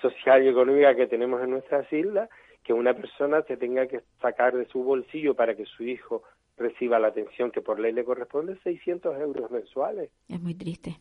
social 0.00 0.44
y 0.44 0.48
económica 0.48 0.94
que 0.94 1.06
tenemos 1.06 1.42
en 1.42 1.50
nuestras 1.50 1.92
islas 1.92 2.28
que 2.64 2.72
una 2.72 2.94
persona 2.94 3.42
se 3.42 3.56
tenga 3.56 3.86
que 3.86 4.00
sacar 4.20 4.56
de 4.56 4.66
su 4.66 4.82
bolsillo 4.82 5.34
para 5.34 5.54
que 5.54 5.66
su 5.66 5.84
hijo 5.84 6.22
reciba 6.56 6.98
la 6.98 7.08
atención 7.08 7.50
que 7.50 7.60
por 7.60 7.78
ley 7.78 7.92
le 7.92 8.04
corresponde 8.04 8.56
600 8.62 9.20
euros 9.20 9.50
mensuales. 9.50 10.10
Es 10.28 10.40
muy 10.40 10.54
triste. 10.54 10.98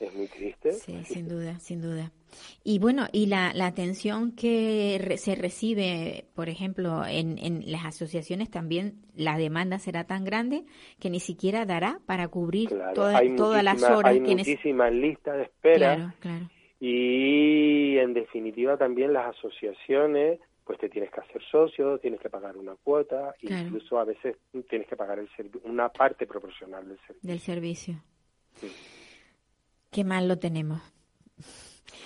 Es 0.00 0.12
muy 0.14 0.26
triste. 0.26 0.72
Sí, 0.72 1.04
sin 1.04 1.28
duda, 1.28 1.58
sin 1.60 1.80
duda. 1.80 2.10
Y 2.64 2.78
bueno, 2.78 3.06
y 3.12 3.26
la, 3.26 3.52
la 3.54 3.66
atención 3.66 4.34
que 4.34 5.14
se 5.16 5.34
recibe, 5.34 6.24
por 6.34 6.48
ejemplo, 6.48 7.04
en, 7.06 7.38
en 7.38 7.70
las 7.70 7.84
asociaciones 7.84 8.50
también, 8.50 9.02
la 9.14 9.36
demanda 9.36 9.78
será 9.78 10.04
tan 10.04 10.24
grande 10.24 10.64
que 10.98 11.10
ni 11.10 11.20
siquiera 11.20 11.66
dará 11.66 12.00
para 12.06 12.28
cubrir 12.28 12.70
todas 12.94 13.62
las 13.62 13.82
horas. 13.82 14.12
Hay 14.12 14.20
muchísimas 14.20 14.92
listas 14.92 15.36
de 15.36 15.42
espera. 15.44 15.94
Claro, 15.94 16.12
claro. 16.20 16.50
Y 16.80 17.98
en 17.98 18.12
definitiva 18.12 18.76
también 18.76 19.12
las 19.12 19.36
asociaciones 19.36 20.40
pues 20.64 20.78
te 20.78 20.88
tienes 20.88 21.10
que 21.10 21.20
hacer 21.20 21.42
socio, 21.50 21.98
tienes 21.98 22.20
que 22.20 22.30
pagar 22.30 22.56
una 22.56 22.76
cuota, 22.76 23.34
incluso 23.40 23.98
a 23.98 24.04
veces 24.04 24.36
tienes 24.68 24.88
que 24.88 24.96
pagar 24.96 25.18
el 25.18 25.28
una 25.64 25.88
parte 25.88 26.26
proporcional 26.26 26.88
del 26.88 26.98
servicio. 26.98 27.28
Del 27.28 27.38
servicio. 27.40 27.94
Qué 29.90 30.04
mal 30.04 30.28
lo 30.28 30.38
tenemos. 30.38 30.80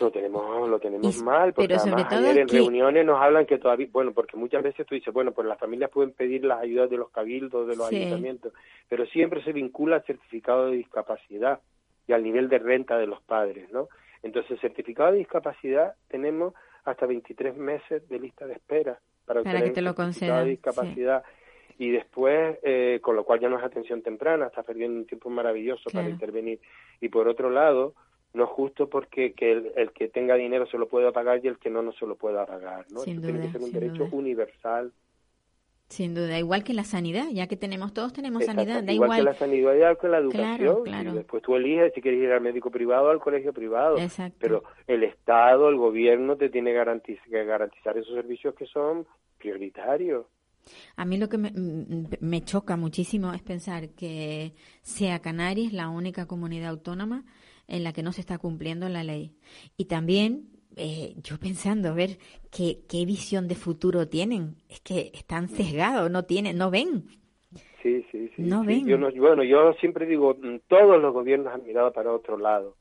Lo 0.00 0.10
tenemos, 0.10 0.68
lo 0.68 0.78
tenemos 0.78 1.22
mal, 1.22 1.54
porque 1.54 1.74
además 1.74 2.06
ayer 2.10 2.38
en 2.38 2.48
reuniones 2.48 3.06
nos 3.06 3.20
hablan 3.20 3.46
que 3.46 3.58
todavía, 3.58 3.88
bueno, 3.90 4.12
porque 4.12 4.36
muchas 4.36 4.62
veces 4.62 4.86
tú 4.86 4.94
dices, 4.94 5.12
bueno, 5.12 5.32
pues 5.32 5.46
las 5.46 5.58
familias 5.58 5.90
pueden 5.90 6.12
pedir 6.12 6.44
las 6.44 6.60
ayudas 6.60 6.90
de 6.90 6.98
los 6.98 7.10
cabildos, 7.10 7.66
de 7.66 7.76
los 7.76 7.90
ayuntamientos, 7.90 8.52
pero 8.88 9.06
siempre 9.06 9.42
se 9.42 9.52
vincula 9.52 9.96
al 9.96 10.04
certificado 10.04 10.66
de 10.66 10.76
discapacidad. 10.76 11.60
y 12.08 12.12
al 12.12 12.22
nivel 12.22 12.48
de 12.48 12.58
renta 12.58 12.96
de 12.98 13.06
los 13.06 13.20
padres, 13.22 13.70
¿no? 13.72 13.88
Entonces, 14.22 14.60
certificado 14.60 15.12
de 15.12 15.18
discapacidad 15.18 15.94
tenemos 16.08 16.54
hasta 16.86 17.06
23 17.06 17.56
meses 17.56 18.08
de 18.08 18.18
lista 18.18 18.46
de 18.46 18.54
espera 18.54 18.98
para, 19.24 19.42
Para 19.42 19.62
que 19.62 19.70
te 19.70 19.82
lo 19.82 19.94
concedan, 19.94 20.46
discapacidad. 20.46 21.24
Y 21.78 21.90
después, 21.90 22.58
eh, 22.62 23.00
con 23.02 23.16
lo 23.16 23.24
cual 23.24 23.40
ya 23.40 23.48
no 23.48 23.58
es 23.58 23.64
atención 23.64 24.00
temprana, 24.00 24.46
estás 24.46 24.64
perdiendo 24.64 24.98
un 24.98 25.06
tiempo 25.06 25.28
maravilloso 25.28 25.90
para 25.90 26.08
intervenir. 26.08 26.60
Y 27.00 27.08
por 27.08 27.28
otro 27.28 27.50
lado, 27.50 27.94
no 28.32 28.44
es 28.44 28.50
justo 28.50 28.88
porque 28.88 29.32
que 29.32 29.52
el, 29.52 29.72
el 29.76 29.92
que 29.92 30.08
tenga 30.08 30.36
dinero 30.36 30.66
se 30.66 30.78
lo 30.78 30.88
pueda 30.88 31.12
pagar 31.12 31.44
y 31.44 31.48
el 31.48 31.58
que 31.58 31.68
no, 31.68 31.82
no 31.82 31.92
se 31.92 32.06
lo 32.06 32.16
pueda 32.16 32.46
pagar, 32.46 32.86
¿no? 32.90 33.00
Sin 33.00 33.14
Eso 33.14 33.22
tiene 33.22 33.40
que 33.40 33.52
ser 33.52 33.60
un 33.60 33.72
derecho 33.72 34.04
duda. 34.04 34.16
universal. 34.16 34.92
Sin 35.88 36.14
duda, 36.14 36.36
igual 36.38 36.64
que 36.64 36.74
la 36.74 36.82
sanidad, 36.82 37.26
ya 37.32 37.46
que 37.46 37.56
tenemos 37.56 37.92
todos 37.94 38.12
tenemos 38.12 38.44
sanidad, 38.44 38.82
da 38.82 38.92
igual, 38.92 39.06
igual. 39.06 39.18
que 39.20 39.24
la 39.24 39.34
sanidad, 39.34 39.74
igual 39.74 39.98
que 39.98 40.08
la 40.08 40.18
Claro, 40.18 40.24
educación. 40.24 40.84
claro. 40.84 41.10
Y 41.12 41.14
después 41.14 41.42
tú 41.44 41.54
eliges 41.54 41.92
si 41.94 42.00
quieres 42.00 42.20
ir 42.22 42.32
al 42.32 42.40
médico 42.40 42.70
privado 42.72 43.04
o 43.06 43.10
al 43.10 43.20
colegio 43.20 43.52
privado. 43.52 43.96
Exacto. 43.98 44.36
Pero 44.40 44.64
el 44.88 45.04
Estado, 45.04 45.68
el 45.68 45.76
gobierno 45.76 46.36
te 46.36 46.48
tiene 46.50 46.72
que 46.72 47.44
garantizar 47.44 47.96
esos 47.96 48.14
servicios 48.14 48.54
que 48.56 48.66
son 48.66 49.06
prioritarios. 49.38 50.26
A 50.96 51.04
mí 51.04 51.16
lo 51.18 51.28
que 51.28 51.38
me, 51.38 51.52
mm, 51.52 52.08
me 52.18 52.40
choca 52.42 52.76
muchísimo 52.76 53.32
es 53.32 53.42
pensar 53.42 53.90
que 53.90 54.54
sea 54.82 55.20
Canarias 55.20 55.72
la 55.72 55.88
única 55.88 56.26
comunidad 56.26 56.70
autónoma 56.70 57.24
en 57.68 57.84
la 57.84 57.92
que 57.92 58.02
no 58.02 58.10
se 58.10 58.20
está 58.22 58.38
cumpliendo 58.38 58.88
la 58.88 59.04
ley. 59.04 59.36
Y 59.76 59.84
también 59.84 60.48
eh, 60.76 61.14
yo 61.22 61.38
pensando, 61.38 61.88
a 61.88 61.94
ver, 61.94 62.18
¿qué, 62.50 62.80
qué 62.88 63.04
visión 63.04 63.48
de 63.48 63.54
futuro 63.54 64.08
tienen. 64.08 64.56
Es 64.68 64.80
que 64.80 65.10
están 65.14 65.48
sesgados, 65.48 66.10
no 66.10 66.24
tienen, 66.24 66.56
no 66.58 66.70
ven. 66.70 67.04
Sí, 67.82 68.04
sí, 68.12 68.30
sí. 68.36 68.42
No 68.42 68.60
sí. 68.62 68.66
ven. 68.66 68.86
Yo 68.86 68.98
no- 68.98 69.10
bueno, 69.12 69.42
yo 69.44 69.72
siempre 69.74 70.06
digo, 70.06 70.34
mm, 70.40 70.56
todos 70.68 71.00
los 71.00 71.12
gobiernos 71.14 71.52
han 71.52 71.64
mirado 71.64 71.92
para 71.92 72.12
otro 72.12 72.36
lado. 72.38 72.76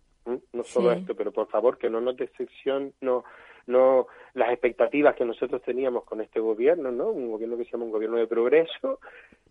No 0.54 0.64
solo 0.64 0.92
Sí. 0.94 1.00
esto, 1.02 1.16
pero 1.16 1.32
por 1.32 1.48
favor 1.50 1.78
que 1.78 1.88
no 1.90 2.02
nos 2.02 2.18
decepcion, 2.18 2.94
no, 3.02 3.24
no 3.68 4.08
las 4.34 4.50
expectativas 4.50 5.16
que 5.16 5.24
nosotros 5.24 5.62
teníamos 5.62 6.04
con 6.04 6.20
este 6.20 6.40
gobierno, 6.40 6.92
¿no? 6.92 7.10
Un 7.12 7.30
gobierno 7.32 7.58
que 7.58 7.66
se 7.66 7.72
llama 7.74 7.86
un 7.86 7.92
gobierno 7.92 8.18
de 8.18 8.26
progreso. 8.26 9.00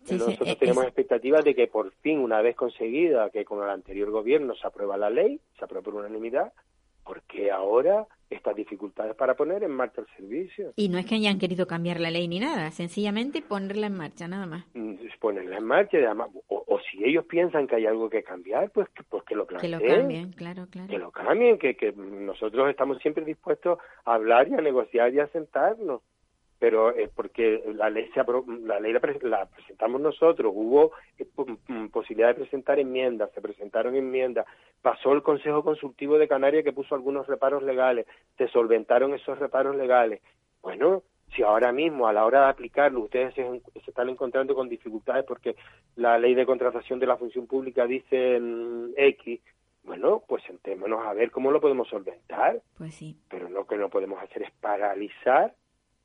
Sí, 0.03 0.15
nosotros 0.15 0.57
tenemos 0.59 0.83
es- 0.83 0.89
expectativas 0.89 1.45
de 1.45 1.55
que 1.55 1.67
por 1.67 1.91
fin, 2.01 2.19
una 2.19 2.41
vez 2.41 2.55
conseguida 2.57 3.29
que 3.29 3.45
con 3.45 3.63
el 3.63 3.69
anterior 3.69 4.11
gobierno 4.11 4.53
se 4.53 4.67
aprueba 4.67 4.97
la 4.97 5.09
ley, 5.09 5.39
se 5.57 5.63
aprueba 5.63 5.83
por 5.85 5.95
unanimidad, 5.95 6.51
porque 7.05 7.49
ahora 7.51 8.05
estas 8.29 8.55
dificultades 8.55 9.15
para 9.15 9.35
poner 9.35 9.63
en 9.63 9.71
marcha 9.71 10.01
el 10.01 10.07
servicio? 10.17 10.73
Y 10.75 10.89
no 10.89 10.97
es 10.97 11.05
que 11.05 11.15
hayan 11.15 11.39
querido 11.39 11.67
cambiar 11.67 11.99
la 11.99 12.11
ley 12.11 12.27
ni 12.27 12.39
nada, 12.39 12.71
sencillamente 12.71 13.41
ponerla 13.41 13.87
en 13.87 13.95
marcha, 13.97 14.27
nada 14.27 14.45
más. 14.45 14.65
Mm, 14.73 14.95
ponerla 15.19 15.57
en 15.57 15.65
marcha 15.65 15.97
además, 15.97 16.29
o, 16.47 16.63
o 16.67 16.79
si 16.91 17.03
ellos 17.03 17.25
piensan 17.25 17.65
que 17.67 17.75
hay 17.77 17.85
algo 17.87 18.09
que 18.09 18.21
cambiar, 18.23 18.69
pues 18.71 18.87
que, 18.89 19.03
pues 19.03 19.23
que 19.23 19.33
lo 19.35 19.47
Que 19.47 19.55
planteen. 19.57 19.89
lo 19.89 19.95
cambien, 20.01 20.31
claro, 20.33 20.67
claro. 20.69 20.87
que 20.87 20.97
lo 20.99 21.11
cambien, 21.11 21.57
que, 21.57 21.75
que 21.75 21.91
nosotros 21.93 22.69
estamos 22.69 22.99
siempre 22.99 23.25
dispuestos 23.25 23.79
a 24.05 24.13
hablar 24.13 24.47
y 24.47 24.53
a 24.53 24.61
negociar 24.61 25.13
y 25.13 25.19
a 25.19 25.27
sentarnos. 25.27 26.01
Pero 26.57 26.91
es 26.95 27.09
porque 27.09 27.61
la 27.75 27.89
ley 27.89 28.09
se 28.13 28.21
apro- 28.21 28.45
la 28.65 28.79
ley 28.79 28.93
la, 28.93 28.99
pre- 29.01 29.19
la 29.23 29.45
presentamos 29.45 29.99
nosotros, 29.99 30.53
hubo 30.55 30.91
eh, 31.19 31.27
mm, 31.67 31.87
posibilidad 31.87 32.29
de 32.29 32.35
presentar 32.41 32.79
enmiendas, 32.79 33.29
se 33.33 33.41
presentaron 33.41 33.95
enmiendas, 33.95 34.45
pasó 34.81 35.11
el 35.13 35.21
Consejo 35.21 35.63
Consultivo 35.63 36.17
de 36.17 36.27
Canarias 36.29 36.63
que 36.63 36.71
puso 36.73 36.95
algunos 36.95 37.27
reparos 37.27 37.61
legales, 37.63 38.05
se 38.37 38.47
solventaron 38.47 39.13
esos 39.13 39.37
reparos 39.37 39.75
legales. 39.75 40.21
Bueno, 40.61 41.03
si 41.35 41.43
ahora 41.43 41.71
mismo 41.73 42.07
a 42.07 42.13
la 42.13 42.23
hora 42.25 42.43
de 42.45 42.49
aplicarlo 42.51 43.01
ustedes 43.01 43.33
se, 43.33 43.43
se 43.83 43.89
están 43.89 44.07
encontrando 44.09 44.55
con 44.55 44.69
dificultades 44.69 45.25
porque 45.25 45.55
la 45.97 46.17
ley 46.17 46.35
de 46.35 46.45
contratación 46.45 46.99
de 46.99 47.07
la 47.07 47.17
función 47.17 47.47
pública 47.47 47.85
dice 47.85 48.39
mm, 48.39 48.91
X, 48.95 49.41
bueno, 49.83 50.23
pues 50.27 50.41
sentémonos 50.43 51.05
a 51.05 51.13
ver 51.13 51.29
cómo 51.31 51.51
lo 51.51 51.59
podemos 51.59 51.87
solventar, 51.89 52.61
Pues 52.77 52.95
sí. 52.95 53.17
pero 53.29 53.49
lo 53.49 53.67
que 53.67 53.75
no 53.75 53.89
podemos 53.89 54.23
hacer 54.23 54.43
es 54.43 54.51
paralizar 54.61 55.53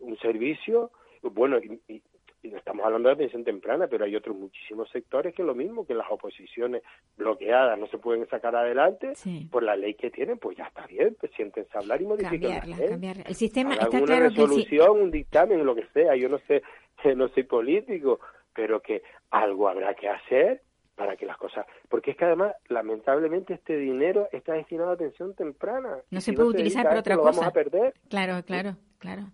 un 0.01 0.16
servicio, 0.18 0.90
bueno, 1.22 1.59
y, 1.59 1.80
y- 1.92 2.03
y 2.42 2.48
no 2.48 2.57
estamos 2.57 2.86
hablando 2.86 3.11
de 3.11 3.16
atención 3.16 3.44
temprana, 3.44 3.86
pero 3.86 4.07
hay 4.07 4.16
otros 4.16 4.34
muchísimos 4.34 4.88
sectores 4.90 5.34
que 5.34 5.42
lo 5.42 5.55
mismo, 5.55 5.86
que 5.86 5.92
las 5.92 6.11
oposiciones 6.11 6.82
bloqueadas 7.18 7.78
no 7.78 7.86
se 7.88 7.98
pueden 7.98 8.26
sacar 8.28 8.57
adelante 8.57 9.14
Sí. 9.14 9.46
por 9.53 9.62
la 9.62 9.76
ley 9.76 9.92
que 9.92 10.11
tienen, 10.11 10.38
pues 10.38 10.57
ya 10.57 10.64
está 10.64 10.86
bien, 10.86 11.14
pues 11.20 11.30
siéntense 11.32 11.70
a 11.76 11.80
hablar 11.80 12.01
y 12.01 12.07
modifiquen 12.07 12.48
la 12.48 12.61
Cambiarla, 12.61 12.76
ley. 12.78 12.88
cambiarla. 12.88 13.22
El 13.26 13.34
sistema 13.34 13.74
Hagan 13.74 13.84
está 13.84 13.96
una 13.98 14.07
claro 14.07 14.22
que 14.24 14.30
sí. 14.30 14.40
resolución, 14.40 15.01
un 15.03 15.11
dictamen, 15.11 15.66
lo 15.66 15.74
que 15.74 15.84
sea, 15.92 16.16
yo 16.16 16.30
no 16.30 16.38
sé, 16.48 16.62
no 17.14 17.28
soy 17.28 17.42
político, 17.42 18.20
pero 18.55 18.80
que 18.80 19.03
algo 19.30 19.68
habrá 19.68 19.92
que 19.94 20.09
hacer 20.09 20.62
para 20.96 21.16
que 21.16 21.26
las 21.26 21.36
cosas, 21.36 21.66
porque 21.90 22.12
es 22.12 22.16
que 22.16 22.24
además, 22.24 22.55
lamentablemente, 22.68 23.53
este 23.53 23.76
dinero 23.76 24.28
está 24.32 24.55
destinado 24.55 24.90
a 24.90 24.94
atención 24.94 25.34
temprana. 25.34 25.98
No 26.11 26.20
se 26.22 26.30
si 26.30 26.36
puede 26.36 26.48
se 26.48 26.55
utilizar 26.55 26.86
a 26.86 26.88
para 26.90 27.01
otra 27.01 27.16
lo 27.16 27.22
cosa. 27.22 27.32
vamos 27.40 27.46
a 27.46 27.53
perder. 27.53 27.94
Claro, 28.09 28.42
claro, 28.46 28.76
claro. 28.98 29.24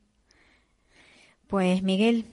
Pues 1.48 1.82
Miguel, 1.82 2.24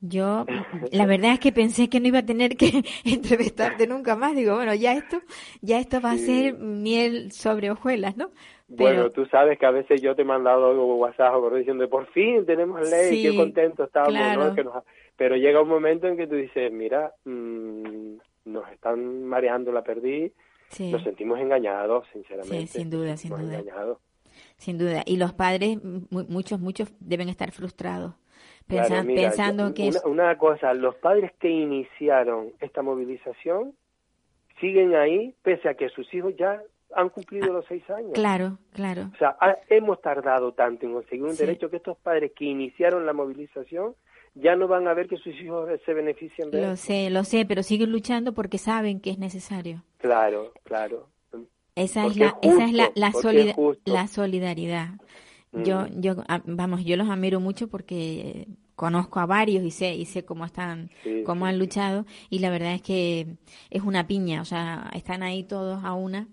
yo 0.00 0.46
la 0.92 1.04
verdad 1.06 1.34
es 1.34 1.40
que 1.40 1.52
pensé 1.52 1.88
que 1.88 2.00
no 2.00 2.08
iba 2.08 2.20
a 2.20 2.26
tener 2.26 2.56
que 2.56 2.82
entrevistarte 3.04 3.86
nunca 3.86 4.16
más. 4.16 4.34
Digo, 4.34 4.54
bueno, 4.54 4.74
ya 4.74 4.94
esto, 4.94 5.20
ya 5.60 5.78
esto 5.78 6.00
va 6.00 6.12
a 6.12 6.16
ser 6.16 6.54
miel 6.54 7.32
sobre 7.32 7.70
hojuelas, 7.70 8.16
¿no? 8.16 8.30
Bueno, 8.68 9.10
tú 9.10 9.26
sabes 9.26 9.58
que 9.58 9.66
a 9.66 9.72
veces 9.72 10.00
yo 10.00 10.14
te 10.14 10.22
he 10.22 10.24
mandado 10.24 10.72
WhatsApp 10.96 11.34
o 11.34 11.40
correo 11.40 11.58
diciendo, 11.58 11.88
por 11.90 12.06
fin 12.12 12.46
tenemos 12.46 12.88
ley, 12.88 13.16
Sí, 13.16 13.22
qué 13.22 13.36
contento 13.36 13.84
estamos, 13.84 14.10
claro. 14.10 14.44
¿no? 14.44 14.54
Que 14.54 14.62
nos 14.62 14.84
Pero 15.16 15.36
llega 15.36 15.60
un 15.60 15.68
momento 15.68 16.06
en 16.06 16.16
que 16.16 16.28
tú 16.28 16.36
dices, 16.36 16.72
mira, 16.72 17.12
mm, 17.24 18.14
nos 18.44 18.70
están 18.70 19.24
mareando 19.24 19.72
la 19.72 19.82
perdiz, 19.82 20.32
sí, 20.68 20.92
nos 20.92 21.02
sentimos 21.02 21.40
engañados, 21.40 22.06
sinceramente. 22.12 22.68
Sí, 22.68 22.78
sin 22.78 22.90
duda, 22.90 23.16
sin 23.16 23.30
duda. 23.30 23.58
engañados. 23.58 23.98
Sin 24.60 24.78
duda. 24.78 25.02
Y 25.06 25.16
los 25.16 25.32
padres, 25.32 25.82
mu- 25.82 26.24
muchos, 26.28 26.60
muchos 26.60 26.92
deben 27.00 27.28
estar 27.28 27.50
frustrados, 27.50 28.14
Claro, 28.68 28.88
pensa- 28.88 29.02
mira, 29.02 29.22
pensando 29.22 29.68
yo- 29.68 29.74
que 29.74 29.88
una, 29.88 30.00
una 30.06 30.38
cosa, 30.38 30.72
los 30.74 30.94
padres 30.96 31.32
que 31.40 31.48
iniciaron 31.48 32.52
esta 32.60 32.82
movilización 32.82 33.72
siguen 34.60 34.94
ahí 34.94 35.34
pese 35.42 35.68
a 35.68 35.74
que 35.74 35.88
sus 35.88 36.12
hijos 36.14 36.34
ya 36.38 36.62
han 36.94 37.08
cumplido 37.08 37.52
los 37.52 37.64
seis 37.66 37.88
años. 37.90 38.12
claro, 38.14 38.58
claro. 38.72 39.10
O 39.14 39.16
sea, 39.18 39.36
ha- 39.40 39.56
hemos 39.68 40.00
tardado 40.02 40.52
tanto 40.52 40.86
en 40.86 40.92
conseguir 40.92 41.24
un 41.24 41.34
Sí. 41.34 41.44
derecho 41.44 41.70
que 41.70 41.76
estos 41.76 41.96
padres 41.98 42.32
que 42.36 42.44
iniciaron 42.44 43.06
la 43.06 43.12
movilización 43.12 43.94
ya 44.34 44.54
no 44.56 44.68
van 44.68 44.86
a 44.88 44.94
ver 44.94 45.08
que 45.08 45.16
sus 45.16 45.34
hijos 45.40 45.68
se 45.86 45.94
beneficien 45.94 46.50
de 46.50 46.60
Lo 46.60 46.76
sé, 46.76 47.10
lo 47.10 47.24
sé, 47.24 47.44
pero 47.46 47.62
siguen 47.62 47.90
luchando 47.90 48.32
porque 48.34 48.58
saben 48.58 49.00
que 49.00 49.10
es 49.10 49.18
necesario. 49.18 49.82
Claro, 49.98 50.52
claro. 50.64 51.06
Esa 51.74 52.06
es 52.06 52.16
la, 52.16 52.36
es 52.42 52.52
esa 52.52 52.64
es 52.66 52.72
la, 52.72 52.90
la, 52.94 53.12
porque 53.12 53.28
solida- 53.28 53.50
es 53.50 53.56
justo. 53.56 53.92
la 53.92 54.06
solidaridad. 54.08 54.90
Yo, 55.52 55.86
Mm. 55.86 56.00
yo, 56.00 56.16
ah, 56.28 56.42
vamos, 56.46 56.84
yo 56.84 56.96
los 56.96 57.08
admiro 57.08 57.40
mucho 57.40 57.68
porque 57.68 58.46
conozco 58.76 59.20
a 59.20 59.26
varios 59.26 59.64
y 59.64 59.70
sé, 59.70 59.94
y 59.94 60.04
sé 60.06 60.24
cómo 60.24 60.44
están, 60.44 60.90
Sí, 61.02 61.22
cómo 61.24 61.44
sí, 61.44 61.48
han 61.50 61.58
luchado 61.58 62.06
y 62.30 62.38
la 62.38 62.50
verdad 62.50 62.74
es 62.74 62.82
que 62.82 63.36
es 63.70 63.82
una 63.82 64.06
piña, 64.06 64.42
o 64.42 64.44
sea, 64.44 64.90
están 64.94 65.22
ahí 65.22 65.42
todos 65.44 65.84
a 65.84 65.92
una. 65.94 66.28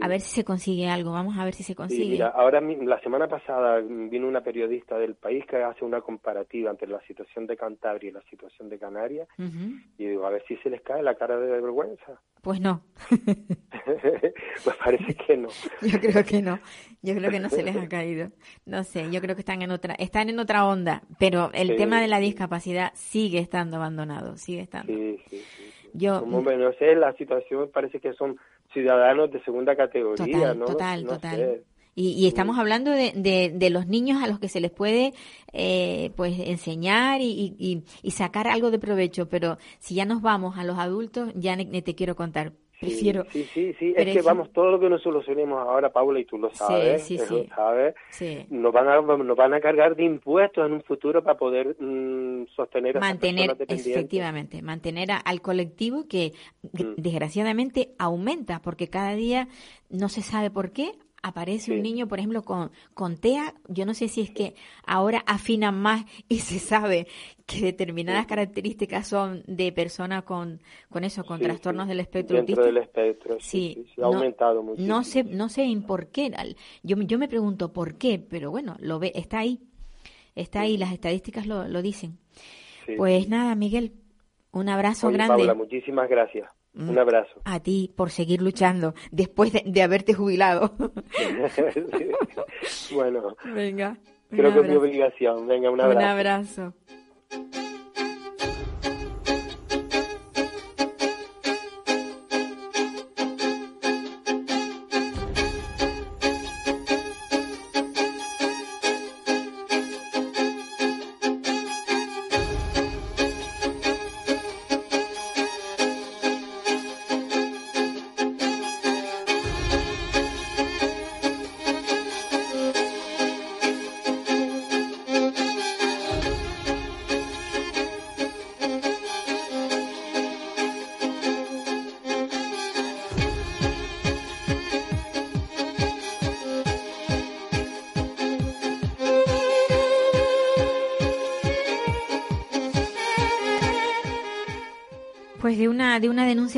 A 0.00 0.08
ver 0.08 0.20
si 0.20 0.34
se 0.34 0.44
consigue 0.44 0.88
algo, 0.88 1.12
vamos 1.12 1.36
a 1.38 1.44
ver 1.44 1.54
si 1.54 1.62
se 1.62 1.72
Sí, 1.72 1.76
consigue. 1.76 2.10
mira, 2.12 2.28
ahora 2.28 2.60
la 2.60 3.00
semana 3.00 3.28
pasada 3.28 3.80
vino 3.80 4.28
una 4.28 4.42
periodista 4.42 4.98
del 4.98 5.14
país 5.14 5.44
que 5.46 5.56
hace 5.62 5.84
una 5.84 6.00
comparativa 6.00 6.70
entre 6.70 6.88
la 6.88 7.00
situación 7.02 7.46
de 7.46 7.56
Cantabria 7.56 8.10
y 8.10 8.12
la 8.12 8.22
situación 8.30 8.68
de 8.68 8.78
Canarias 8.78 9.28
y 9.98 10.06
digo, 10.06 10.26
a 10.26 10.30
ver 10.30 10.42
si 10.46 10.56
se 10.58 10.70
les 10.70 10.80
cae 10.82 11.02
la 11.02 11.14
cara 11.14 11.38
de 11.38 11.50
vergüenza. 11.60 12.20
Pues 12.42 12.60
no, 12.60 12.82
pues 14.64 14.76
parece 14.84 15.14
que 15.14 15.36
no. 15.36 15.48
yo 15.82 16.00
creo 16.00 16.24
que 16.24 16.42
no, 16.42 16.58
yo 17.02 17.14
creo 17.14 17.30
que 17.30 17.40
no 17.40 17.48
se 17.48 17.62
les 17.62 17.76
ha 17.76 17.88
caído. 17.88 18.30
No 18.66 18.84
sé, 18.84 19.10
yo 19.10 19.20
creo 19.20 19.34
que 19.34 19.40
están 19.42 19.62
en 19.62 19.70
otra, 19.70 19.94
están 19.94 20.28
en 20.28 20.38
otra 20.38 20.66
onda, 20.66 21.02
pero 21.18 21.50
el 21.52 21.68
Sí, 21.68 21.76
tema 21.76 22.00
de 22.00 22.08
la 22.08 22.18
discapacidad 22.18 22.92
sigue 22.94 23.38
estando 23.38 23.76
abandonado, 23.76 24.36
sigue 24.36 24.60
estando. 24.60 24.92
Sí, 24.92 25.18
sí. 25.28 25.42
Yo, 25.94 26.20
Como, 26.20 26.42
bueno, 26.42 26.66
no 26.66 26.72
sé, 26.74 26.94
la 26.94 27.12
situación 27.14 27.70
parece 27.72 27.98
que 27.98 28.12
son 28.12 28.38
ciudadanos 28.80 29.30
de 29.30 29.42
segunda 29.44 29.76
categoría, 29.76 30.54
Total, 30.54 30.58
¿no? 30.58 30.64
total, 30.66 31.04
No 31.04 31.10
total. 31.10 31.36
sé. 31.36 31.64
Y, 31.94 32.10
y 32.12 32.28
estamos 32.28 32.58
hablando 32.58 32.92
de, 32.92 33.12
de, 33.16 33.50
de 33.52 33.70
los 33.70 33.88
niños 33.88 34.22
a 34.22 34.28
los 34.28 34.38
que 34.38 34.48
se 34.48 34.60
les 34.60 34.70
puede 34.70 35.14
eh, 35.52 36.12
pues 36.16 36.38
enseñar 36.38 37.20
y, 37.20 37.56
y, 37.58 37.82
y 38.02 38.10
sacar 38.12 38.46
algo 38.46 38.70
de 38.70 38.78
provecho, 38.78 39.28
pero 39.28 39.58
si 39.80 39.96
ya 39.96 40.04
nos 40.04 40.22
vamos 40.22 40.58
a 40.58 40.64
los 40.64 40.78
adultos, 40.78 41.30
ya 41.34 41.56
te 41.56 41.94
quiero 41.96 42.14
contar. 42.14 42.52
Sí, 42.80 42.86
Prefiero. 42.86 43.24
Sí, 43.32 43.44
sí, 43.52 43.74
sí. 43.76 43.92
Es 43.96 44.06
que 44.14 44.22
vamos, 44.22 44.52
todo 44.52 44.70
lo 44.70 44.78
que 44.78 44.88
nos 44.88 45.02
solucionemos 45.02 45.58
ahora, 45.58 45.90
Paula, 45.92 46.20
y 46.20 46.24
tú 46.24 46.38
lo 46.38 46.48
sabes, 46.54 47.02
sí, 47.02 47.18
sí. 47.18 47.34
lo 47.48 47.54
sabes, 47.54 47.94
Sí. 48.10 48.46
nos 48.50 48.72
van 48.72 48.86
a 48.88 49.00
nos 49.00 49.36
van 49.36 49.52
a 49.54 49.60
cargar 49.60 49.96
de 49.96 50.04
impuestos 50.04 50.64
en 50.64 50.74
un 50.74 50.82
futuro 50.84 51.24
para 51.24 51.36
poder 51.36 51.76
mm, 51.80 52.46
sostener 52.54 52.96
a 52.96 53.00
Mantener, 53.00 53.46
personas 53.48 53.58
dependientes. 53.58 53.96
efectivamente, 53.96 54.62
mantener 54.62 55.10
a- 55.10 55.16
al 55.16 55.40
colectivo 55.40 56.06
que 56.08 56.32
Mm. 56.62 56.94
desgraciadamente 56.96 57.94
aumenta, 57.98 58.60
porque 58.62 58.88
cada 58.88 59.14
día 59.14 59.48
no 59.90 60.08
se 60.08 60.22
sabe 60.22 60.50
por 60.52 60.70
qué, 60.70 60.92
aparece 61.22 61.72
un 61.72 61.82
niño, 61.82 62.06
por 62.06 62.18
ejemplo, 62.18 62.42
con, 62.42 62.70
con 62.94 63.16
TEA, 63.16 63.54
yo 63.68 63.86
no 63.86 63.94
sé 63.94 64.08
si 64.08 64.20
es 64.20 64.30
que 64.30 64.54
ahora 64.86 65.22
afinan 65.26 65.78
más 65.78 66.04
y 66.28 66.40
se 66.40 66.58
sabe 66.58 67.06
que 67.46 67.60
determinadas 67.60 68.26
características 68.26 69.08
son 69.08 69.42
de 69.46 69.72
personas 69.72 70.24
con, 70.24 70.60
con 70.90 71.04
eso, 71.04 71.24
con 71.24 71.40
trastornos 71.40 71.88
del 71.88 72.00
espectro 72.00 72.36
Dentro 72.36 72.64
del 72.64 72.76
espectro, 72.76 73.38
sí, 73.40 73.86
ha 74.00 74.06
aumentado 74.06 74.62
mucho. 74.62 74.82
No 74.82 75.02
sé, 75.02 75.24
no 75.24 75.48
sé 75.48 75.64
en 75.64 75.82
por 75.82 76.08
qué, 76.08 76.30
yo, 76.82 76.96
yo 76.98 77.18
me 77.18 77.28
pregunto 77.28 77.72
por 77.72 77.96
qué, 77.96 78.18
pero 78.18 78.50
bueno, 78.50 78.76
lo 78.80 78.98
ve, 78.98 79.12
está 79.14 79.38
ahí, 79.38 79.60
está 80.34 80.60
ahí, 80.60 80.76
las 80.76 80.92
estadísticas 80.92 81.46
lo, 81.46 81.66
lo 81.68 81.82
dicen. 81.82 82.18
Pues 82.96 83.28
nada, 83.28 83.54
Miguel, 83.54 83.92
un 84.52 84.68
abrazo 84.68 85.10
grande. 85.10 85.36
Paula, 85.36 85.54
muchísimas 85.54 86.08
gracias. 86.08 86.48
Un 86.78 86.94
mm. 86.94 86.98
abrazo. 86.98 87.40
A 87.44 87.60
ti 87.60 87.92
por 87.94 88.10
seguir 88.10 88.40
luchando 88.40 88.94
después 89.10 89.52
de, 89.52 89.82
haberte 89.82 90.14
jubilado. 90.14 90.72
bueno. 92.94 93.36
Venga. 93.44 93.98
Creo 94.30 94.52
que 94.52 94.60
es 94.60 94.68
mi 94.68 94.76
obligación. 94.76 95.48
Venga, 95.48 95.70
un 95.70 95.80
abrazo. 95.80 95.98
Un 95.98 96.04
abrazo. 96.04 96.74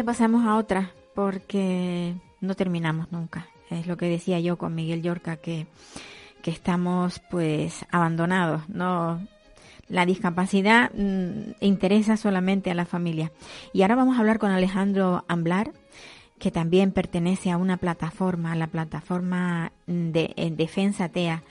Pasamos 0.05 0.47
a 0.47 0.57
otra, 0.57 0.91
porque 1.15 2.15
no 2.41 2.55
terminamos 2.55 3.11
nunca. 3.13 3.47
Es 3.71 3.87
lo 3.87 3.97
que 3.97 4.07
decía 4.07 4.41
yo 4.41 4.59
con 4.59 4.75
Miguel 4.75 5.03
Yorca, 5.03 5.37
que, 5.37 5.67
que 6.43 6.51
estamos 6.51 7.21
pues 7.31 7.87
abandonados, 7.91 8.69
no 8.69 9.21
la 9.89 10.07
discapacidad 10.07 10.91
mm, 10.95 11.53
interesa 11.61 12.17
solamente 12.17 12.71
a 12.71 12.75
la 12.75 12.87
familia. 12.87 13.31
Y 13.73 13.83
ahora 13.83 13.97
vamos 13.97 14.17
a 14.17 14.21
hablar 14.21 14.39
con 14.39 14.51
Alejandro 14.51 15.25
Amblar, 15.29 15.73
que 16.39 16.51
también 16.51 16.93
pertenece 16.93 17.51
a 17.51 17.59
una 17.59 17.77
plataforma, 17.77 18.57
la 18.57 18.69
plataforma 18.69 19.73
de 19.87 20.33
Defensa 20.57 21.11
TEA, 21.11 21.43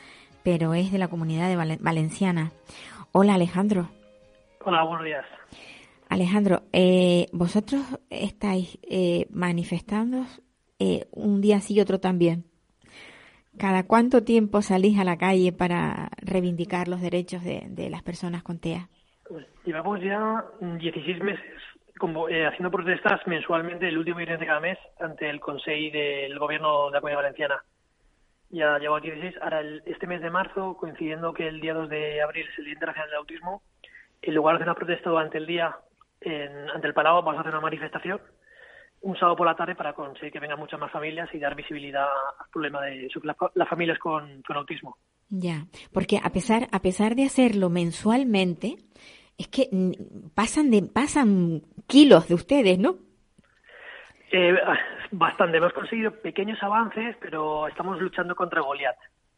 pero 0.43 0.73
es 0.73 0.91
de 0.91 0.97
la 0.97 1.09
comunidad 1.09 1.47
de 1.47 1.77
Valenciana. 1.77 2.51
Hola 3.11 3.35
Alejandro. 3.35 3.89
Hola, 4.65 4.83
buenos 4.83 5.05
días. 5.05 5.25
Alejandro, 6.09 6.63
eh, 6.73 7.27
vosotros 7.31 7.81
estáis 8.09 8.79
eh, 8.89 9.27
manifestando 9.29 10.25
eh, 10.79 11.05
un 11.11 11.39
día 11.39 11.59
sí 11.59 11.75
y 11.75 11.81
otro 11.81 11.99
también. 11.99 12.45
¿Cada 13.59 13.83
cuánto 13.85 14.23
tiempo 14.23 14.63
salís 14.63 14.97
a 14.97 15.03
la 15.03 15.17
calle 15.17 15.53
para 15.53 16.09
reivindicar 16.17 16.87
los 16.87 17.01
derechos 17.01 17.43
de, 17.43 17.89
las 17.91 18.01
personas 18.01 18.41
con 18.41 18.59
TEA? 18.59 18.89
Pues 19.27 19.45
llevamos 19.65 20.01
ya 20.01 20.45
16 20.61 21.21
meses 21.21 21.45
como, 21.99 22.25
haciendo 22.25 22.71
protestas 22.71 23.19
mensualmente 23.27 23.87
el 23.87 23.97
último 23.97 24.17
viernes 24.17 24.39
de 24.39 24.45
cada 24.45 24.61
mes 24.61 24.77
ante 24.99 25.29
el 25.29 25.39
Consejo 25.39 25.93
del 25.93 26.39
Gobierno 26.39 26.87
de 26.87 26.93
la 26.93 27.01
Comunidad 27.01 27.21
Valenciana. 27.21 27.63
Ya 28.49 28.79
llevo 28.79 28.99
16. 28.99 29.35
Ahora, 29.41 29.61
este 29.85 30.07
mes 30.07 30.21
de 30.21 30.31
marzo, 30.31 30.75
coincidiendo 30.75 31.33
que 31.33 31.47
el 31.47 31.59
día 31.59 31.73
2 31.73 31.89
de 31.89 32.21
abril 32.21 32.47
es 32.51 32.57
el 32.57 32.65
Día 32.65 32.73
Internacional 32.73 33.09
del 33.09 33.19
Autismo, 33.19 33.61
en 34.21 34.33
lugar 34.33 34.57
de 34.57 34.63
una 34.63 34.73
protesta 34.73 35.09
durante 35.09 35.37
el 35.37 35.45
día 35.45 35.75
en, 36.21 36.69
ante 36.69 36.87
el 36.87 36.93
Palau 36.93 37.23
vamos 37.23 37.37
a 37.37 37.41
hacer 37.41 37.53
una 37.53 37.61
manifestación 37.61 38.19
un 39.01 39.15
sábado 39.15 39.37
por 39.37 39.47
la 39.47 39.55
tarde 39.55 39.75
para 39.75 39.93
conseguir 39.93 40.31
que 40.31 40.39
vengan 40.39 40.59
muchas 40.59 40.79
más 40.79 40.91
familias 40.91 41.29
y 41.33 41.39
dar 41.39 41.55
visibilidad 41.55 42.07
al 42.39 42.49
problema 42.51 42.81
de 42.81 43.09
las 43.55 43.69
familias 43.69 43.97
con, 43.97 44.43
autismo. 44.49 44.97
Ya, 45.29 45.65
porque 45.93 46.19
a 46.21 46.29
pesar, 46.31 46.67
a 46.71 46.81
pesar 46.81 47.15
de 47.15 47.25
hacerlo 47.25 47.69
mensualmente, 47.69 48.75
es 49.37 49.47
que 49.47 49.69
pasan, 50.35 50.69
de, 50.69 50.83
pasan 50.83 51.61
kilos 51.87 52.27
de 52.27 52.33
ustedes, 52.33 52.77
¿no? 52.77 52.97
Eh, 54.31 54.55
bastante. 55.11 55.57
Hemos 55.57 55.73
conseguido 55.73 56.11
pequeños 56.11 56.61
avances, 56.61 57.15
pero 57.21 57.67
estamos 57.67 58.01
luchando 58.01 58.35
contra 58.35 58.61
Goliat. 58.61 58.97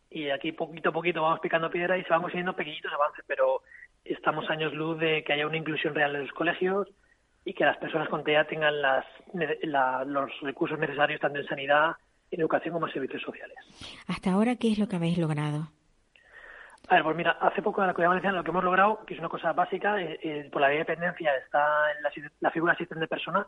Y 0.09 0.29
aquí 0.29 0.51
poquito 0.51 0.89
a 0.89 0.93
poquito 0.93 1.21
vamos 1.21 1.39
picando 1.39 1.69
piedra 1.69 1.97
y 1.97 2.03
se 2.03 2.09
van 2.09 2.21
consiguiendo 2.21 2.55
pequeñitos 2.55 2.91
avances, 2.91 3.23
pero 3.27 3.61
estamos 4.05 4.49
años 4.49 4.73
luz 4.73 4.99
de 4.99 5.23
que 5.23 5.33
haya 5.33 5.47
una 5.47 5.57
inclusión 5.57 5.95
real 5.95 6.15
en 6.15 6.23
los 6.23 6.31
colegios 6.31 6.87
y 7.45 7.53
que 7.53 7.65
las 7.65 7.77
personas 7.77 8.09
con 8.09 8.23
TEA 8.23 8.45
tengan 8.45 8.81
las, 8.81 9.05
los 10.05 10.31
recursos 10.41 10.77
necesarios 10.79 11.19
tanto 11.19 11.39
en 11.39 11.47
sanidad, 11.47 11.95
en 12.29 12.41
educación 12.41 12.73
como 12.73 12.87
en 12.87 12.93
servicios 12.93 13.21
sociales. 13.21 13.57
¿Hasta 14.07 14.31
ahora 14.31 14.55
qué 14.55 14.71
es 14.71 14.79
lo 14.79 14.87
que 14.87 14.97
habéis 14.97 15.17
logrado? 15.17 15.71
A 16.87 16.95
ver, 16.95 17.03
pues 17.03 17.15
mira, 17.15 17.31
hace 17.39 17.61
poco 17.61 17.81
en 17.81 17.87
la 17.87 17.93
Comunidad 17.93 18.09
Valenciana 18.09 18.37
lo 18.37 18.43
que 18.43 18.51
hemos 18.51 18.63
logrado, 18.63 19.05
que 19.05 19.13
es 19.13 19.19
una 19.19 19.29
cosa 19.29 19.53
básica, 19.53 20.01
eh, 20.01 20.19
eh, 20.21 20.49
por 20.51 20.61
la 20.61 20.67
ley 20.67 20.77
de 20.77 20.83
dependencia 20.83 21.35
está 21.37 21.91
en 21.95 22.03
la, 22.03 22.11
la 22.41 22.51
figura 22.51 22.73
asistente 22.73 23.07
persona, 23.07 23.47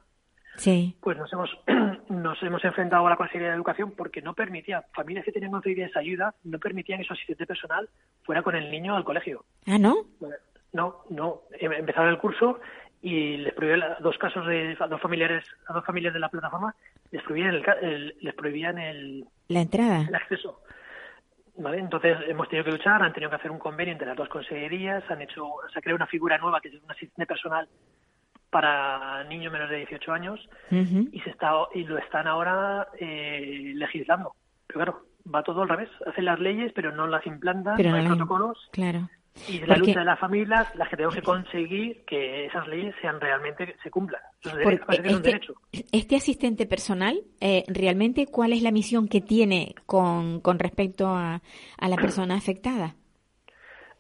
Sí. 0.58 0.96
Pues 1.02 1.18
nos 1.18 1.32
hemos, 1.34 1.50
nos 2.10 2.42
hemos 2.44 2.64
enfrentado 2.64 3.06
a 3.08 3.10
la 3.10 3.16
Consejería 3.16 3.50
de 3.50 3.56
Educación 3.56 3.92
porque 3.92 4.22
no 4.22 4.34
permitía, 4.34 4.84
familias 4.94 5.26
que 5.26 5.32
tenían 5.32 5.52
concedida 5.52 5.86
esa 5.86 6.00
ayuda, 6.00 6.34
no 6.44 6.60
permitían 6.60 7.00
que 7.00 7.06
su 7.06 7.14
asistente 7.14 7.46
personal 7.46 7.90
fuera 8.24 8.42
con 8.44 8.56
el 8.56 8.70
niño 8.72 8.96
al 8.96 9.04
colegio. 9.04 9.46
Ah, 9.66 9.78
¿no? 9.78 10.06
No, 10.74 11.04
no. 11.10 11.42
Em, 11.60 11.72
empezaron 11.74 12.10
el 12.10 12.18
curso 12.18 12.60
y 13.02 13.38
les 13.38 13.54
prohibían 13.54 13.82
dos 14.00 14.18
casos 14.18 14.48
de 14.48 14.76
dos 14.76 15.02
familiares, 15.02 15.44
a 15.68 15.74
dos 15.74 15.86
familias 15.86 16.14
de 16.14 16.20
la 16.20 16.30
plataforma, 16.30 16.74
les 17.12 17.22
prohibían 17.24 17.62
el, 17.82 18.16
les 18.22 18.34
prohibían 18.34 18.78
el 18.78 19.26
la 19.50 19.62
entrada, 19.62 20.06
el 20.08 20.16
acceso. 20.16 20.62
¿Vale? 21.56 21.78
Entonces 21.78 22.18
hemos 22.28 22.50
tenido 22.50 22.66
que 22.66 22.72
luchar, 22.72 23.04
han 23.04 23.14
tenido 23.14 23.30
que 23.30 23.36
hacer 23.36 23.52
un 23.52 23.60
convenio 23.60 23.92
entre 23.92 24.08
las 24.08 24.18
dos 24.18 24.30
consejerías, 24.30 25.04
han 25.12 25.22
hecho, 25.22 25.46
se 25.72 25.78
ha 25.78 25.82
creado 25.82 25.98
una 25.98 26.08
figura 26.08 26.38
nueva 26.40 26.60
que 26.62 26.70
es 26.70 26.82
un 26.82 26.90
asistente 26.90 27.28
personal 27.28 27.68
para 28.54 29.24
niños 29.26 29.52
menores 29.52 29.72
de 29.72 29.78
18 29.78 30.12
años 30.14 30.40
y 30.70 31.20
se 31.20 31.30
está 31.32 31.52
y 31.74 31.84
lo 31.84 31.98
están 31.98 32.28
ahora 32.28 32.88
eh, 33.00 33.74
legislando. 33.76 34.36
Pero 34.68 34.80
claro, 34.80 35.06
va 35.34 35.44
todo 35.44 35.64
al 35.64 35.70
revés. 35.70 35.90
Hacen 36.06 36.26
las 36.26 36.40
leyes, 36.40 36.72
pero 36.74 36.92
no 36.92 37.08
las 37.08 37.26
implantan, 37.26 37.76
no 37.82 37.96
hay 37.96 38.08
protocolos. 38.08 38.70
Claro. 38.72 39.10
Y 39.50 39.60
la 39.66 39.78
lucha 39.78 40.00
de 40.00 40.06
las 40.06 40.20
familias, 40.20 40.68
las 40.76 40.88
que 40.90 40.96
tenemos 40.96 41.16
que 41.16 41.24
conseguir 41.24 42.06
que 42.06 42.46
esas 42.46 42.68
leyes 42.68 42.94
sean 43.02 43.20
realmente 43.20 43.76
se 43.82 43.90
cumplan. 43.90 44.22
este, 44.44 45.42
este, 45.92 46.16
asistente 46.16 46.68
personal, 46.68 47.20
eh, 47.42 47.64
realmente, 47.68 48.28
¿cuál 48.28 48.54
es 48.54 48.62
la 48.62 48.72
misión 48.72 49.08
que 49.08 49.22
tiene 49.22 49.74
con, 49.88 50.40
con 50.40 50.60
respecto 50.60 51.08
a, 51.08 51.42
a 51.80 51.88
la 51.90 51.96
persona 51.96 52.36
afectada? 52.36 52.94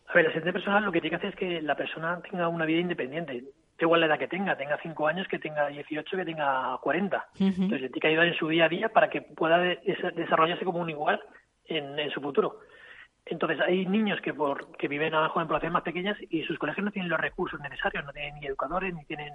A 0.07 0.13
ver, 0.13 0.25
el 0.25 0.31
asistente 0.31 0.53
personal 0.53 0.85
lo 0.85 0.91
que 0.91 1.01
tiene 1.01 1.09
que 1.09 1.27
hacer 1.27 1.29
es 1.31 1.35
que 1.35 1.61
la 1.63 1.75
persona 1.75 2.21
tenga 2.21 2.47
una 2.47 2.65
vida 2.65 2.81
independiente 2.81 3.43
igual 3.84 4.01
la 4.01 4.07
edad 4.07 4.19
que 4.19 4.27
tenga, 4.27 4.57
tenga 4.57 4.79
5 4.81 5.07
años, 5.07 5.27
que 5.27 5.39
tenga 5.39 5.67
18, 5.67 6.17
que 6.17 6.25
tenga 6.25 6.77
40. 6.81 7.27
Entonces 7.39 7.81
le 7.81 7.89
tiene 7.89 8.01
que 8.01 8.07
ayudar 8.07 8.27
en 8.27 8.36
su 8.36 8.47
día 8.47 8.65
a 8.65 8.69
día 8.69 8.89
para 8.89 9.09
que 9.09 9.21
pueda 9.21 9.57
desarrollarse 9.57 10.65
como 10.65 10.79
un 10.79 10.89
igual 10.89 11.21
en, 11.65 12.09
su 12.11 12.21
futuro. 12.21 12.59
Entonces 13.25 13.59
hay 13.61 13.86
niños 13.86 14.19
que 14.21 14.34
por 14.34 14.75
que 14.77 14.88
viven 14.88 15.13
abajo 15.13 15.39
en 15.39 15.47
poblaciones 15.47 15.73
más 15.73 15.84
pequeñas 15.84 16.17
y 16.29 16.43
sus 16.43 16.59
colegios 16.59 16.84
no 16.84 16.91
tienen 16.91 17.09
los 17.09 17.19
recursos 17.19 17.59
necesarios, 17.61 18.03
no 18.03 18.11
tienen 18.11 18.36
ni 18.36 18.47
educadores, 18.47 18.93
ni 18.93 19.05
tienen 19.05 19.34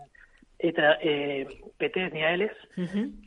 eh, 0.58 0.74
eh 0.76 1.46
PTs 1.78 2.12
ni 2.12 2.22
ALs 2.22 2.52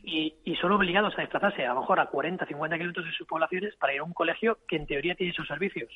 y, 0.04 0.34
y 0.44 0.56
son 0.56 0.72
obligados 0.72 1.18
a 1.18 1.22
desplazarse 1.22 1.66
a 1.66 1.74
lo 1.74 1.80
mejor 1.80 1.98
a 1.98 2.06
40, 2.06 2.46
50 2.46 2.76
kilómetros 2.76 3.06
de 3.06 3.12
sus 3.12 3.26
poblaciones 3.26 3.74
para 3.76 3.92
ir 3.92 4.00
a 4.00 4.04
un 4.04 4.12
colegio 4.12 4.58
que 4.68 4.76
en 4.76 4.86
teoría 4.86 5.14
tiene 5.16 5.32
esos 5.32 5.48
servicios. 5.48 5.90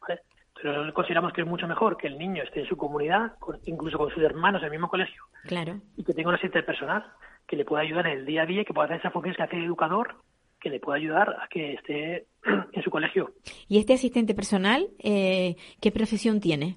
¿vale? 0.00 0.22
Pero 0.62 0.92
consideramos 0.92 1.32
que 1.32 1.42
es 1.42 1.46
mucho 1.46 1.66
mejor 1.66 1.96
que 1.96 2.06
el 2.06 2.18
niño 2.18 2.42
esté 2.42 2.60
en 2.60 2.66
su 2.66 2.76
comunidad, 2.76 3.32
incluso 3.64 3.98
con 3.98 4.10
sus 4.10 4.22
hermanos 4.22 4.60
en 4.62 4.66
el 4.66 4.72
mismo 4.72 4.88
colegio, 4.88 5.22
claro. 5.44 5.80
y 5.96 6.04
que 6.04 6.12
tenga 6.12 6.28
un 6.28 6.34
asistente 6.34 6.62
personal 6.62 7.04
que 7.46 7.56
le 7.56 7.64
pueda 7.64 7.82
ayudar 7.82 8.06
en 8.06 8.18
el 8.18 8.26
día 8.26 8.42
a 8.42 8.46
día, 8.46 8.64
que 8.64 8.72
pueda 8.72 8.86
hacer 8.86 8.98
esas 8.98 9.12
funciones 9.12 9.36
que 9.36 9.42
hace 9.42 9.56
el 9.56 9.64
educador, 9.64 10.16
que 10.60 10.70
le 10.70 10.78
pueda 10.78 10.98
ayudar 10.98 11.30
a 11.30 11.48
que 11.48 11.74
esté 11.74 12.26
en 12.72 12.82
su 12.82 12.90
colegio. 12.90 13.32
¿Y 13.68 13.78
este 13.78 13.94
asistente 13.94 14.34
personal 14.34 14.86
eh, 15.02 15.56
qué 15.80 15.90
profesión 15.90 16.40
tiene? 16.40 16.76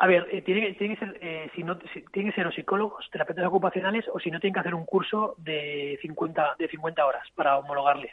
A 0.00 0.06
ver, 0.06 0.28
eh, 0.30 0.42
tiene, 0.42 0.74
tiene, 0.74 0.94
que 0.94 1.04
ser, 1.04 1.18
eh, 1.20 1.50
si 1.56 1.64
no, 1.64 1.76
tiene 2.12 2.30
que 2.30 2.36
ser 2.36 2.54
psicólogos, 2.54 3.08
terapeutas 3.10 3.46
ocupacionales 3.46 4.04
o 4.12 4.20
si 4.20 4.30
no 4.30 4.38
tienen 4.38 4.54
que 4.54 4.60
hacer 4.60 4.74
un 4.74 4.86
curso 4.86 5.34
de 5.38 5.98
50, 6.02 6.54
de 6.56 6.68
50 6.68 7.04
horas 7.04 7.26
para 7.34 7.58
homologarle. 7.58 8.12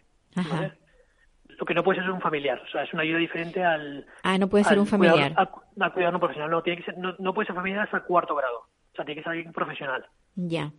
Lo 1.58 1.66
que 1.66 1.74
no 1.74 1.84
puede 1.84 2.00
ser 2.00 2.10
un 2.10 2.22
familiar, 2.22 2.62
o 2.62 2.68
sea, 2.70 2.84
es 2.84 2.94
una 2.94 3.04
ayuda 3.04 3.20
diferente 3.20 3.64
al... 3.64 4.06
Ah, 4.24 4.38
no 4.38 4.48
puede 4.48 4.64
ser 4.64 4.80
un 4.80 4.88
familiar. 4.88 5.34
al, 5.36 5.94
cuidado 5.94 6.14
no 6.14 6.20
profesional, 6.20 6.52
no, 6.52 6.62
tiene 6.62 6.82
que 6.82 6.92
ser, 6.92 6.98
no, 6.98 7.34
puede 7.34 7.48
ser 7.48 7.56
familiar 7.56 7.84
hasta 7.84 8.02
cuarto 8.02 8.36
grado, 8.36 8.58
o 8.58 8.96
sea, 8.96 9.06
tiene 9.06 9.22
que 9.22 9.24
ser 9.24 9.34
alguien 9.34 9.54
profesional. 9.54 10.06
Ya. 10.36 10.72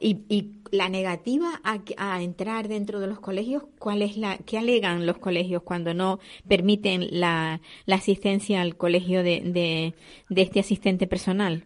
¿Y, 0.00 0.26
¿Y, 0.28 0.62
la 0.70 0.90
negativa 0.90 1.48
a, 1.64 1.78
a, 1.96 2.20
entrar 2.20 2.68
dentro 2.68 3.00
de 3.00 3.06
los 3.06 3.20
colegios, 3.20 3.64
cuál 3.78 4.02
es 4.02 4.18
la, 4.18 4.36
qué 4.46 4.58
alegan 4.58 5.06
los 5.06 5.18
colegios 5.18 5.62
cuando 5.62 5.94
no 5.94 6.18
permiten 6.46 7.06
la, 7.10 7.60
la 7.86 7.94
asistencia 7.94 8.60
al 8.60 8.76
colegio 8.76 9.22
de, 9.22 9.40
de, 9.44 9.94
de 10.28 10.42
este 10.42 10.60
asistente 10.60 11.06
personal? 11.06 11.64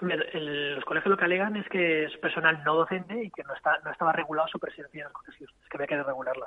los 0.00 0.84
colegios 0.84 1.10
lo 1.10 1.16
que 1.16 1.24
alegan 1.24 1.56
es 1.56 1.66
que 1.68 2.04
es 2.04 2.16
personal 2.18 2.62
no 2.64 2.74
docente 2.74 3.24
y 3.24 3.30
que 3.30 3.42
no 3.44 3.54
está 3.54 3.78
no 3.84 3.90
estaba 3.90 4.12
regulado 4.12 4.46
su 4.48 4.58
presencia 4.58 5.00
en 5.00 5.04
los 5.04 5.12
colegios, 5.12 5.50
es 5.62 5.68
que 5.68 5.76
había 5.76 5.86
que 5.86 6.02
regularla. 6.02 6.46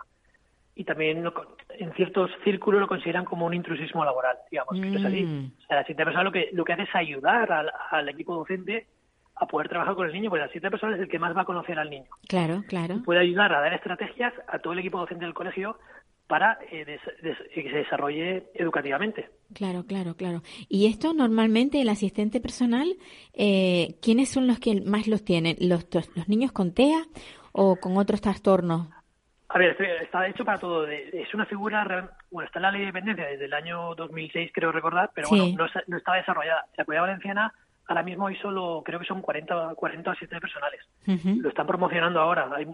Y 0.75 0.85
también 0.85 1.29
en 1.77 1.93
ciertos 1.93 2.31
círculos 2.43 2.79
lo 2.79 2.87
consideran 2.87 3.25
como 3.25 3.45
un 3.45 3.53
intrusismo 3.53 4.05
laboral, 4.05 4.37
digamos, 4.49 4.79
que 4.79 4.95
es 4.95 5.05
así. 5.05 5.23
Mm. 5.23 5.51
O 5.57 5.67
sea, 5.67 5.75
la 5.75 5.81
asistente 5.81 6.05
personal 6.05 6.25
lo 6.25 6.31
que, 6.31 6.49
lo 6.53 6.63
que 6.63 6.73
hace 6.73 6.83
es 6.83 6.95
ayudar 6.95 7.51
al, 7.51 7.71
al, 7.91 8.07
equipo 8.07 8.35
docente 8.35 8.87
a 9.35 9.45
poder 9.45 9.67
trabajar 9.67 9.95
con 9.95 10.07
el 10.07 10.13
niño, 10.13 10.29
porque 10.29 10.39
la 10.39 10.45
asistente 10.45 10.71
personal 10.71 10.95
es 10.95 11.01
el 11.01 11.09
que 11.09 11.19
más 11.19 11.35
va 11.35 11.41
a 11.41 11.45
conocer 11.45 11.77
al 11.77 11.89
niño. 11.89 12.09
Claro, 12.27 12.63
claro. 12.67 13.01
Puede 13.03 13.19
ayudar 13.19 13.53
a 13.53 13.61
dar 13.61 13.73
estrategias 13.73 14.33
a 14.47 14.59
todo 14.59 14.73
el 14.73 14.79
equipo 14.79 14.99
docente 14.99 15.25
del 15.25 15.33
colegio 15.33 15.77
para 16.29 16.59
eh, 16.71 16.99
que 17.55 17.63
se 17.63 17.77
desarrolle 17.77 18.51
educativamente. 18.53 19.29
Claro, 19.55 19.85
claro, 19.87 20.15
claro. 20.15 20.43
Y 20.69 20.85
esto 20.85 21.11
normalmente 21.15 21.81
el 21.81 21.89
asistente 21.89 22.39
personal, 22.39 22.97
eh, 23.33 23.95
¿quiénes 23.99 24.29
son 24.29 24.45
los 24.45 24.59
que 24.59 24.79
más 24.79 25.07
los 25.07 25.25
tienen? 25.25 25.57
¿Los, 25.59 25.87
los 25.91 26.29
niños 26.29 26.51
con 26.51 26.75
TEA 26.75 27.03
o 27.51 27.77
con 27.77 27.97
otros 27.97 28.21
trastornos? 28.21 28.89
A 29.49 29.57
ver, 29.57 29.75
está 30.01 30.27
hecho 30.27 30.45
para 30.45 30.59
todo. 30.59 30.87
Es 30.87 31.33
una 31.33 31.45
figura, 31.45 31.83
bueno, 32.29 32.45
está 32.47 32.59
en 32.59 32.63
la 32.63 32.71
ley 32.71 32.81
de 32.81 32.87
dependencia 32.87 33.25
desde 33.25 33.45
el 33.45 33.53
año 33.53 33.95
2006, 33.95 34.51
creo 34.53 34.71
recordar, 34.71 35.09
pero 35.13 35.27
bueno, 35.29 35.45
no, 35.57 35.67
no 35.87 35.97
está 35.97 36.13
desarrollada. 36.13 36.65
La 36.77 36.85
comunidad 36.85 37.07
valenciana 37.07 37.53
ahora 37.89 38.03
mismo 38.03 38.27
hay 38.27 38.35
solo, 38.35 38.83
creo 38.85 38.99
que 38.99 39.05
son 39.05 39.21
40, 39.21 39.73
40 39.75 40.11
asistentes 40.11 40.41
personales. 40.41 40.81
Lo 41.41 41.49
están 41.49 41.65
promocionando 41.65 42.19
ahora. 42.19 42.47
Hay, 42.55 42.67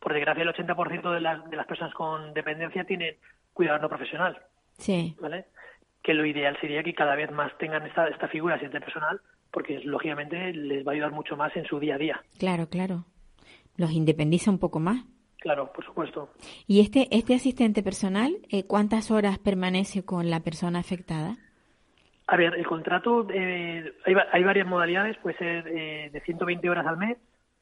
por 0.00 0.14
desgracia, 0.14 0.42
el 0.42 0.48
80% 0.48 1.12
de 1.12 1.20
las, 1.20 1.48
de 1.48 1.56
las 1.56 1.66
personas 1.66 1.92
con 1.94 2.32
dependencia 2.32 2.84
tienen 2.84 3.16
cuidado 3.52 3.78
no 3.80 3.88
profesional. 3.90 4.38
Sí. 4.78 5.14
¿Vale? 5.20 5.44
Que 6.02 6.14
lo 6.14 6.24
ideal 6.24 6.56
sería 6.58 6.82
que 6.82 6.94
cada 6.94 7.14
vez 7.14 7.30
más 7.30 7.56
tengan 7.58 7.86
esta, 7.86 8.08
esta 8.08 8.28
figura 8.28 8.54
asistente 8.54 8.80
personal, 8.80 9.20
porque 9.50 9.80
lógicamente 9.80 10.54
les 10.54 10.86
va 10.86 10.92
a 10.92 10.94
ayudar 10.94 11.12
mucho 11.12 11.36
más 11.36 11.54
en 11.54 11.66
su 11.66 11.78
día 11.78 11.96
a 11.96 11.98
día. 11.98 12.22
Claro, 12.38 12.68
claro. 12.70 13.04
Los 13.76 13.92
independiza 13.92 14.50
un 14.50 14.58
poco 14.58 14.80
más. 14.80 15.04
Claro, 15.42 15.72
por 15.72 15.84
supuesto. 15.84 16.30
¿Y 16.68 16.80
este, 16.80 17.08
este 17.10 17.34
asistente 17.34 17.82
personal, 17.82 18.38
eh, 18.48 18.64
cuántas 18.64 19.10
horas 19.10 19.40
permanece 19.40 20.04
con 20.04 20.30
la 20.30 20.38
persona 20.38 20.78
afectada? 20.78 21.36
A 22.28 22.36
ver, 22.36 22.54
el 22.54 22.64
contrato, 22.64 23.26
eh, 23.28 23.92
hay, 24.06 24.14
hay, 24.32 24.44
varias 24.44 24.68
modalidades, 24.68 25.16
puede 25.18 25.36
ser 25.38 25.66
eh, 25.66 26.10
de 26.12 26.20
120 26.20 26.70
horas 26.70 26.86
al 26.86 26.96
mes, 26.96 27.18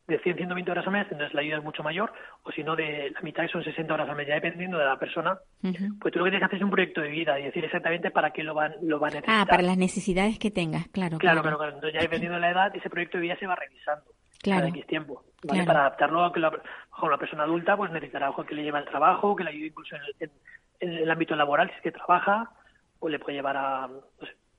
de 0.06 0.18
100, 0.18 0.36
120 0.36 0.70
horas 0.70 0.86
al 0.86 0.92
mes, 0.92 1.06
entonces 1.10 1.32
la 1.32 1.40
ayuda 1.40 1.56
es 1.56 1.64
mucho 1.64 1.82
mayor, 1.82 2.12
o 2.42 2.52
si 2.52 2.62
no, 2.62 2.76
de 2.76 3.10
la 3.12 3.20
mitad, 3.22 3.44
que 3.44 3.48
son 3.48 3.64
60 3.64 3.94
horas 3.94 4.10
al 4.10 4.16
mes, 4.16 4.28
ya 4.28 4.34
dependiendo 4.34 4.76
de 4.76 4.84
la 4.84 4.98
persona. 4.98 5.38
Pues 5.62 6.12
tú 6.12 6.18
lo 6.18 6.26
que 6.26 6.32
tienes 6.32 6.40
que 6.40 6.44
hacer 6.44 6.58
es 6.58 6.64
un 6.64 6.70
proyecto 6.70 7.00
de 7.00 7.08
vida 7.08 7.40
y 7.40 7.44
decir 7.44 7.64
exactamente 7.64 8.10
para 8.10 8.30
qué 8.30 8.42
lo 8.42 8.52
van, 8.52 8.74
lo 8.82 8.98
van 8.98 9.12
a 9.12 9.14
necesitar. 9.14 9.40
Ah, 9.40 9.46
para 9.46 9.62
las 9.62 9.78
necesidades 9.78 10.38
que 10.38 10.50
tengas, 10.50 10.86
claro. 10.88 11.16
Claro, 11.16 11.40
claro, 11.40 11.56
claro. 11.56 11.72
Entonces 11.76 11.94
ya 11.94 12.02
dependiendo 12.02 12.34
de 12.34 12.42
la 12.42 12.50
edad, 12.50 12.76
ese 12.76 12.90
proyecto 12.90 13.16
de 13.16 13.22
vida 13.22 13.36
se 13.38 13.46
va 13.46 13.56
revisando 13.56 14.04
claro. 14.42 14.60
cada 14.60 14.68
X 14.68 14.86
tiempo. 14.86 15.24
¿Vale? 15.42 15.64
Para 15.64 15.80
adaptarlo 15.80 16.24
a 16.24 16.32
que 16.32 16.40
la, 16.40 16.52
una 17.02 17.18
persona 17.18 17.44
adulta 17.44 17.76
pues 17.76 17.90
necesitará 17.90 18.32
que 18.46 18.54
le 18.54 18.62
lleve 18.62 18.78
al 18.78 18.84
trabajo, 18.84 19.36
que 19.36 19.44
le 19.44 19.50
ayude 19.50 19.66
incluso 19.66 19.96
en 20.18 20.30
el, 20.80 21.10
ámbito 21.10 21.36
laboral 21.36 21.68
si 21.68 21.76
es 21.76 21.82
que 21.82 21.92
trabaja, 21.92 22.50
o 22.98 23.08
le 23.08 23.18
puede 23.18 23.36
llevar 23.36 23.56
a, 23.56 23.84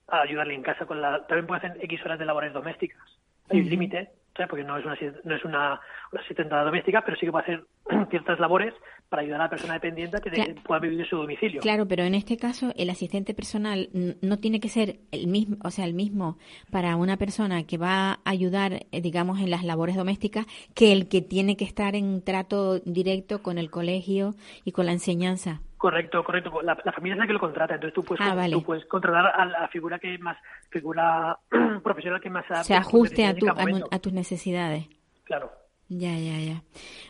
a 0.08 0.22
ayudarle 0.22 0.56
en 0.56 0.64
casa 0.64 0.86
con 0.86 1.02
la... 1.02 1.26
También 1.28 1.48
puede 1.48 1.66
hacer 1.66 1.84
X 1.84 2.06
horas 2.06 2.20
de 2.20 2.26
labores 2.26 2.54
domésticas. 2.54 3.02
Hay 3.50 3.62
un 3.62 3.70
límite, 3.70 4.12
porque 4.48 4.64
no 4.64 4.78
es 4.78 4.86
una, 4.86 4.98
no 5.24 5.36
es 5.36 5.46
una, 5.46 5.80
una 6.12 6.22
asistenta 6.22 6.64
doméstica, 6.64 7.02
pero 7.06 7.18
sí 7.18 7.26
que 7.26 7.32
puede 7.32 7.44
hacer 7.44 7.64
ciertas 8.10 8.40
labores 8.40 8.74
para 9.10 9.24
ayudar 9.24 9.42
a 9.42 9.44
la 9.46 9.50
persona 9.50 9.74
dependiente 9.74 10.18
a 10.18 10.20
que 10.22 10.56
pueda 10.66 10.80
vivir 10.80 11.02
en 11.02 11.06
su 11.06 11.18
domicilio. 11.18 11.62
Claro, 11.62 11.86
pero 11.88 12.04
en 12.04 12.16
este 12.16 12.38
caso 12.38 12.72
el 12.78 12.90
asistente 12.90 13.34
personal 13.34 13.90
no 14.22 14.38
tiene 14.38 14.60
que 14.60 14.70
ser 14.70 15.00
el 15.12 15.28
mismo, 15.28 15.58
o 15.64 15.70
sea, 15.70 15.86
el 15.86 15.94
mismo 15.94 16.38
para 16.72 16.96
una 16.96 17.18
persona 17.18 17.64
que 17.66 17.78
va 17.78 18.14
a 18.14 18.20
ayudar, 18.24 18.86
eh, 18.92 19.02
digamos, 19.02 19.40
en 19.40 19.50
las 19.50 19.64
labores 19.64 19.96
domésticas 19.96 20.46
que 20.74 20.94
el 20.94 21.10
que 21.10 21.22
tiene 21.22 21.58
que 21.58 21.66
estar 21.66 21.96
en 21.96 22.24
trato 22.24 22.80
directo 22.80 23.44
con 23.44 23.58
el 23.58 23.70
colegio 23.70 24.34
y 24.64 24.72
con 24.72 24.86
la 24.86 24.94
enseñanza. 24.94 25.62
Correcto, 25.82 26.24
correcto. 26.24 26.62
La, 26.62 26.76
familia 26.76 27.16
es 27.16 27.18
la 27.18 27.26
que 27.26 27.34
lo 27.34 27.40
contrata, 27.40 27.74
entonces 27.74 27.96
tú 27.96 28.04
puedes, 28.04 28.24
ah, 28.24 28.48
tú 28.52 28.62
puedes 28.62 28.86
contratar 28.86 29.34
a 29.36 29.46
la 29.48 29.68
figura 29.70 29.98
que 29.98 30.16
más, 30.20 30.38
figura 30.70 31.40
profesional 31.84 32.22
que 32.22 32.30
más 32.30 32.46
se 32.64 32.76
ajuste 32.76 33.26
a, 33.26 33.34
tu, 33.34 33.48
a, 33.50 33.98
tus 33.98 34.14
necesidades. 34.14 34.86
Claro. 35.24 35.52
Ya, 35.90 36.16
ya, 36.20 36.38
ya. 36.38 36.62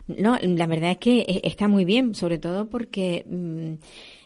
No, 0.08 0.38
la 0.42 0.68
verdad 0.68 0.92
es 0.92 1.00
que 1.00 1.20
e, 1.20 1.42
está 1.44 1.68
muy 1.68 1.84
bien, 1.84 2.16
sobre 2.16 2.38
todo 2.38 2.70
porque 2.70 3.26
mm, 3.28 3.74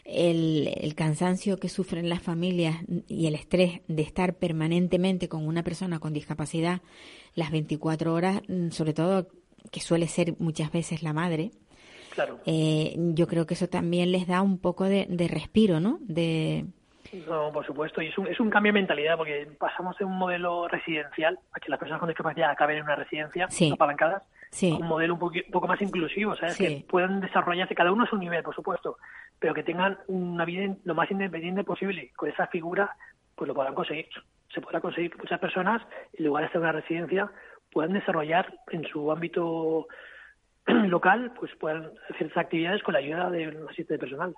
el, 0.04 0.72
el, 0.80 0.94
cansancio 0.94 1.58
que 1.58 1.68
sufren 1.68 2.08
las 2.08 2.22
familias 2.22 2.76
y 3.08 3.26
el 3.26 3.34
estrés 3.34 3.80
de 3.88 4.02
estar 4.02 4.34
permanentemente 4.34 5.28
con 5.28 5.44
una 5.44 5.64
persona 5.64 5.98
con 5.98 6.12
discapacidad 6.12 6.82
las 7.34 7.50
24 7.50 8.14
horas, 8.14 8.42
mm, 8.46 8.70
sobre 8.70 8.94
todo 8.94 9.26
que 9.72 9.80
suele 9.80 10.06
ser 10.06 10.36
muchas 10.38 10.70
veces 10.70 11.02
la 11.02 11.12
madre, 11.12 11.50
eh, 12.46 12.94
yo 12.96 13.26
creo 13.26 13.46
que 13.46 13.54
eso 13.54 13.68
también 13.68 14.12
les 14.12 14.26
da 14.26 14.42
un 14.42 14.58
poco 14.58 14.84
de, 14.84 15.06
respiro, 15.30 15.80
¿no? 15.80 15.98
De... 16.00 16.64
No, 17.28 17.52
por 17.52 17.64
supuesto, 17.64 18.02
y 18.02 18.08
es 18.08 18.18
un, 18.18 18.26
es 18.26 18.38
un 18.40 18.50
cambio 18.50 18.72
de 18.72 18.80
mentalidad, 18.80 19.16
porque 19.16 19.48
pasamos 19.58 19.96
de 19.98 20.04
un 20.04 20.18
modelo 20.18 20.66
residencial, 20.68 21.38
a 21.52 21.60
que 21.60 21.70
las 21.70 21.78
personas 21.78 22.00
con 22.00 22.08
discapacidad 22.08 22.50
acaben 22.50 22.78
en 22.78 22.82
una 22.82 22.96
residencia, 22.96 23.48
apalancadas, 23.72 24.22
a 24.22 24.66
un 24.76 24.86
modelo 24.86 25.14
un, 25.14 25.20
poco, 25.50 25.68
más 25.68 25.80
inclusivo, 25.80 26.34
¿sabes? 26.34 26.56
Que 26.56 26.84
puedan 26.88 27.20
desarrollarse 27.20 27.74
cada 27.74 27.92
uno 27.92 28.04
a 28.04 28.08
su 28.08 28.16
nivel, 28.16 28.42
por 28.42 28.54
supuesto, 28.54 28.98
pero 29.38 29.54
que 29.54 29.62
tengan 29.62 29.98
una 30.08 30.44
vida 30.44 30.74
lo 30.84 30.94
más 30.94 31.10
independiente 31.10 31.64
posible. 31.64 32.12
Con 32.16 32.28
esa 32.28 32.46
figura, 32.48 32.96
pues 33.34 33.48
lo 33.48 33.54
podrán 33.54 33.74
conseguir. 33.74 34.08
Se 34.52 34.60
podrá 34.60 34.80
conseguir 34.80 35.10
que 35.10 35.18
muchas 35.18 35.40
personas, 35.40 35.82
en 36.14 36.24
lugar 36.24 36.42
de 36.42 36.46
estar 36.46 36.60
en 36.60 36.68
una 36.68 36.80
residencia, 36.80 37.30
puedan 37.70 37.92
desarrollar 37.92 38.54
en 38.70 38.84
su 38.84 39.12
ámbito 39.12 39.86
local 40.88 41.32
pues 41.38 41.52
puedan 41.58 41.86
hacer 42.04 42.16
ciertas 42.18 42.38
actividades 42.38 42.82
con 42.82 42.94
la 42.94 43.00
ayuda 43.00 43.30
de 43.30 43.48
un 43.48 43.68
asistente 43.68 43.98
personal. 43.98 44.34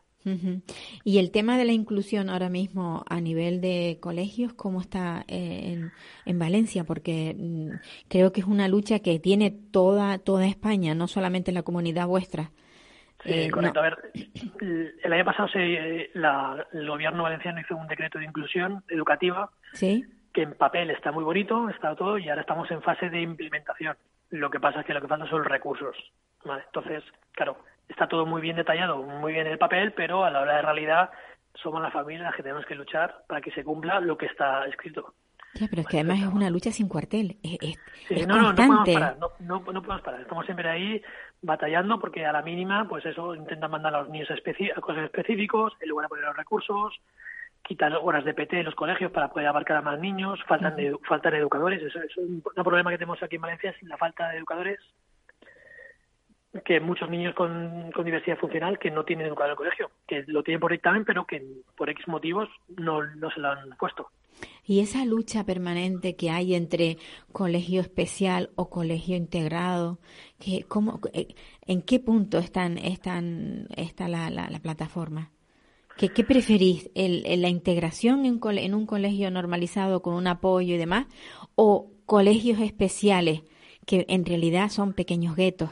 Y 1.04 1.18
el 1.18 1.30
tema 1.30 1.56
de 1.56 1.64
la 1.64 1.72
inclusión 1.72 2.28
ahora 2.28 2.50
mismo 2.50 3.04
a 3.08 3.20
nivel 3.20 3.60
de 3.60 3.98
colegios, 4.00 4.52
¿cómo 4.52 4.80
está 4.80 5.24
eh, 5.26 5.88
en, 6.26 6.38
Valencia? 6.38 6.84
Porque 6.84 7.34
mm, 7.38 7.70
creo 8.08 8.32
que 8.32 8.40
es 8.40 8.46
una 8.46 8.68
lucha 8.68 8.98
que 8.98 9.18
tiene 9.20 9.50
toda, 9.50 10.18
toda 10.18 10.46
España, 10.46 10.94
no 10.94 11.06
solamente 11.06 11.52
la 11.52 11.62
comunidad 11.62 12.06
vuestra. 12.06 12.50
Sí, 13.24 13.32
eh, 13.32 13.50
correcto. 13.50 13.80
A 13.80 13.82
ver, 13.82 13.96
el 15.02 15.12
año 15.12 15.24
pasado 15.24 15.48
se, 15.48 16.10
la, 16.14 16.66
el 16.72 16.88
gobierno 16.88 17.22
valenciano 17.22 17.60
hizo 17.60 17.74
un 17.74 17.88
decreto 17.88 18.18
de 18.18 18.26
inclusión 18.26 18.84
educativa 18.88 19.50
¿Sí? 19.72 20.04
que 20.32 20.42
en 20.42 20.54
papel 20.54 20.90
está 20.90 21.10
muy 21.10 21.24
bonito, 21.24 21.68
está 21.68 21.96
todo, 21.96 22.18
y 22.18 22.28
ahora 22.28 22.42
estamos 22.42 22.70
en 22.70 22.82
fase 22.82 23.08
de 23.08 23.20
implementación. 23.22 23.96
Lo 24.30 24.50
que 24.50 24.60
pasa 24.60 24.80
es 24.80 24.86
que 24.86 24.94
lo 24.94 25.00
que 25.00 25.08
falta 25.08 25.26
son 25.26 25.44
recursos. 25.44 25.96
¿vale? 26.44 26.62
Entonces, 26.66 27.02
claro, 27.32 27.58
está 27.88 28.06
todo 28.08 28.26
muy 28.26 28.40
bien 28.40 28.56
detallado, 28.56 29.02
muy 29.02 29.32
bien 29.32 29.46
en 29.46 29.52
el 29.52 29.58
papel, 29.58 29.92
pero 29.92 30.24
a 30.24 30.30
la 30.30 30.40
hora 30.40 30.56
de 30.56 30.62
realidad 30.62 31.10
somos 31.54 31.82
las 31.82 31.92
familias 31.92 32.34
que 32.34 32.42
tenemos 32.42 32.66
que 32.66 32.74
luchar 32.74 33.24
para 33.26 33.40
que 33.40 33.50
se 33.50 33.64
cumpla 33.64 34.00
lo 34.00 34.16
que 34.16 34.26
está 34.26 34.66
escrito. 34.66 35.14
Ya, 35.54 35.66
pero 35.68 35.82
es 35.82 35.88
que 35.88 35.98
además 35.98 36.20
es 36.20 36.26
una 36.26 36.50
lucha 36.50 36.70
sin 36.70 36.88
cuartel. 36.88 37.38
Es, 37.42 37.76
sí, 38.06 38.26
no, 38.26 38.36
no, 38.36 38.52
no 38.52 38.54
podemos 38.54 38.88
parar, 38.88 39.18
no, 39.18 39.30
no, 39.40 39.62
podemos 39.62 40.02
parar. 40.02 40.20
Estamos 40.20 40.44
siempre 40.44 40.68
ahí 40.68 41.02
batallando 41.40 41.98
porque 41.98 42.26
a 42.26 42.32
la 42.32 42.42
mínima, 42.42 42.86
pues 42.86 43.04
eso, 43.06 43.34
intentan 43.34 43.70
mandar 43.70 43.94
a 43.94 44.02
los 44.02 44.10
niños 44.10 44.28
a, 44.30 44.80
cosas 44.80 45.04
específicos, 45.04 45.72
en 45.80 45.88
lugar 45.88 46.04
de 46.04 46.08
poner 46.10 46.24
los 46.26 46.36
recursos, 46.36 46.94
quitar 47.68 47.92
horas 48.02 48.24
de 48.24 48.32
PT 48.32 48.60
en 48.60 48.64
los 48.64 48.74
colegios 48.74 49.12
para 49.12 49.28
poder 49.28 49.46
abarcar 49.46 49.76
a 49.76 49.82
más 49.82 50.00
niños, 50.00 50.40
faltan, 50.48 50.74
de, 50.74 50.96
faltan 51.06 51.34
educadores, 51.34 51.82
eso, 51.82 52.00
es 52.00 52.16
un 52.16 52.42
problema 52.42 52.90
que 52.90 52.96
tenemos 52.96 53.22
aquí 53.22 53.36
en 53.36 53.42
Valencia, 53.42 53.74
sin 53.78 53.90
la 53.90 53.98
falta 53.98 54.30
de 54.30 54.38
educadores, 54.38 54.80
que 56.64 56.80
muchos 56.80 57.10
niños 57.10 57.34
con, 57.34 57.92
con 57.92 58.06
diversidad 58.06 58.38
funcional 58.38 58.78
que 58.78 58.90
no 58.90 59.04
tienen 59.04 59.26
educador 59.26 59.50
en 59.50 59.52
el 59.52 59.56
colegio, 59.56 59.90
que 60.06 60.24
lo 60.26 60.42
tienen 60.42 60.60
por 60.60 60.72
dictamen, 60.72 61.04
pero 61.04 61.26
que 61.26 61.46
por 61.76 61.90
X 61.90 62.08
motivos 62.08 62.48
no, 62.78 63.04
no 63.04 63.30
se 63.30 63.40
lo 63.40 63.50
han 63.50 63.68
puesto. 63.78 64.08
Y 64.64 64.80
esa 64.80 65.04
lucha 65.04 65.44
permanente 65.44 66.16
que 66.16 66.30
hay 66.30 66.54
entre 66.54 66.96
colegio 67.32 67.82
especial 67.82 68.50
o 68.56 68.70
colegio 68.70 69.14
integrado, 69.14 69.98
que, 70.38 70.64
¿cómo, 70.66 71.00
eh, 71.12 71.34
¿en 71.66 71.82
qué 71.82 72.00
punto 72.00 72.38
están, 72.38 72.78
están, 72.78 73.66
está 73.76 74.08
la, 74.08 74.30
la, 74.30 74.48
la 74.48 74.58
plataforma? 74.60 75.30
¿Qué, 75.98 76.10
qué 76.10 76.22
preferís? 76.22 76.90
¿El, 76.94 77.42
¿La 77.42 77.48
integración 77.48 78.24
en, 78.24 78.40
en 78.58 78.74
un 78.74 78.86
colegio 78.86 79.32
normalizado 79.32 80.00
con 80.00 80.14
un 80.14 80.28
apoyo 80.28 80.76
y 80.76 80.78
demás? 80.78 81.06
¿O 81.56 81.90
colegios 82.06 82.60
especiales 82.60 83.42
que 83.84 84.06
en 84.08 84.24
realidad 84.24 84.68
son 84.68 84.94
pequeños 84.94 85.34
guetos? 85.34 85.70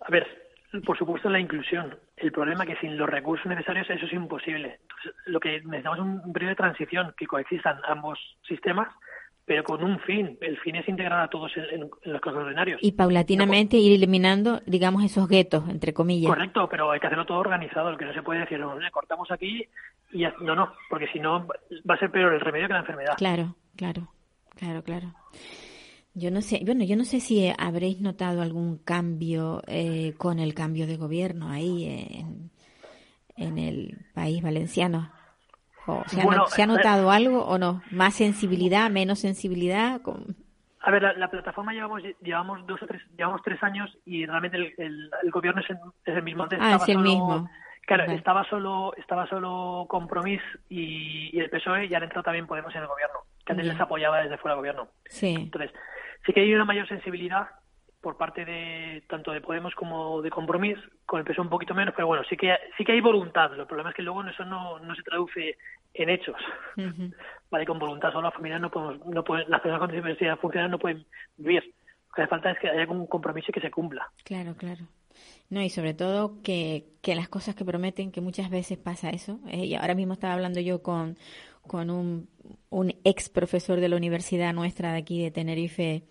A 0.00 0.10
ver, 0.10 0.26
por 0.84 0.98
supuesto 0.98 1.30
la 1.30 1.38
inclusión. 1.38 1.96
El 2.16 2.32
problema 2.32 2.64
es 2.64 2.70
que 2.70 2.80
sin 2.80 2.98
los 2.98 3.08
recursos 3.08 3.46
necesarios 3.46 3.88
eso 3.88 4.04
es 4.04 4.12
imposible. 4.12 4.80
Entonces, 4.82 5.12
lo 5.26 5.38
que 5.38 5.60
necesitamos 5.60 5.98
es 6.00 6.04
un 6.04 6.32
periodo 6.32 6.50
de 6.50 6.56
transición, 6.56 7.14
que 7.16 7.26
coexistan 7.28 7.78
ambos 7.86 8.18
sistemas, 8.48 8.88
pero 9.50 9.64
con 9.64 9.82
un 9.82 9.98
fin. 9.98 10.38
El 10.40 10.56
fin 10.60 10.76
es 10.76 10.88
integrar 10.88 11.22
a 11.22 11.28
todos 11.28 11.50
en, 11.56 11.90
los 12.04 12.20
casos 12.20 12.44
ordinarios. 12.44 12.78
Y 12.84 12.92
paulatinamente 12.92 13.78
ir 13.78 13.94
eliminando, 13.94 14.60
digamos, 14.64 15.02
esos 15.02 15.26
guetos, 15.26 15.68
entre 15.68 15.92
comillas. 15.92 16.30
Correcto, 16.30 16.68
pero 16.70 16.92
hay 16.92 17.00
que 17.00 17.08
hacerlo 17.08 17.26
todo 17.26 17.38
organizado. 17.38 17.88
El 17.88 17.98
que 17.98 18.04
no 18.04 18.14
se 18.14 18.22
puede 18.22 18.38
decir, 18.38 18.60
no, 18.60 18.76
cortamos 18.92 19.28
aquí 19.32 19.66
y 20.12 20.20
ya, 20.20 20.32
no, 20.40 20.54
no, 20.54 20.72
porque 20.88 21.08
si 21.08 21.18
no 21.18 21.48
va 21.48 21.96
a 21.96 21.98
ser 21.98 22.12
peor 22.12 22.32
el 22.32 22.40
remedio 22.40 22.68
que 22.68 22.74
la 22.74 22.78
enfermedad. 22.78 23.14
Claro, 23.16 23.56
claro, 23.74 24.12
claro, 24.54 24.84
claro. 24.84 25.14
Yo 26.14 26.30
no 26.30 26.42
sé, 26.42 26.60
bueno, 26.64 26.84
yo 26.84 26.94
no 26.94 27.02
sé 27.02 27.18
si 27.18 27.52
habréis 27.58 28.00
notado 28.00 28.42
algún 28.42 28.78
cambio 28.78 29.62
eh, 29.66 30.14
con 30.16 30.38
el 30.38 30.54
cambio 30.54 30.86
de 30.86 30.96
gobierno 30.96 31.48
ahí 31.48 31.86
en, 31.86 32.52
en 33.34 33.58
el 33.58 33.98
país 34.14 34.40
valenciano. 34.44 35.10
Se, 36.06 36.62
ha, 36.62 36.66
notado 36.66 37.10
algo 37.10 37.44
o 37.44 37.58
no? 37.58 37.82
¿Más 37.90 38.14
sensibilidad, 38.14 38.90
menos 38.90 39.20
sensibilidad? 39.20 40.00
A 40.80 40.90
ver, 40.90 41.02
la, 41.16 41.28
plataforma 41.28 41.72
llevamos 41.72 42.02
llevamos 42.22 42.66
dos 42.66 42.82
o 42.82 42.86
tres 42.86 43.02
llevamos 43.16 43.42
tres 43.42 43.62
años 43.62 43.90
y 44.04 44.24
realmente 44.26 44.56
el, 44.56 44.74
el, 44.78 45.30
gobierno 45.30 45.60
es, 45.60 45.68
el 46.06 46.22
mismo. 46.22 46.46
ah, 46.58 46.78
es 46.80 46.88
el 46.88 46.98
mismo. 46.98 47.50
Claro, 47.86 48.04
estaba 48.12 48.44
solo 48.48 48.92
estaba 48.96 49.26
solo 49.26 49.86
Compromís 49.88 50.40
y, 50.68 51.38
el 51.38 51.50
PSOE 51.50 51.86
y 51.86 51.94
han 51.94 52.04
entrado 52.04 52.22
también 52.22 52.46
Podemos 52.46 52.74
en 52.74 52.82
el 52.82 52.86
gobierno, 52.86 53.18
que 53.44 53.52
antes 53.52 53.66
les 53.66 53.80
apoyaba 53.80 54.22
desde 54.22 54.38
fuera 54.38 54.54
del 54.54 54.60
gobierno. 54.60 54.88
Sí. 55.06 55.34
Entonces, 55.34 55.72
sí 56.24 56.32
que 56.32 56.40
hay 56.40 56.54
una 56.54 56.64
mayor 56.64 56.86
sensibilidad 56.88 57.48
por 58.00 58.16
parte 58.16 58.44
de 58.44 59.02
tanto 59.08 59.32
de 59.32 59.40
Podemos 59.40 59.74
como 59.74 60.22
de 60.22 60.30
Compromís, 60.30 60.78
con 61.04 61.20
el 61.20 61.26
PSOE 61.26 61.44
un 61.44 61.50
poquito 61.50 61.74
menos, 61.74 61.94
pero 61.94 62.06
bueno, 62.06 62.24
sí 62.28 62.36
que 62.36 62.54
sí 62.76 62.84
que 62.84 62.92
hay 62.92 63.00
voluntad. 63.00 63.52
El 63.52 63.66
problema 63.66 63.90
es 63.90 63.96
que 63.96 64.02
luego 64.02 64.24
eso 64.24 64.44
no, 64.44 64.78
no 64.78 64.94
se 64.94 65.02
traduce 65.02 65.58
en 65.94 66.08
hechos. 66.08 66.36
Vale, 67.50 67.66
con 67.66 67.78
voluntad 67.78 68.10
solo 68.10 68.22
las 68.22 68.34
familias 68.34 68.60
no 68.60 68.70
podemos, 68.70 69.06
no 69.06 69.24
pueden, 69.24 69.50
las 69.50 69.60
personas 69.60 69.80
con 69.80 69.90
discapacidad 69.90 70.38
funcional 70.38 70.70
no 70.70 70.78
pueden 70.78 71.04
vivir. 71.36 71.74
Lo 72.08 72.14
que 72.14 72.22
hace 72.22 72.30
falta 72.30 72.50
es 72.52 72.58
que 72.58 72.68
haya 72.68 72.90
un 72.90 73.06
compromiso 73.06 73.46
y 73.50 73.52
que 73.52 73.60
se 73.60 73.70
cumpla. 73.70 74.10
Claro, 74.24 74.54
claro. 74.56 74.84
No, 75.50 75.60
y 75.60 75.68
sobre 75.68 75.94
todo 75.94 76.42
que, 76.42 76.84
que 77.02 77.14
las 77.14 77.28
cosas 77.28 77.54
que 77.54 77.64
prometen, 77.64 78.12
que 78.12 78.20
muchas 78.20 78.50
veces 78.50 78.78
pasa 78.78 79.10
eso. 79.10 79.40
Eh, 79.48 79.66
y 79.66 79.74
ahora 79.74 79.94
mismo 79.94 80.14
estaba 80.14 80.34
hablando 80.34 80.60
yo 80.60 80.82
con, 80.82 81.16
con 81.70 81.88
un, 81.88 82.28
un, 82.68 82.96
ex 83.04 83.28
profesor 83.28 83.78
de 83.78 83.88
la 83.88 83.94
universidad 83.94 84.52
nuestra 84.52 84.90
de 84.90 84.98
aquí 84.98 85.22
de 85.22 85.30
Tenerife, 85.30 86.02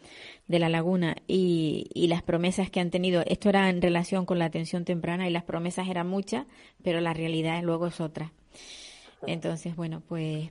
de 0.48 0.60
La 0.60 0.70
Laguna, 0.70 1.18
y, 1.28 1.90
y 1.94 2.08
las 2.08 2.24
promesas 2.24 2.70
que 2.70 2.80
han 2.80 2.92
tenido. 2.92 3.24
Esto 3.28 3.50
era 3.50 3.70
en 3.70 3.82
relación 3.82 4.26
con 4.26 4.40
la 4.40 4.46
atención 4.46 4.86
temprana 4.86 5.28
y 5.28 5.34
las 5.34 5.44
promesas 5.44 5.90
eran 5.90 6.08
muchas, 6.08 6.46
pero 6.82 7.02
la 7.02 7.14
realidad 7.14 7.62
luego 7.62 7.88
es 7.88 8.00
otra. 8.00 8.32
Entonces, 9.28 9.76
bueno, 9.76 10.02
pues 10.08 10.50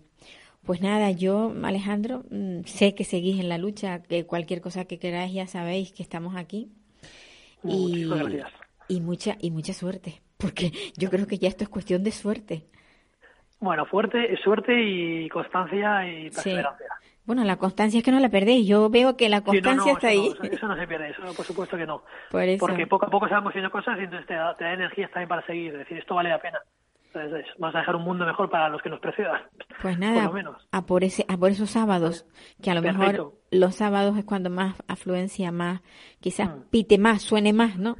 pues 0.66 0.82
nada, 0.82 1.11
yo, 1.11 1.54
Alejandro, 1.62 2.26
mm, 2.30 2.64
sé 2.66 2.94
que 2.94 3.04
seguís 3.04 3.40
en 3.40 3.48
la 3.48 3.56
lucha, 3.56 4.02
que 4.02 4.26
cualquier 4.26 4.61
cosa 4.61 4.84
que 4.84 4.98
queráis 4.98 5.32
ya 5.32 5.46
sabéis 5.46 5.90
que 5.90 6.02
estamos 6.02 6.36
aquí 6.36 6.68
y, 7.64 8.06
y 8.88 9.00
mucha 9.00 9.38
y 9.40 9.50
mucha 9.50 9.72
suerte, 9.72 10.20
porque 10.36 10.70
yo 10.98 11.09
creo 11.09 11.26
que 11.26 11.38
ya 11.38 11.48
esto 11.48 11.64
es 11.64 11.70
cuestión 11.70 12.04
de 12.04 12.12
suerte. 12.12 12.66
Bueno, 13.61 13.86
fuerte, 13.86 14.36
suerte 14.42 14.72
y 14.80 15.28
constancia 15.28 16.06
y 16.06 16.30
perseverancia. 16.30 16.86
Bueno, 17.24 17.44
la 17.44 17.56
constancia 17.56 17.98
es 17.98 18.04
que 18.04 18.11
no 18.11 18.20
la 18.20 18.30
perdéis. 18.30 18.66
Yo 18.66 18.88
veo 18.88 19.16
que 19.16 19.28
la 19.28 19.42
constancia 19.42 19.92
está 19.92 20.09
ahí. 20.09 20.32
eso 20.50 20.66
no 20.66 20.76
se 20.76 20.86
pierde, 20.86 21.11
eso 21.11 21.22
por 21.36 21.44
supuesto 21.44 21.76
que 21.76 21.84
no. 21.84 22.02
Porque 22.30 22.86
poco 22.86 23.06
a 23.06 23.11
poco 23.11 23.28
se 23.28 23.34
van 23.34 23.42
consiguiendo 23.42 23.70
cosas 23.70 23.98
y 23.98 24.04
entonces 24.04 24.26
te 24.26 24.34
da, 24.34 24.56
te 24.56 24.64
da 24.64 24.72
energías 24.72 25.11
también 25.11 25.28
para 25.28 25.44
seguir. 25.44 25.72
Es 25.72 25.80
decir, 25.80 25.98
esto 25.98 26.14
vale 26.14 26.30
la 26.30 26.40
pena. 26.40 26.59
Entonces, 27.12 27.46
vamos 27.59 27.74
a 27.74 27.80
dejar 27.80 27.96
un 27.96 28.04
mundo 28.04 28.24
mejor 28.24 28.48
para 28.48 28.68
los 28.68 28.80
que 28.80 28.90
nos 28.90 29.00
precedan. 29.00 29.42
Pues 29.82 29.98
nada, 29.98 30.30
A, 30.72 30.86
por 30.86 31.04
ese, 31.04 31.24
a 31.28 31.36
por 31.36 31.50
esos 31.50 31.70
sábados, 31.70 32.26
que 32.62 32.70
a 32.70 32.74
lo 32.74 32.82
mejor 32.82 33.34
los 33.50 33.74
sábados 33.74 34.16
es 34.16 34.24
cuando 34.24 34.50
más 34.50 34.76
afluencia, 34.88 35.52
más, 35.52 35.82
quizás 36.20 36.48
mm. 36.48 36.62
pite 36.70 36.98
más, 36.98 37.22
suene 37.22 37.52
más, 37.52 37.78
¿no? 37.78 37.96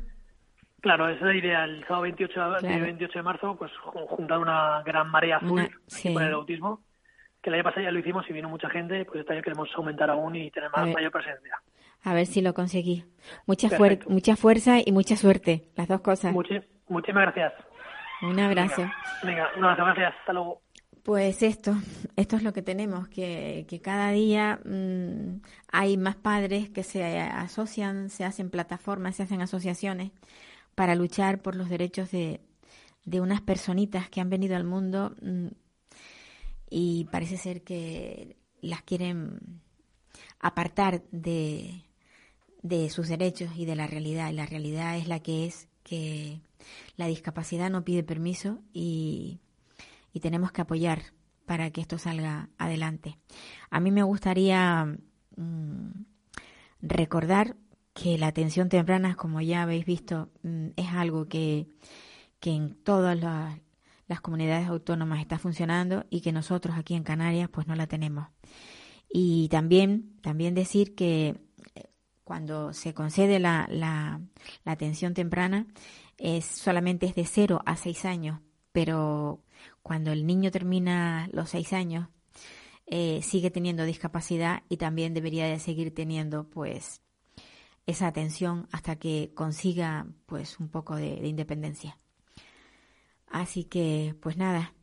Claro, 0.81 1.09
esa 1.09 1.18
es 1.18 1.26
la 1.26 1.35
idea. 1.35 1.64
El 1.64 1.83
sábado 1.83 2.03
28, 2.03 2.51
de, 2.62 2.81
28 2.81 3.18
de 3.18 3.22
marzo, 3.22 3.57
pues 3.57 3.72
juntar 3.83 4.39
una 4.39 4.83
gran 4.85 5.11
marea 5.11 5.39
azul 5.39 5.68
con 6.12 6.22
el 6.22 6.33
autismo. 6.33 6.81
Que 7.43 7.51
el 7.51 7.55
año 7.55 7.64
pasado 7.64 7.83
ya 7.83 7.91
lo 7.91 7.99
hicimos 7.99 8.24
y 8.29 8.33
vino 8.33 8.49
mucha 8.49 8.68
gente, 8.68 9.05
pues 9.05 9.20
este 9.20 9.33
año 9.33 9.43
queremos 9.43 9.68
aumentar 9.76 10.11
aún 10.11 10.35
y 10.37 10.51
tener 10.51 10.70
más, 10.70 10.89
mayor 10.89 11.12
presencia. 11.12 11.61
A 12.05 12.14
ver 12.14 12.26
si 12.26 12.43
lo 12.43 12.55
conseguí. 12.55 13.05
Mucha, 13.47 13.68
mucha 14.09 14.37
fuerza 14.37 14.79
y 14.85 14.93
mucha 14.93 15.16
suerte, 15.16 15.64
las 15.76 15.89
dos 15.89 16.01
cosas. 16.01 16.33
muchísimas 16.33 17.22
gracias. 17.22 17.53
Un 18.22 18.39
abrazo. 18.41 18.89
Venga, 19.22 19.49
un 19.57 19.64
abrazo, 19.64 19.85
gracias. 19.85 20.14
Hasta 20.20 20.33
luego. 20.33 20.62
Pues 21.05 21.43
esto, 21.43 21.72
esto 22.16 22.37
es 22.37 22.43
lo 22.43 22.53
que 22.53 22.62
tenemos, 22.62 23.09
que, 23.09 23.64
que 23.68 23.81
cada 23.81 24.11
día 24.11 24.59
mm, 24.64 25.41
hay 25.72 25.97
más 25.97 26.16
padres 26.16 26.68
que 26.70 26.83
se 26.83 27.18
asocian, 27.18 28.11
se 28.11 28.24
hacen 28.24 28.51
plataformas, 28.51 29.16
se 29.16 29.22
hacen 29.22 29.41
asociaciones 29.41 30.11
para 30.79 30.95
luchar 30.95 31.43
por 31.43 31.57
los 31.57 31.68
derechos 31.68 32.12
de, 32.12 32.41
de 33.05 33.20
unas 33.20 33.41
personitas 33.41 34.09
que 34.09 34.20
han 34.20 34.31
venido 34.31 34.55
al 34.55 34.62
mundo 34.62 35.12
mm, 35.20 35.49
y 36.70 37.09
parece 37.11 37.37
ser 37.37 37.64
que 37.64 38.37
las 38.61 38.83
quieren 38.83 39.61
apartar 40.39 41.03
de, 41.11 41.83
de 42.62 42.91
sus 42.91 43.09
derechos 43.09 43.51
y 43.57 43.64
de 43.64 43.74
la 43.74 43.89
realidad. 43.89 44.31
Y 44.31 44.35
la 44.35 44.47
realidad 44.47 44.97
es 44.97 45.09
la 45.09 45.18
que 45.18 45.47
es 45.47 45.66
que 45.83 46.43
la 46.97 47.09
discapacidad 47.09 47.70
no 47.70 47.85
pide 47.85 48.05
permiso 48.05 48.61
y, 48.72 49.41
tenemos 50.22 50.53
que 50.53 50.62
apoyar 50.62 51.03
para 51.45 51.70
que 51.70 51.81
esto 51.81 51.99
salga 51.99 52.51
adelante. 52.57 53.18
A 53.70 53.81
mí 53.81 53.91
me 53.91 54.03
gustaría 54.05 54.97
mm, 55.37 55.91
recordar 56.83 57.57
que 58.01 58.16
la 58.16 58.28
atención 58.28 58.68
temprana, 58.68 59.16
como 59.16 59.40
ya 59.40 59.62
habéis 59.62 59.84
visto, 59.84 60.30
mm, 60.42 60.68
es 60.76 60.88
algo 60.92 61.26
que, 61.28 61.66
que 62.40 62.51
en 62.51 62.74
todas 62.84 63.18
las, 63.18 63.59
las, 64.07 64.20
comunidades 64.20 64.68
autónomas 64.68 65.20
está 65.20 65.38
funcionando 65.38 66.07
y 66.09 66.20
que 66.20 66.32
nosotros 66.32 66.76
aquí 66.78 66.94
en 66.94 67.03
Canarias 67.03 67.49
pues 67.51 67.66
no 67.66 67.74
la 67.74 67.88
tenemos. 67.88 68.28
Y 69.11 69.49
también, 69.49 70.16
también 70.22 70.55
decir 70.55 70.94
que 70.94 71.40
eh, 71.74 71.84
cuando 72.24 72.72
se 72.72 72.94
concede 72.94 73.40
la, 73.40 73.66
la, 73.70 74.20
la 74.64 74.72
atención 74.72 75.14
temprana, 75.14 75.66
es, 76.18 76.44
solamente 76.44 77.07
es 77.07 77.14
de 77.14 77.24
0 77.24 77.62
a 77.66 77.76
6 77.76 78.05
años, 78.05 78.40
pero 78.72 79.42
cuando 79.82 80.12
el 80.12 80.26
niño 80.26 80.51
termina 80.53 81.28
los 81.32 81.51
6 81.51 81.72
años, 81.72 82.09
eh, 82.86 83.20
sigue 83.22 83.51
teniendo 83.51 83.84
discapacidad 83.84 84.62
y 84.68 84.76
también 84.76 85.14
debería 85.14 85.46
de 85.46 85.59
seguir 85.59 85.94
teniendo 85.94 86.49
pues 86.49 87.03
esa 87.89 88.07
atención 88.07 88.68
hasta 88.70 88.97
que 88.97 89.32
consiga 89.34 90.07
pues 90.26 90.61
un 90.61 90.68
poco 90.68 90.95
de, 90.95 91.26
independencia. 91.26 91.97
Así 93.26 93.64
que 93.64 94.14
pues 94.20 94.36
nada, 94.36 94.74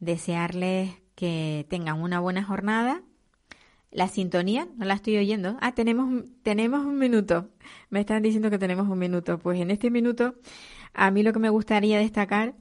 desearles 0.00 0.90
que 1.14 1.66
tengan 1.70 2.00
una 2.00 2.20
buena 2.20 2.44
jornada. 2.44 3.02
La 3.90 4.08
sintonía, 4.08 4.68
no 4.76 4.84
la 4.84 4.94
estoy 4.94 5.16
oyendo. 5.16 5.56
Ah, 5.62 5.74
tenemos, 5.74 6.24
tenemos 6.42 6.84
un 6.84 6.98
minuto. 6.98 7.48
Me 7.88 8.00
están 8.00 8.22
diciendo 8.22 8.50
que 8.50 8.58
tenemos 8.58 8.86
un 8.86 8.98
minuto. 8.98 9.38
Pues 9.38 9.58
en 9.58 9.70
este 9.70 9.90
minuto, 9.90 10.34
a 10.92 11.10
mí 11.10 11.22
lo 11.22 11.32
que 11.32 11.38
me 11.38 11.48
gustaría 11.48 11.98
destacar 11.98 12.54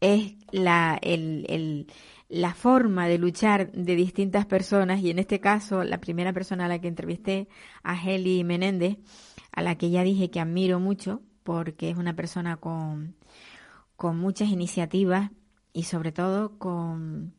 es 0.00 0.34
la, 0.52 0.98
el, 1.02 1.88
la 2.28 2.54
forma 2.54 3.06
de 3.06 3.18
luchar 3.18 3.70
de 3.72 3.94
distintas 3.94 4.46
personas 4.46 5.00
y 5.00 5.10
en 5.10 5.18
este 5.18 5.40
caso 5.40 5.84
la 5.84 5.98
primera 5.98 6.32
persona 6.32 6.66
a 6.66 6.68
la 6.68 6.80
que 6.80 6.88
entrevisté, 6.88 7.48
a 7.82 8.00
Heli 8.00 8.42
Menéndez, 8.44 8.98
a 9.52 9.62
la 9.62 9.76
que 9.76 9.90
ya 9.90 10.02
dije 10.02 10.30
que 10.30 10.40
admiro 10.40 10.80
mucho 10.80 11.22
porque 11.44 11.90
es 11.90 11.96
una 11.96 12.16
persona 12.16 12.56
con, 12.56 13.14
con 13.96 14.18
muchas 14.18 14.48
iniciativas 14.48 15.30
y 15.72 15.84
sobre 15.84 16.12
todo 16.12 16.58
con 16.58 17.34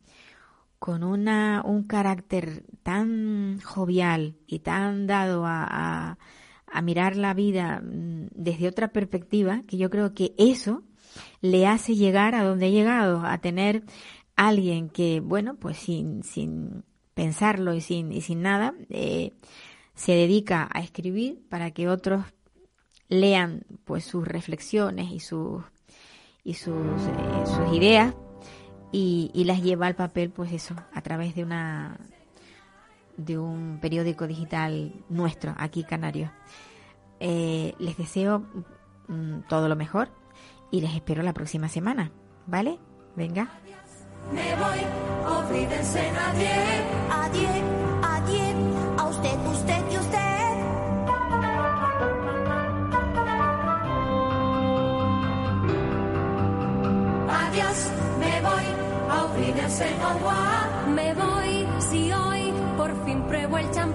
con 0.78 1.02
una, 1.02 1.62
un 1.64 1.84
carácter 1.84 2.64
tan 2.82 3.60
jovial 3.60 4.36
y 4.46 4.60
tan 4.60 5.06
dado 5.06 5.44
a, 5.44 6.18
a, 6.66 6.82
mirar 6.82 7.16
la 7.16 7.34
vida 7.34 7.80
mm, 7.80 8.28
desde 8.32 8.68
otra 8.68 8.88
perspectiva, 8.88 9.62
que 9.66 9.76
yo 9.76 9.90
creo 9.90 10.14
que 10.14 10.34
eso 10.38 10.84
le 11.40 11.66
hace 11.66 11.96
llegar 11.96 12.34
a 12.34 12.44
donde 12.44 12.66
ha 12.66 12.70
llegado, 12.70 13.24
a 13.24 13.38
tener 13.38 13.82
alguien 14.38 14.88
que, 14.88 15.20
bueno, 15.20 15.56
pues 15.56 15.76
sin, 15.76 16.22
sin 16.22 16.84
pensarlo 17.14 17.74
y 17.74 17.80
sin, 17.80 18.12
y 18.12 18.20
sin 18.20 18.42
nada, 18.42 18.74
eh, 18.88 19.32
se 19.94 20.12
dedica 20.12 20.68
a 20.72 20.80
escribir 20.80 21.42
para 21.48 21.72
que 21.72 21.88
otros 21.88 22.24
lean 23.08 23.64
pues 23.84 24.04
sus 24.04 24.26
reflexiones 24.26 25.10
y 25.10 25.18
sus 25.18 25.64
y 26.44 26.54
sus, 26.54 26.74
eh, 26.76 27.46
sus 27.46 27.76
ideas 27.76 28.14
y, 28.92 29.44
las 29.44 29.62
lleva 29.62 29.86
al 29.86 29.96
papel, 29.96 30.30
pues 30.30 30.52
eso, 30.52 30.74
a 30.94 31.02
través 31.02 31.34
de 31.34 31.42
una 31.42 31.98
de 33.16 33.36
un 33.36 33.80
periódico 33.82 34.26
digital 34.26 34.94
nuestro, 35.08 35.54
aquí 35.58 35.82
Canario. 35.82 36.32
Eh, 37.20 37.74
les 37.80 37.96
deseo 37.96 38.46
mm, 39.08 39.40
todo 39.48 39.68
lo 39.68 39.74
mejor 39.74 40.08
y 40.70 40.80
les 40.80 40.94
espero 40.94 41.22
la 41.22 41.34
próxima 41.34 41.68
semana, 41.68 42.12
¿vale? 42.46 42.78
Venga. 43.16 43.50
Me 44.30 44.54
voy, 44.56 44.80
olvídense 45.38 46.12
nadie. 46.12 46.50
Adiós, 47.10 47.62
adiós, 48.02 48.56
a 48.98 49.04
usted, 49.06 49.38
usted 49.46 49.82
y 49.90 49.96
usted. 49.96 50.18
Adiós, 57.42 57.90
me 58.18 58.40
voy, 58.42 58.66
olvídense 59.22 59.86
no 60.00 60.92
Me 60.94 61.14
voy, 61.14 61.66
si 61.80 62.12
hoy 62.12 62.52
por 62.76 62.90
fin 63.04 63.22
pruebo 63.22 63.58
el 63.58 63.70
champán. 63.70 63.87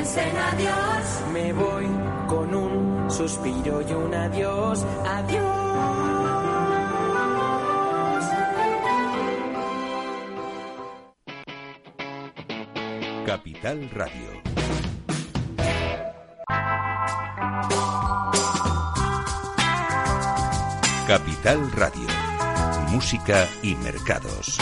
Adiós. 0.00 1.22
Me 1.32 1.52
voy 1.52 1.86
con 2.26 2.54
un 2.54 3.10
suspiro 3.10 3.82
y 3.82 3.92
un 3.92 4.14
adiós. 4.14 4.84
Adiós. 5.06 5.70
Capital 13.26 13.90
Radio. 13.92 14.42
Capital 21.06 21.72
Radio. 21.72 22.06
Música 22.90 23.46
y 23.62 23.74
mercados. 23.76 24.58